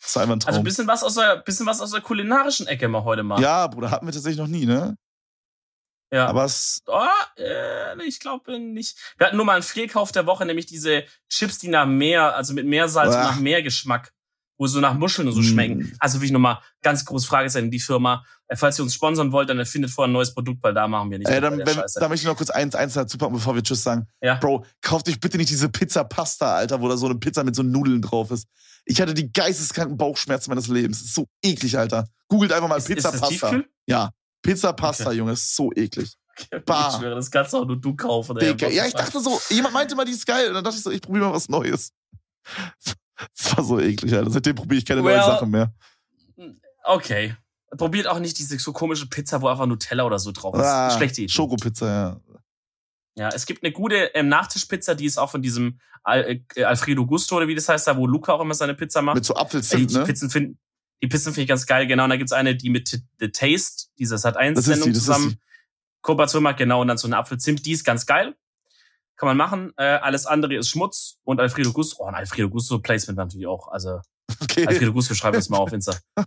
Das 0.00 0.14
war 0.14 0.22
einfach 0.22 0.36
ein 0.36 0.40
Traum. 0.40 0.48
Also 0.48 0.60
ein 0.60 0.64
bisschen 0.64 0.86
was 0.86 1.02
aus 1.02 1.14
der, 1.14 1.38
bisschen 1.38 1.66
was 1.66 1.80
aus 1.80 1.90
der 1.90 2.00
kulinarischen 2.00 2.66
Ecke 2.66 2.88
mal 2.88 3.04
heute 3.04 3.22
mal. 3.22 3.40
Ja, 3.40 3.66
Bruder, 3.66 3.90
hatten 3.90 4.06
wir 4.06 4.12
tatsächlich 4.12 4.38
noch 4.38 4.46
nie, 4.46 4.66
ne? 4.66 4.96
Ja. 6.12 6.26
Aber 6.26 6.44
es. 6.44 6.82
Oh, 6.86 7.06
äh, 7.36 8.02
ich 8.04 8.20
glaube 8.20 8.58
nicht. 8.58 8.98
Wir 9.16 9.28
hatten 9.28 9.36
nur 9.36 9.46
mal 9.46 9.54
einen 9.54 9.62
Fehlkauf 9.62 10.12
der 10.12 10.26
Woche, 10.26 10.44
nämlich 10.44 10.66
diese 10.66 11.04
Chips, 11.28 11.58
die 11.58 11.68
nach 11.68 11.86
Meer, 11.86 12.34
also 12.34 12.52
mit 12.52 12.66
Meersalz 12.66 13.14
und 13.14 13.22
nach 13.22 13.38
Meergeschmack 13.38 14.12
wo 14.60 14.66
so 14.66 14.78
nach 14.78 14.92
Muscheln 14.92 15.26
und 15.26 15.32
so 15.32 15.42
schmecken. 15.42 15.78
Mm. 15.78 15.92
Also 16.00 16.20
will 16.20 16.26
ich 16.26 16.32
nochmal 16.32 16.58
ganz 16.82 17.06
große 17.06 17.26
Frage 17.26 17.48
sein, 17.48 17.70
die 17.70 17.80
Firma, 17.80 18.22
äh, 18.46 18.56
falls 18.56 18.78
ihr 18.78 18.82
uns 18.82 18.92
sponsern 18.92 19.32
wollt, 19.32 19.48
dann 19.48 19.58
erfindet 19.58 19.90
vorher 19.90 20.10
ein 20.10 20.12
neues 20.12 20.34
Produkt, 20.34 20.62
weil 20.62 20.74
da 20.74 20.86
machen 20.86 21.10
wir 21.10 21.18
nicht. 21.18 21.30
Äh, 21.30 21.40
dann, 21.40 21.58
wenn, 21.58 21.64
da 21.94 22.08
möchte 22.10 22.24
ich 22.24 22.24
noch 22.24 22.36
kurz 22.36 22.50
eins, 22.50 22.74
eins 22.74 22.92
dazu 22.92 23.16
packen, 23.16 23.32
bevor 23.32 23.54
wir 23.54 23.62
Tschüss 23.62 23.82
sagen. 23.82 24.06
Ja. 24.20 24.34
Bro, 24.34 24.66
kauft 24.82 25.08
euch 25.08 25.18
bitte 25.18 25.38
nicht 25.38 25.48
diese 25.48 25.70
Pizza 25.70 26.04
Pasta, 26.04 26.56
Alter, 26.56 26.82
wo 26.82 26.88
da 26.90 26.98
so 26.98 27.06
eine 27.06 27.14
Pizza 27.14 27.42
mit 27.42 27.56
so 27.56 27.62
Nudeln 27.62 28.02
drauf 28.02 28.30
ist. 28.30 28.48
Ich 28.84 29.00
hatte 29.00 29.14
die 29.14 29.32
geisteskranken 29.32 29.96
Bauchschmerzen 29.96 30.50
meines 30.50 30.68
Lebens. 30.68 31.14
So 31.14 31.26
eklig, 31.42 31.78
Alter. 31.78 32.06
Googelt 32.28 32.52
einfach 32.52 32.68
mal 32.68 32.76
ist, 32.76 32.86
Pizza 32.86 33.14
ist 33.14 33.20
Pasta. 33.20 33.62
Ja. 33.86 34.10
Pizza 34.42 34.72
Pasta, 34.72 35.08
okay. 35.08 35.16
Junge, 35.16 35.32
ist 35.32 35.54
so 35.54 35.72
eklig. 35.72 36.14
Okay, 36.52 36.62
Ich 36.88 36.96
schwöre, 36.96 37.16
das 37.16 37.30
kannst 37.30 37.54
auch 37.54 37.66
nur 37.66 37.78
du 37.78 37.94
kaufen. 37.94 38.38
Digga, 38.38 38.68
ja, 38.68 38.86
ich 38.86 38.94
dachte 38.94 39.20
so, 39.20 39.38
jemand 39.50 39.74
meinte 39.74 39.94
mal, 39.94 40.06
die 40.06 40.12
ist 40.12 40.26
geil. 40.26 40.48
Und 40.48 40.54
dann 40.54 40.64
dachte 40.64 40.78
ich 40.78 40.82
so, 40.82 40.90
ich 40.90 41.02
probiere 41.02 41.26
mal 41.26 41.34
was 41.34 41.48
Neues. 41.48 41.92
Das 43.36 43.54
war 43.54 43.62
so 43.62 43.78
eklig, 43.78 44.14
Alter. 44.14 44.30
Seitdem 44.30 44.54
probiere 44.54 44.78
ich 44.78 44.86
keine 44.86 45.04
well, 45.04 45.14
neuen 45.14 45.26
Sachen 45.26 45.50
mehr. 45.50 45.74
Okay. 46.84 47.36
probiert 47.76 48.06
auch 48.06 48.18
nicht 48.18 48.38
diese 48.38 48.58
so 48.58 48.72
komische 48.72 49.06
Pizza, 49.10 49.42
wo 49.42 49.48
einfach 49.48 49.66
Nutella 49.66 50.04
oder 50.04 50.18
so 50.18 50.32
drauf 50.32 50.54
ist. 50.54 50.62
Ah, 50.62 50.90
Schlechte 50.90 51.20
Idee. 51.20 51.30
Schokopizza, 51.30 51.86
ja. 51.86 52.20
Ja, 53.16 53.28
es 53.28 53.44
gibt 53.44 53.62
eine 53.62 53.72
gute 53.72 53.96
ähm, 54.14 54.28
Nachtischpizza, 54.28 54.94
die 54.94 55.04
ist 55.04 55.18
auch 55.18 55.30
von 55.30 55.42
diesem 55.42 55.78
Al 56.02 56.40
äh, 56.54 56.64
Alfredo 56.64 57.04
Gusto 57.04 57.36
oder 57.36 57.48
wie 57.48 57.54
das 57.54 57.68
heißt, 57.68 57.86
da 57.86 57.96
wo 57.96 58.06
Luca 58.06 58.32
auch 58.32 58.40
immer 58.40 58.54
seine 58.54 58.74
Pizza 58.74 59.02
macht. 59.02 59.16
Mit 59.16 59.24
so 59.26 59.34
Apfelzimt, 59.34 59.82
äh, 59.82 59.86
die, 59.86 59.92
die 59.92 59.98
ne? 59.98 60.04
Pizzen 60.06 60.30
finden, 60.30 60.58
die 61.02 61.06
Pizzen 61.06 61.32
finde 61.32 61.42
ich 61.42 61.48
ganz 61.48 61.66
geil, 61.66 61.86
genau. 61.86 62.04
Und 62.04 62.10
da 62.10 62.16
gibt's 62.16 62.32
eine, 62.32 62.54
die 62.54 62.70
mit 62.70 63.02
The 63.18 63.28
Taste, 63.30 63.88
diese 63.98 64.18
Sat 64.18 64.36
1 64.36 64.62
Sendung 64.64 64.92
zusammen 64.94 65.40
Kooperation 66.02 66.42
macht, 66.42 66.56
genau, 66.56 66.80
und 66.80 66.88
dann 66.88 66.98
so 66.98 67.08
eine 67.08 67.18
Apfelzimt, 67.18 67.64
die 67.66 67.72
ist 67.72 67.84
ganz 67.84 68.06
geil. 68.06 68.34
Kann 69.16 69.26
man 69.26 69.36
machen. 69.36 69.72
Äh, 69.76 69.84
alles 69.84 70.24
andere 70.24 70.54
ist 70.56 70.70
Schmutz 70.70 71.18
und 71.24 71.40
Alfredo 71.40 71.72
Gusto. 71.72 72.02
Oh, 72.02 72.06
ein 72.06 72.14
Alfredo 72.14 72.48
Gusto 72.48 72.78
Placement 72.78 73.18
natürlich 73.18 73.46
auch. 73.46 73.68
Also 73.68 74.00
okay. 74.40 74.66
Alfredo 74.66 74.92
Gusto 74.92 75.14
schreiben 75.14 75.34
wir 75.34 75.38
uns 75.38 75.50
mal 75.50 75.58
auf 75.58 75.72
Insta. 75.72 75.96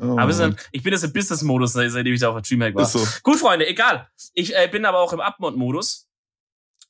Oh. 0.00 0.18
Aber 0.18 0.32
dann, 0.32 0.56
ich 0.72 0.82
bin 0.82 0.94
jetzt 0.94 1.04
im 1.04 1.12
Business-Modus, 1.12 1.74
seitdem 1.74 2.14
ich 2.14 2.20
da 2.20 2.30
auf 2.30 2.34
der 2.34 2.42
Dreamhack 2.42 2.74
war. 2.74 2.86
So. 2.86 3.06
Gut, 3.22 3.38
Freunde, 3.38 3.68
egal. 3.68 4.08
Ich 4.32 4.56
äh, 4.56 4.66
bin 4.66 4.86
aber 4.86 4.98
auch 4.98 5.12
im 5.12 5.20
Upmod-Modus 5.20 6.08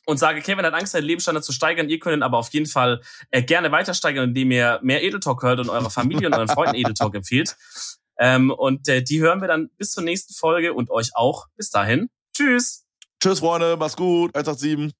und 0.07 0.18
sage, 0.18 0.40
Kevin 0.40 0.64
hat 0.64 0.74
Angst, 0.74 0.92
seinen 0.92 1.05
Lebensstandard 1.05 1.44
zu 1.44 1.53
steigern. 1.53 1.88
Ihr 1.88 1.98
könnt 1.98 2.16
ihn 2.16 2.22
aber 2.22 2.38
auf 2.38 2.48
jeden 2.50 2.66
Fall 2.66 3.00
äh, 3.30 3.42
gerne 3.42 3.70
weiter 3.72 3.94
steigern, 3.94 4.30
indem 4.30 4.50
ihr 4.50 4.80
mehr 4.82 5.03
Edeltalk 5.03 5.42
hört 5.42 5.61
und 5.61 5.68
eurer 5.68 5.90
Familie 5.90 6.26
und 6.26 6.34
euren 6.34 6.48
Freunden 6.48 6.74
Edeltalk 6.74 7.14
empfiehlt. 7.14 7.57
Ähm, 8.18 8.50
und 8.50 8.88
äh, 8.88 9.03
die 9.03 9.20
hören 9.20 9.40
wir 9.40 9.48
dann 9.48 9.70
bis 9.78 9.92
zur 9.92 10.03
nächsten 10.03 10.34
Folge 10.34 10.74
und 10.74 10.90
euch 10.90 11.11
auch. 11.14 11.46
Bis 11.57 11.70
dahin. 11.70 12.09
Tschüss. 12.36 12.84
Tschüss, 13.20 13.40
Freunde. 13.40 13.76
Mach's 13.78 13.96
gut. 13.96 14.34
187. 14.34 14.92